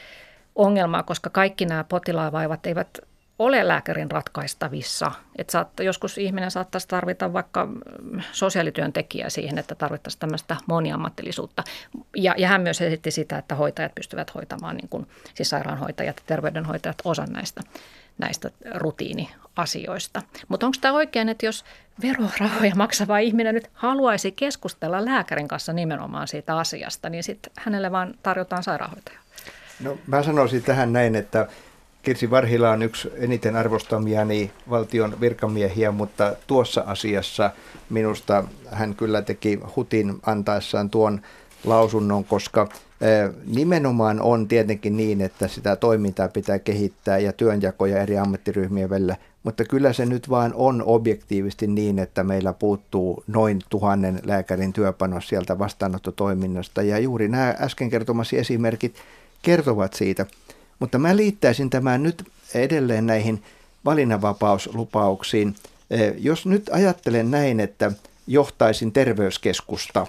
ongelmaa, 0.56 1.04
koska 1.04 1.30
kaikki 1.30 1.66
nämä 1.66 1.84
potilaavaivat 1.84 2.66
eivät 2.66 3.00
ole 3.40 3.68
lääkärin 3.68 4.12
ratkaistavissa. 4.12 5.12
Että 5.36 5.52
saatta, 5.52 5.84
joskus 5.84 6.18
ihminen 6.18 6.52
saattaisi 6.52 6.88
tarvita 6.88 7.34
vaikka 7.34 7.66
mm, 7.66 8.22
sosiaalityöntekijää 8.32 9.30
siihen, 9.30 9.58
että 9.58 9.76
tarvittaisiin 9.76 10.20
tämmöistä 10.20 10.56
moniammatillisuutta. 10.68 11.64
Ja, 12.16 12.36
ja 12.38 12.48
hän 12.48 12.62
myös 12.62 12.82
esitti 12.82 13.12
sitä, 13.12 13.38
että 13.38 13.56
hoitajat 13.56 13.96
pystyvät 13.96 14.36
hoitamaan, 14.36 14.78
niin 14.78 14.90
kuin, 14.90 15.08
siis 15.34 15.50
sairaanhoitajat 15.50 16.18
ja 16.18 16.24
terveydenhoitajat 16.26 16.98
osan 17.04 17.32
näistä, 17.32 17.62
näistä 18.18 18.52
rutiiniasioista. 18.76 20.22
Mutta 20.48 20.66
onko 20.66 20.78
tämä 20.82 20.94
oikein, 20.94 21.30
että 21.30 21.46
jos 21.46 21.66
verorahoja 22.02 22.76
maksava 22.76 23.18
ihminen 23.18 23.56
nyt 23.56 23.70
haluaisi 23.74 24.32
keskustella 24.32 25.06
lääkärin 25.06 25.48
kanssa 25.48 25.74
nimenomaan 25.74 26.28
siitä 26.28 26.58
asiasta, 26.58 27.10
niin 27.10 27.24
sitten 27.24 27.54
hänelle 27.58 27.92
vaan 27.92 28.14
tarjotaan 28.24 28.64
sairaanhoitaja? 28.64 29.20
No 29.80 29.98
mä 30.08 30.24
sanoisin 30.24 30.64
tähän 30.64 30.94
näin, 30.94 31.16
että 31.16 31.48
Kirsi 32.06 32.30
Varhila 32.30 32.72
on 32.72 32.82
yksi 32.82 33.12
eniten 33.16 33.56
arvostamiani 33.56 34.52
valtion 34.70 35.22
virkamiehiä, 35.22 35.92
mutta 35.92 36.36
tuossa 36.48 36.84
asiassa 36.88 37.52
minusta 37.90 38.44
hän 38.72 38.96
kyllä 38.96 39.22
teki 39.22 39.60
hutin 39.76 40.16
antaessaan 40.26 40.90
tuon 40.90 41.22
lausunnon, 41.64 42.26
koska 42.26 42.70
nimenomaan 43.46 44.22
on 44.22 44.48
tietenkin 44.48 44.98
niin, 44.98 45.22
että 45.22 45.48
sitä 45.48 45.76
toimintaa 45.76 46.28
pitää 46.28 46.60
kehittää 46.60 47.18
ja 47.18 47.34
työnjakoja 47.34 48.02
eri 48.02 48.18
ammattiryhmien 48.18 48.90
välillä, 48.90 49.16
mutta 49.44 49.64
kyllä 49.66 49.94
se 49.94 50.06
nyt 50.06 50.30
vaan 50.30 50.54
on 50.56 50.84
objektiivisesti 50.86 51.68
niin, 51.68 52.00
että 52.00 52.24
meillä 52.24 52.54
puuttuu 52.54 53.24
noin 53.28 53.60
tuhannen 53.70 54.20
lääkärin 54.26 54.74
työpanos 54.74 55.28
sieltä 55.28 55.60
vastaanottotoiminnasta 55.60 56.82
ja 56.82 57.00
juuri 57.00 57.28
nämä 57.28 57.56
äsken 57.60 57.90
kertomasi 57.90 58.38
esimerkit 58.38 58.96
kertovat 59.42 59.94
siitä. 59.94 60.26
Mutta 60.80 61.00
mä 61.00 61.16
liittäisin 61.16 61.70
tämän 61.70 62.04
nyt 62.04 62.24
edelleen 62.54 63.06
näihin 63.06 63.44
valinnanvapauslupauksiin. 63.86 65.56
Jos 66.18 66.46
nyt 66.46 66.70
ajattelen 66.74 67.32
näin, 67.32 67.60
että 67.60 67.92
johtaisin 68.28 68.92
terveyskeskusta 68.92 70.08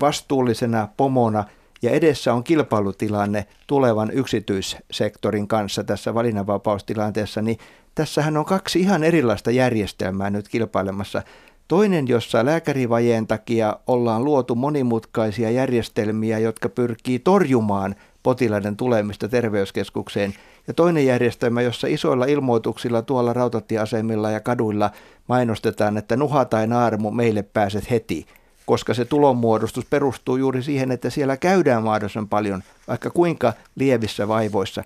vastuullisena 0.00 0.88
pomona 0.96 1.44
ja 1.82 1.90
edessä 1.90 2.34
on 2.34 2.44
kilpailutilanne 2.44 3.46
tulevan 3.66 4.10
yksityissektorin 4.10 5.48
kanssa 5.48 5.84
tässä 5.84 6.14
valinnanvapaustilanteessa, 6.14 7.42
niin 7.42 7.58
tässähän 7.94 8.36
on 8.36 8.44
kaksi 8.44 8.80
ihan 8.80 9.04
erilaista 9.04 9.50
järjestelmää 9.50 10.30
nyt 10.30 10.48
kilpailemassa. 10.48 11.22
Toinen, 11.68 12.08
jossa 12.08 12.44
lääkärivajeen 12.44 13.26
takia 13.26 13.76
ollaan 13.86 14.24
luotu 14.24 14.54
monimutkaisia 14.54 15.50
järjestelmiä, 15.50 16.38
jotka 16.38 16.68
pyrkii 16.68 17.18
torjumaan 17.18 17.94
potilaiden 18.22 18.76
tulemista 18.76 19.28
terveyskeskukseen. 19.28 20.34
Ja 20.66 20.74
toinen 20.74 21.06
järjestelmä, 21.06 21.62
jossa 21.62 21.86
isoilla 21.86 22.24
ilmoituksilla 22.24 23.02
tuolla 23.02 23.32
rautatieasemilla 23.32 24.30
ja 24.30 24.40
kaduilla 24.40 24.90
mainostetaan, 25.28 25.96
että 25.96 26.16
nuha 26.16 26.44
tai 26.44 26.66
naarmu, 26.66 27.10
meille 27.10 27.42
pääset 27.42 27.90
heti 27.90 28.26
koska 28.70 28.94
se 28.94 29.04
tulonmuodostus 29.04 29.84
perustuu 29.84 30.36
juuri 30.36 30.62
siihen, 30.62 30.90
että 30.90 31.10
siellä 31.10 31.36
käydään 31.36 31.82
mahdollisimman 31.82 32.28
paljon, 32.28 32.62
vaikka 32.88 33.10
kuinka 33.10 33.52
lievissä 33.74 34.28
vaivoissa. 34.28 34.84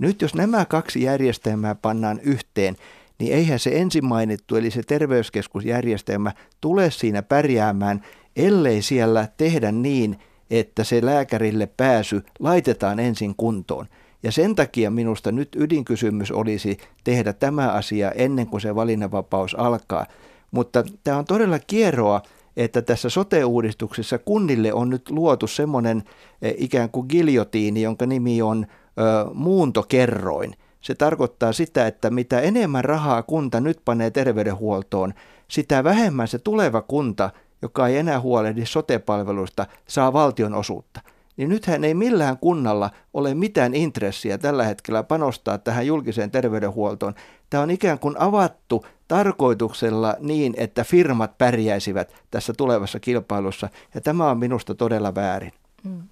Nyt 0.00 0.22
jos 0.22 0.34
nämä 0.34 0.64
kaksi 0.64 1.02
järjestelmää 1.02 1.74
pannaan 1.74 2.20
yhteen, 2.20 2.76
niin 3.18 3.34
eihän 3.34 3.58
se 3.58 3.70
ensin 3.70 4.04
mainittu, 4.04 4.56
eli 4.56 4.70
se 4.70 4.82
terveyskeskusjärjestelmä, 4.82 6.32
tule 6.60 6.90
siinä 6.90 7.22
pärjäämään, 7.22 8.02
ellei 8.36 8.82
siellä 8.82 9.28
tehdä 9.36 9.72
niin, 9.72 10.18
että 10.52 10.84
se 10.84 11.04
lääkärille 11.04 11.66
pääsy 11.66 12.22
laitetaan 12.38 13.00
ensin 13.00 13.34
kuntoon. 13.36 13.86
Ja 14.22 14.32
sen 14.32 14.54
takia 14.54 14.90
minusta 14.90 15.32
nyt 15.32 15.48
ydinkysymys 15.56 16.30
olisi 16.30 16.78
tehdä 17.04 17.32
tämä 17.32 17.72
asia 17.72 18.10
ennen 18.10 18.46
kuin 18.46 18.60
se 18.60 18.74
valinnanvapaus 18.74 19.54
alkaa. 19.54 20.06
Mutta 20.50 20.84
tämä 21.04 21.18
on 21.18 21.24
todella 21.24 21.58
kierroa, 21.58 22.22
että 22.56 22.82
tässä 22.82 23.08
sote-uudistuksessa 23.08 24.18
kunnille 24.18 24.72
on 24.72 24.90
nyt 24.90 25.10
luotu 25.10 25.46
semmoinen 25.46 26.02
e, 26.42 26.52
ikään 26.56 26.90
kuin 26.90 27.06
giljotiini, 27.08 27.82
jonka 27.82 28.06
nimi 28.06 28.42
on 28.42 28.66
ö, 28.66 29.30
muuntokerroin. 29.34 30.54
Se 30.80 30.94
tarkoittaa 30.94 31.52
sitä, 31.52 31.86
että 31.86 32.10
mitä 32.10 32.40
enemmän 32.40 32.84
rahaa 32.84 33.22
kunta 33.22 33.60
nyt 33.60 33.80
panee 33.84 34.10
terveydenhuoltoon, 34.10 35.14
sitä 35.48 35.84
vähemmän 35.84 36.28
se 36.28 36.38
tuleva 36.38 36.82
kunta, 36.82 37.30
joka 37.62 37.88
ei 37.88 37.96
enää 37.96 38.20
huolehdi 38.20 38.66
sote-palveluista, 38.66 39.66
saa 39.88 40.12
valtion 40.12 40.54
osuutta. 40.54 41.00
Niin 41.36 41.48
nythän 41.48 41.84
ei 41.84 41.94
millään 41.94 42.38
kunnalla 42.38 42.90
ole 43.14 43.34
mitään 43.34 43.74
intressiä 43.74 44.38
tällä 44.38 44.64
hetkellä 44.64 45.02
panostaa 45.02 45.58
tähän 45.58 45.86
julkiseen 45.86 46.30
terveydenhuoltoon. 46.30 47.14
Tämä 47.50 47.62
on 47.62 47.70
ikään 47.70 47.98
kuin 47.98 48.16
avattu 48.18 48.86
tarkoituksella 49.08 50.16
niin, 50.20 50.54
että 50.56 50.84
firmat 50.84 51.38
pärjäisivät 51.38 52.14
tässä 52.30 52.52
tulevassa 52.52 53.00
kilpailussa, 53.00 53.68
ja 53.94 54.00
tämä 54.00 54.30
on 54.30 54.38
minusta 54.38 54.74
todella 54.74 55.14
väärin. 55.14 55.52
Mm. 55.84 56.02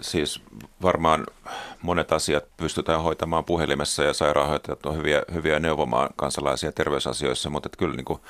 Siis 0.00 0.42
varmaan 0.82 1.26
monet 1.82 2.12
asiat 2.12 2.44
pystytään 2.56 3.02
hoitamaan 3.02 3.44
puhelimessa 3.44 4.04
ja 4.04 4.12
sairaanhoitajat 4.12 4.86
on 4.86 4.96
hyviä, 4.96 5.22
hyviä 5.34 5.58
neuvomaan 5.58 6.10
kansalaisia 6.16 6.72
terveysasioissa, 6.72 7.50
mutta 7.50 7.66
että 7.66 7.78
kyllä 7.78 7.96
niin 7.96 8.04
kuin 8.04 8.20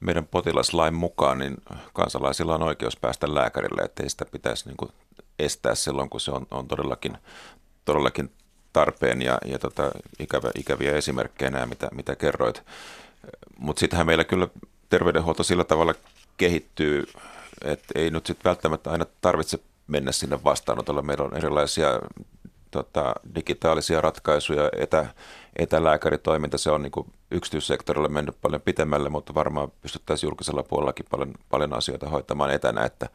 meidän 0.00 0.26
potilaslain 0.26 0.94
mukaan 0.94 1.38
niin 1.38 1.56
kansalaisilla 1.92 2.54
on 2.54 2.62
oikeus 2.62 2.96
päästä 2.96 3.34
lääkärille, 3.34 3.82
ettei 3.82 4.10
sitä 4.10 4.24
pitäisi 4.24 4.68
niin 4.68 4.76
kuin 4.76 4.92
estää 5.38 5.74
silloin, 5.74 6.10
kun 6.10 6.20
se 6.20 6.30
on, 6.30 6.46
on 6.50 6.68
todellakin, 6.68 7.18
todellakin 7.84 8.30
tarpeen 8.72 9.22
ja, 9.22 9.38
ja 9.44 9.58
tota, 9.58 9.90
ikävä, 10.18 10.50
ikäviä 10.58 10.96
esimerkkejä 10.96 11.50
nämä, 11.50 11.66
mitä, 11.66 11.88
mitä 11.94 12.16
kerroit. 12.16 12.62
Mutta 13.58 13.80
sittenhän 13.80 14.06
meillä 14.06 14.24
kyllä 14.24 14.48
terveydenhuolto 14.88 15.42
sillä 15.42 15.64
tavalla 15.64 15.94
kehittyy, 16.36 17.04
että 17.64 17.86
ei 17.94 18.10
nyt 18.10 18.26
sitten 18.26 18.50
välttämättä 18.50 18.90
aina 18.90 19.06
tarvitse 19.20 19.58
mennä 19.86 20.12
sinne 20.12 20.44
vastaanotolle. 20.44 21.02
Meillä 21.02 21.24
on 21.24 21.36
erilaisia 21.36 21.88
tota, 22.74 23.14
digitaalisia 23.34 24.00
ratkaisuja, 24.00 24.70
etä, 24.78 25.06
etälääkäritoiminta, 25.56 26.58
se 26.58 26.70
on 26.70 26.82
niin 26.82 26.92
kuin 26.92 27.12
yksityissektorilla 27.30 28.08
mennyt 28.08 28.36
paljon 28.40 28.62
pitemmälle, 28.62 29.08
mutta 29.08 29.34
varmaan 29.34 29.72
pystyttäisiin 29.82 30.28
julkisella 30.28 30.62
puolellakin 30.62 31.06
paljon, 31.10 31.34
paljon 31.50 31.72
asioita 31.74 32.08
hoitamaan 32.08 32.50
etänä, 32.50 32.84
että, 32.84 33.08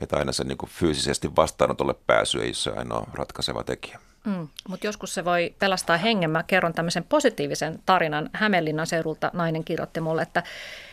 että 0.00 0.16
aina 0.16 0.32
se 0.32 0.44
niin 0.44 0.58
kuin 0.58 0.70
fyysisesti 0.70 1.36
vastaanotolle 1.36 1.94
pääsy 2.06 2.38
ei 2.38 2.46
ole 2.46 2.54
se 2.54 2.70
ainoa 2.70 3.10
ratkaiseva 3.14 3.64
tekijä. 3.64 3.98
Mm, 4.24 4.48
mutta 4.68 4.86
joskus 4.86 5.14
se 5.14 5.24
voi 5.24 5.54
pelastaa 5.58 5.96
hengen. 5.96 6.30
Mä 6.30 6.42
kerron 6.42 6.74
tämmöisen 6.74 7.04
positiivisen 7.04 7.78
tarinan. 7.86 8.30
Hämeenlinnan 8.32 8.86
seudulta 8.86 9.30
nainen 9.32 9.64
kirjoitti 9.64 10.00
mulle, 10.00 10.22
että, 10.22 10.42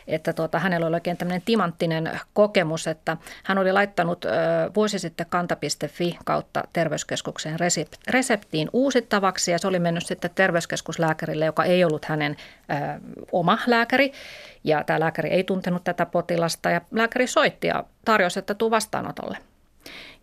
että 0.08 0.34
tuota, 0.34 0.60
hänellä 0.60 0.88
oli 0.88 0.96
oikein 0.96 1.18
tämmöinen 1.18 1.42
timanttinen 1.46 2.20
kokemus, 2.34 2.88
että 2.88 3.18
hän 3.44 3.58
oli 3.58 3.72
laittanut 3.72 4.26
ö, 4.26 4.30
vuosi 4.76 5.00
sitten 5.00 5.26
kanta.fi 5.30 6.18
kautta 6.26 6.64
terveyskeskukseen 6.74 7.58
reseptiin 8.08 8.70
uusittavaksi 8.74 9.52
ja 9.52 9.60
se 9.60 9.68
oli 9.68 9.80
mennyt 9.80 10.06
sitten 10.06 10.32
terveyskeskuslääkärille, 10.36 11.46
joka 11.46 11.64
ei 11.64 11.84
ollut 11.84 12.06
hänen 12.06 12.36
ö, 12.36 12.74
oma 13.32 13.58
lääkäri. 13.68 14.12
Ja 14.64 14.84
tämä 14.84 15.00
lääkäri 15.00 15.30
ei 15.30 15.44
tuntenut 15.44 15.84
tätä 15.84 16.06
potilasta 16.06 16.70
ja 16.70 16.82
lääkäri 16.92 17.28
soitti 17.28 17.68
ja 17.68 17.84
tarjosi, 18.06 18.40
että 18.40 18.54
tuu 18.54 18.72
vastaanotolle. 18.72 19.51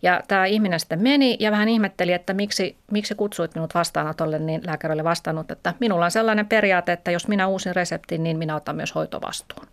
Ja 0.02 0.22
tämä 0.28 0.46
ihminen 0.46 0.80
sitten 0.80 1.02
meni 1.02 1.36
ja 1.40 1.50
vähän 1.50 1.68
ihmetteli, 1.68 2.12
että 2.12 2.34
miksi, 2.34 2.76
miksi 2.90 3.14
kutsuit 3.14 3.54
minut 3.54 3.74
vastaanotolle, 3.74 4.38
niin 4.38 4.60
lääkäri 4.66 4.94
oli 4.94 5.04
vastannut, 5.04 5.50
että 5.50 5.74
minulla 5.80 6.04
on 6.04 6.10
sellainen 6.10 6.46
periaate, 6.46 6.92
että 6.92 7.10
jos 7.10 7.28
minä 7.28 7.46
uusin 7.46 7.76
reseptin, 7.76 8.22
niin 8.22 8.38
minä 8.38 8.56
otan 8.56 8.76
myös 8.76 8.94
hoitovastuun. 8.94 9.66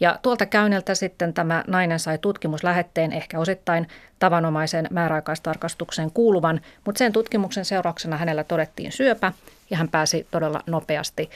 Ja 0.00 0.18
tuolta 0.22 0.46
käynniltä 0.46 0.94
sitten 0.94 1.34
tämä 1.34 1.64
nainen 1.66 1.98
sai 1.98 2.18
tutkimuslähetteen 2.18 3.12
ehkä 3.12 3.38
osittain 3.38 3.88
tavanomaisen 4.18 4.86
määräaikaistarkastukseen 4.90 6.10
kuuluvan, 6.10 6.60
mutta 6.86 6.98
sen 6.98 7.12
tutkimuksen 7.12 7.64
seurauksena 7.64 8.16
hänellä 8.16 8.44
todettiin 8.44 8.92
syöpä 8.92 9.32
ja 9.70 9.76
hän 9.76 9.88
pääsi 9.88 10.26
todella 10.30 10.62
nopeasti 10.66 11.30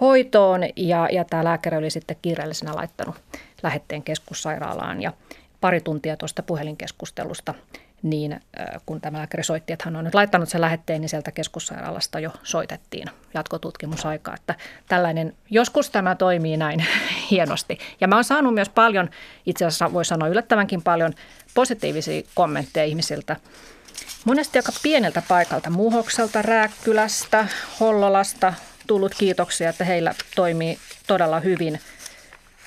hoitoon 0.00 0.60
ja, 0.76 1.08
ja 1.12 1.24
tämä 1.24 1.44
lääkäri 1.44 1.76
oli 1.76 1.90
sitten 1.90 2.16
kiireellisenä 2.22 2.74
laittanut 2.74 3.16
lähetteen 3.62 4.02
keskussairaalaan 4.02 5.02
ja 5.02 5.12
pari 5.64 5.80
tuntia 5.80 6.16
tuosta 6.16 6.42
puhelinkeskustelusta, 6.42 7.54
niin 8.02 8.40
kun 8.86 9.00
tämä 9.00 9.18
lääkäri 9.18 9.44
soitti, 9.44 9.72
että 9.72 9.84
hän 9.84 9.96
on 9.96 10.04
nyt 10.04 10.14
laittanut 10.14 10.48
sen 10.48 10.60
lähetteen, 10.60 11.00
niin 11.00 11.08
sieltä 11.08 11.30
keskussairaalasta 11.30 12.20
jo 12.20 12.30
soitettiin 12.42 13.08
jatkotutkimusaikaa. 13.34 14.34
Että 14.34 14.54
tällainen, 14.88 15.34
joskus 15.50 15.90
tämä 15.90 16.14
toimii 16.14 16.56
näin 16.56 16.86
hienosti. 17.30 17.78
Ja 18.00 18.08
mä 18.08 18.14
oon 18.14 18.24
saanut 18.24 18.54
myös 18.54 18.68
paljon, 18.68 19.10
itse 19.46 19.64
asiassa 19.64 19.92
voi 19.92 20.04
sanoa 20.04 20.28
yllättävänkin 20.28 20.82
paljon, 20.82 21.12
positiivisia 21.54 22.22
kommentteja 22.34 22.84
ihmisiltä, 22.86 23.36
Monesti 24.24 24.58
aika 24.58 24.72
pieneltä 24.82 25.22
paikalta, 25.28 25.70
Muhokselta, 25.70 26.42
Rääkkylästä, 26.42 27.46
Hollolasta, 27.80 28.54
tullut 28.86 29.14
kiitoksia, 29.18 29.70
että 29.70 29.84
heillä 29.84 30.14
toimii 30.36 30.78
todella 31.06 31.40
hyvin– 31.40 31.80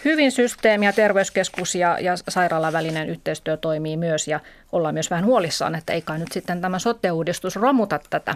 hyvin 0.07 0.31
systeemi 0.31 0.85
ja 0.85 0.93
terveyskeskus 0.93 1.75
ja, 1.75 1.99
ja 1.99 2.13
sairaalan 2.29 2.73
välinen 2.73 3.09
yhteistyö 3.09 3.57
toimii 3.57 3.97
myös 3.97 4.27
ja 4.27 4.39
ollaan 4.71 4.93
myös 4.93 5.11
vähän 5.11 5.25
huolissaan, 5.25 5.75
että 5.75 5.93
ei 5.93 6.01
kai 6.01 6.19
nyt 6.19 6.31
sitten 6.31 6.61
tämä 6.61 6.79
sote-uudistus 6.79 7.55
romuta 7.55 7.99
tätä 8.09 8.35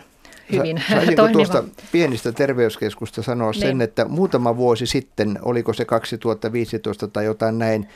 hyvin 0.51 0.83
Saisinko 0.89 1.27
tuosta 1.27 1.63
pienistä 1.91 2.31
terveyskeskusta 2.31 3.21
sanoa 3.21 3.51
niin. 3.51 3.61
sen, 3.61 3.81
että 3.81 4.05
muutama 4.05 4.57
vuosi 4.57 4.85
sitten, 4.85 5.39
oliko 5.41 5.73
se 5.73 5.85
2015 5.85 7.07
tai 7.07 7.25
jotain 7.25 7.59
näin, 7.59 7.87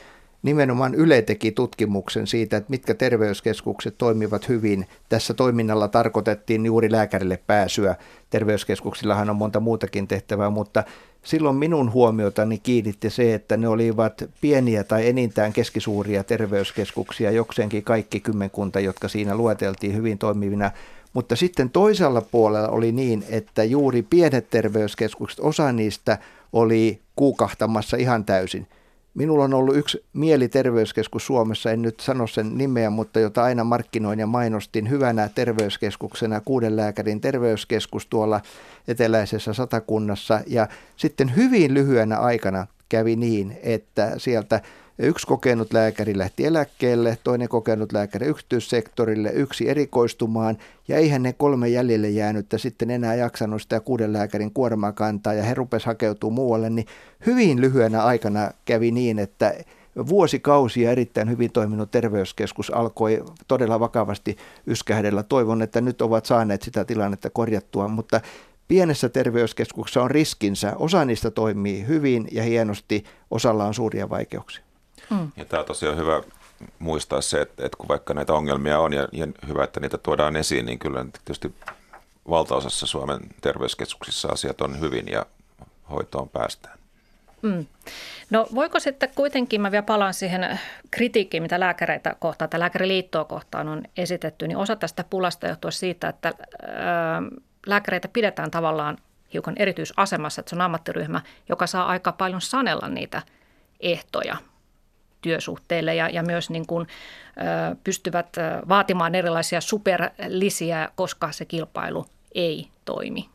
nimenomaan 0.42 0.94
Yle 0.94 1.22
teki 1.22 1.52
tutkimuksen 1.52 2.26
siitä, 2.26 2.56
että 2.56 2.70
mitkä 2.70 2.94
terveyskeskukset 2.94 3.98
toimivat 3.98 4.48
hyvin. 4.48 4.86
Tässä 5.08 5.34
toiminnalla 5.34 5.88
tarkoitettiin 5.88 6.66
juuri 6.66 6.92
lääkärille 6.92 7.38
pääsyä. 7.46 7.96
Terveyskeskuksillahan 8.30 9.30
on 9.30 9.36
monta 9.36 9.60
muutakin 9.60 10.08
tehtävää, 10.08 10.50
mutta 10.50 10.84
silloin 11.26 11.56
minun 11.56 11.92
huomiotani 11.92 12.58
kiinnitti 12.58 13.10
se, 13.10 13.34
että 13.34 13.56
ne 13.56 13.68
olivat 13.68 14.24
pieniä 14.40 14.84
tai 14.84 15.08
enintään 15.08 15.52
keskisuuria 15.52 16.24
terveyskeskuksia, 16.24 17.30
jokseenkin 17.30 17.82
kaikki 17.82 18.20
kymmenkunta, 18.20 18.80
jotka 18.80 19.08
siinä 19.08 19.34
lueteltiin 19.36 19.94
hyvin 19.94 20.18
toimivina. 20.18 20.70
Mutta 21.12 21.36
sitten 21.36 21.70
toisella 21.70 22.20
puolella 22.20 22.68
oli 22.68 22.92
niin, 22.92 23.24
että 23.28 23.64
juuri 23.64 24.02
pienet 24.02 24.50
terveyskeskukset, 24.50 25.40
osa 25.40 25.72
niistä 25.72 26.18
oli 26.52 27.00
kuukahtamassa 27.16 27.96
ihan 27.96 28.24
täysin. 28.24 28.66
Minulla 29.16 29.44
on 29.44 29.54
ollut 29.54 29.76
yksi 29.76 30.04
mieliterveyskeskus 30.12 31.26
Suomessa, 31.26 31.70
en 31.70 31.82
nyt 31.82 32.00
sano 32.00 32.26
sen 32.26 32.58
nimeä, 32.58 32.90
mutta 32.90 33.20
jota 33.20 33.42
aina 33.42 33.64
markkinoin 33.64 34.18
ja 34.18 34.26
mainostin 34.26 34.90
hyvänä 34.90 35.30
terveyskeskuksena, 35.34 36.40
kuuden 36.40 36.76
lääkärin 36.76 37.20
terveyskeskus 37.20 38.06
tuolla 38.06 38.40
eteläisessä 38.88 39.52
satakunnassa. 39.52 40.40
Ja 40.46 40.68
sitten 40.96 41.36
hyvin 41.36 41.74
lyhyenä 41.74 42.18
aikana 42.18 42.66
kävi 42.88 43.16
niin, 43.16 43.58
että 43.62 44.12
sieltä 44.18 44.60
Yksi 44.98 45.26
kokenut 45.26 45.72
lääkäri 45.72 46.18
lähti 46.18 46.44
eläkkeelle, 46.44 47.18
toinen 47.24 47.48
kokenut 47.48 47.92
lääkäri 47.92 48.26
yksityissektorille, 48.26 49.30
yksi 49.30 49.68
erikoistumaan 49.68 50.58
ja 50.88 50.96
eihän 50.96 51.22
ne 51.22 51.32
kolme 51.32 51.68
jäljelle 51.68 52.08
jäänyttä 52.08 52.58
sitten 52.58 52.90
enää 52.90 53.14
jaksanut 53.14 53.62
sitä 53.62 53.80
kuuden 53.80 54.12
lääkärin 54.12 54.52
kuormaa 54.52 54.92
kantaa 54.92 55.34
ja 55.34 55.42
he 55.42 55.54
rupes 55.54 55.84
hakeutuu 55.84 56.30
muualle, 56.30 56.70
niin 56.70 56.86
hyvin 57.26 57.60
lyhyenä 57.60 58.02
aikana 58.02 58.50
kävi 58.64 58.90
niin, 58.90 59.18
että 59.18 59.54
vuosikausia 60.08 60.90
erittäin 60.90 61.30
hyvin 61.30 61.52
toiminut 61.52 61.90
terveyskeskus 61.90 62.70
alkoi 62.70 63.24
todella 63.48 63.80
vakavasti 63.80 64.36
yskähdellä. 64.66 65.22
Toivon, 65.22 65.62
että 65.62 65.80
nyt 65.80 66.02
ovat 66.02 66.26
saaneet 66.26 66.62
sitä 66.62 66.84
tilannetta 66.84 67.30
korjattua, 67.30 67.88
mutta 67.88 68.20
pienessä 68.68 69.08
terveyskeskuksessa 69.08 70.02
on 70.02 70.10
riskinsä. 70.10 70.72
Osa 70.76 71.04
niistä 71.04 71.30
toimii 71.30 71.86
hyvin 71.86 72.28
ja 72.32 72.42
hienosti, 72.42 73.04
osalla 73.30 73.64
on 73.64 73.74
suuria 73.74 74.08
vaikeuksia. 74.08 74.65
Mm. 75.10 75.32
Ja 75.36 75.44
tämä 75.44 75.60
on 75.60 75.66
tosiaan 75.66 75.96
hyvä 75.96 76.22
muistaa 76.78 77.20
se, 77.20 77.40
että, 77.40 77.66
että 77.66 77.78
kun 77.78 77.88
vaikka 77.88 78.14
näitä 78.14 78.32
ongelmia 78.32 78.78
on 78.80 78.92
ja, 78.92 79.08
ja 79.12 79.26
hyvä, 79.46 79.64
että 79.64 79.80
niitä 79.80 79.98
tuodaan 79.98 80.36
esiin, 80.36 80.66
niin 80.66 80.78
kyllä 80.78 81.04
tietysti 81.12 81.54
valtaosassa 82.30 82.86
Suomen 82.86 83.20
terveyskeskuksissa 83.40 84.28
asiat 84.28 84.60
on 84.60 84.80
hyvin 84.80 85.08
ja 85.08 85.26
hoitoon 85.90 86.28
päästään. 86.28 86.78
Mm. 87.42 87.66
No 88.30 88.46
voiko 88.54 88.80
sitten 88.80 89.08
kuitenkin, 89.14 89.60
mä 89.60 89.70
vielä 89.70 89.82
palaan 89.82 90.14
siihen 90.14 90.58
kritiikkiin, 90.90 91.42
mitä 91.42 91.60
lääkäreitä 91.60 92.16
kohtaan 92.18 92.50
tai 92.50 92.60
lääkäriliittoa 92.60 93.24
kohtaan 93.24 93.68
on 93.68 93.82
esitetty, 93.96 94.48
niin 94.48 94.58
osa 94.58 94.76
tästä 94.76 95.04
pulasta 95.10 95.46
johtuu 95.46 95.70
siitä, 95.70 96.08
että 96.08 96.32
ää, 96.62 97.22
lääkäreitä 97.66 98.08
pidetään 98.08 98.50
tavallaan 98.50 98.98
hiukan 99.32 99.54
erityisasemassa, 99.58 100.40
että 100.40 100.50
se 100.50 100.56
on 100.56 100.62
ammattiryhmä, 100.62 101.20
joka 101.48 101.66
saa 101.66 101.86
aika 101.86 102.12
paljon 102.12 102.40
sanella 102.40 102.88
niitä 102.88 103.22
ehtoja 103.80 104.36
työsuhteille 105.26 105.94
ja, 105.94 106.08
ja 106.08 106.22
myös 106.22 106.50
niin 106.50 106.66
kuin, 106.66 106.86
ö, 107.36 107.76
pystyvät 107.84 108.36
vaatimaan 108.68 109.14
erilaisia 109.14 109.60
superlisiä, 109.60 110.88
koska 110.96 111.32
se 111.32 111.44
kilpailu 111.44 112.06
ei 112.34 112.68
toimi 112.84 113.28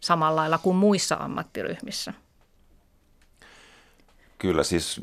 samalla 0.00 0.40
lailla 0.40 0.58
kuin 0.58 0.76
muissa 0.76 1.16
ammattiryhmissä. 1.20 2.12
Kyllä 4.38 4.62
siis 4.62 5.00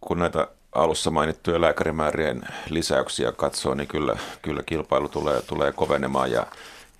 kun 0.00 0.18
näitä 0.18 0.48
alussa 0.72 1.10
mainittuja 1.10 1.60
lääkärimäärien 1.60 2.42
lisäyksiä 2.70 3.32
katsoo, 3.32 3.74
niin 3.74 3.88
kyllä, 3.88 4.16
kyllä 4.42 4.62
kilpailu 4.66 5.08
tulee, 5.08 5.42
tulee 5.42 5.72
kovenemaan 5.72 6.30
ja 6.30 6.46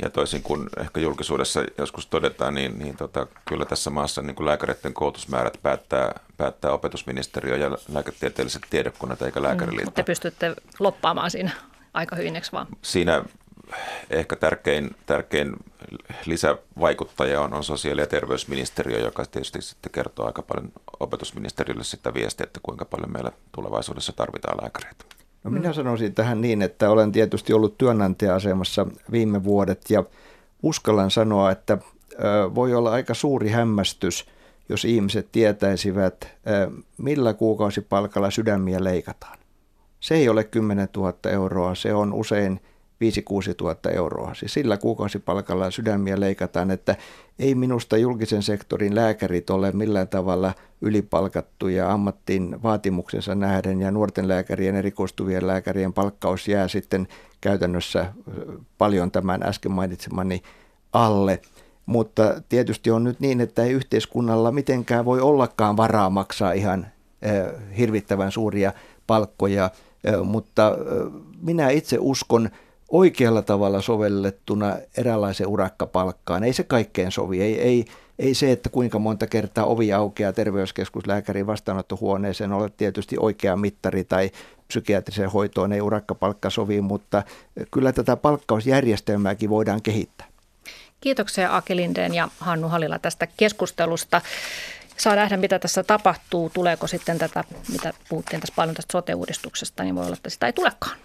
ja 0.02 0.10
toisin 0.10 0.42
kuin 0.42 0.68
ehkä 0.80 1.00
julkisuudessa 1.00 1.64
joskus 1.78 2.06
todetaan, 2.06 2.54
niin, 2.54 2.78
niin 2.78 2.96
tota, 2.96 3.26
kyllä 3.48 3.64
tässä 3.64 3.90
maassa 3.90 4.22
niin 4.22 4.34
kuin 4.34 4.46
lääkäreiden 4.46 4.94
koulutusmäärät 4.94 5.58
päättää, 5.62 6.20
päättää 6.36 6.70
opetusministeriö 6.70 7.56
ja 7.56 7.78
lääketieteelliset 7.92 8.62
tiedekunnat 8.70 9.22
eikä 9.22 9.40
mm, 9.40 9.46
lääkäriliitto. 9.46 9.82
Mm, 9.82 9.86
mutta 9.86 10.02
te 10.02 10.06
pystytte 10.06 10.54
loppaamaan 10.78 11.30
siinä 11.30 11.50
aika 11.94 12.16
hyvin, 12.16 12.42
vaan? 12.52 12.66
Siinä 12.82 13.24
ehkä 14.10 14.36
tärkein, 14.36 14.96
tärkein 15.06 15.56
lisävaikuttaja 16.26 17.40
on, 17.40 17.54
on 17.54 17.64
sosiaali- 17.64 18.00
ja 18.00 18.06
terveysministeriö, 18.06 18.98
joka 18.98 19.24
tietysti 19.24 19.62
sitten 19.62 19.92
kertoo 19.92 20.26
aika 20.26 20.42
paljon 20.42 20.72
opetusministeriölle 21.00 21.84
sitä 21.84 22.14
viestiä, 22.14 22.44
että 22.44 22.60
kuinka 22.62 22.84
paljon 22.84 23.12
meillä 23.12 23.32
tulevaisuudessa 23.52 24.12
tarvitaan 24.12 24.58
lääkäreitä. 24.62 25.04
No 25.44 25.50
minä 25.50 25.68
mm. 25.68 25.74
sanoisin 25.74 26.14
tähän 26.14 26.40
niin, 26.40 26.62
että 26.62 26.90
olen 26.90 27.12
tietysti 27.12 27.52
ollut 27.52 27.78
työnantaja-asemassa 27.78 28.86
viime 29.10 29.44
vuodet 29.44 29.90
ja 29.90 30.04
uskallan 30.62 31.10
sanoa, 31.10 31.50
että 31.50 31.78
voi 32.54 32.74
olla 32.74 32.92
aika 32.92 33.14
suuri 33.14 33.48
hämmästys, 33.48 34.26
jos 34.68 34.84
ihmiset 34.84 35.28
tietäisivät, 35.32 36.28
millä 36.98 37.34
kuukausipalkalla 37.34 38.30
sydämiä 38.30 38.84
leikataan. 38.84 39.38
Se 40.00 40.14
ei 40.14 40.28
ole 40.28 40.44
10 40.44 40.88
000 40.96 41.14
euroa, 41.30 41.74
se 41.74 41.94
on 41.94 42.12
usein 42.12 42.60
5-6 43.50 43.54
tuhatta 43.56 43.90
euroa. 43.90 44.34
Siis 44.34 44.54
sillä 44.54 44.76
kuukausipalkalla 44.76 45.70
sydämiä 45.70 46.20
leikataan, 46.20 46.70
että 46.70 46.96
ei 47.38 47.54
minusta 47.54 47.96
julkisen 47.96 48.42
sektorin 48.42 48.94
lääkärit 48.94 49.50
ole 49.50 49.72
millään 49.72 50.08
tavalla 50.08 50.52
ylipalkattuja 50.80 51.92
ammattin 51.92 52.62
vaatimuksensa 52.62 53.34
nähden 53.34 53.80
ja 53.80 53.90
nuorten 53.90 54.28
lääkärien, 54.28 54.76
erikoistuvien 54.76 55.46
lääkärien 55.46 55.92
palkkaus 55.92 56.48
jää 56.48 56.68
sitten 56.68 57.08
käytännössä 57.40 58.12
paljon 58.78 59.10
tämän 59.10 59.42
äsken 59.42 59.72
mainitsemani 59.72 60.42
alle. 60.92 61.40
Mutta 61.86 62.42
tietysti 62.48 62.90
on 62.90 63.04
nyt 63.04 63.20
niin, 63.20 63.40
että 63.40 63.62
ei 63.62 63.72
yhteiskunnalla 63.72 64.52
mitenkään 64.52 65.04
voi 65.04 65.20
ollakaan 65.20 65.76
varaa 65.76 66.10
maksaa 66.10 66.52
ihan 66.52 66.86
hirvittävän 67.78 68.32
suuria 68.32 68.72
palkkoja, 69.06 69.70
mutta 70.24 70.72
minä 71.42 71.70
itse 71.70 71.96
uskon 72.00 72.50
oikealla 72.94 73.42
tavalla 73.42 73.80
sovellettuna 73.80 74.76
eräänlaisen 74.96 75.46
urakkapalkkaan. 75.46 76.44
Ei 76.44 76.52
se 76.52 76.62
kaikkeen 76.62 77.12
sovi. 77.12 77.42
Ei, 77.42 77.60
ei, 77.60 77.84
ei 78.18 78.34
se, 78.34 78.52
että 78.52 78.68
kuinka 78.68 78.98
monta 78.98 79.26
kertaa 79.26 79.64
ovi 79.64 79.92
aukeaa 79.92 80.32
terveyskeskuslääkärin 80.32 81.46
vastaanottohuoneeseen 81.46 82.52
ole 82.52 82.70
tietysti 82.76 83.16
oikea 83.20 83.56
mittari 83.56 84.04
tai 84.04 84.30
psykiatriseen 84.68 85.30
hoitoon 85.30 85.72
ei 85.72 85.80
urakkapalkka 85.80 86.50
sovi, 86.50 86.80
mutta 86.80 87.22
kyllä 87.70 87.92
tätä 87.92 88.16
palkkausjärjestelmääkin 88.16 89.50
voidaan 89.50 89.82
kehittää. 89.82 90.26
Kiitoksia 91.00 91.56
Aki 91.56 91.76
Lindeen 91.76 92.14
ja 92.14 92.28
Hannu 92.38 92.68
Halila 92.68 92.98
tästä 92.98 93.26
keskustelusta. 93.36 94.20
Saa 94.96 95.16
nähdä, 95.16 95.36
mitä 95.36 95.58
tässä 95.58 95.82
tapahtuu. 95.82 96.50
Tuleeko 96.50 96.86
sitten 96.86 97.18
tätä, 97.18 97.44
mitä 97.72 97.92
puhuttiin 98.08 98.40
tässä 98.40 98.54
paljon 98.56 98.74
tästä 98.74 98.92
sote-uudistuksesta, 98.92 99.82
niin 99.82 99.94
voi 99.94 100.04
olla, 100.04 100.16
että 100.16 100.30
sitä 100.30 100.46
ei 100.46 100.52
tulekaan. 100.52 100.96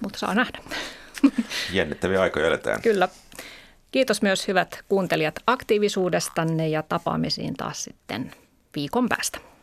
Mutta 0.00 0.18
saa 0.18 0.34
nähdä. 0.34 0.58
Jännittäviä 1.72 2.22
aikoja 2.22 2.46
eletään. 2.46 2.82
Kyllä. 2.82 3.08
Kiitos 3.90 4.22
myös 4.22 4.48
hyvät 4.48 4.84
kuuntelijat 4.88 5.34
aktiivisuudestanne 5.46 6.68
ja 6.68 6.82
tapaamisiin 6.82 7.54
taas 7.54 7.84
sitten 7.84 8.30
viikon 8.76 9.08
päästä. 9.08 9.53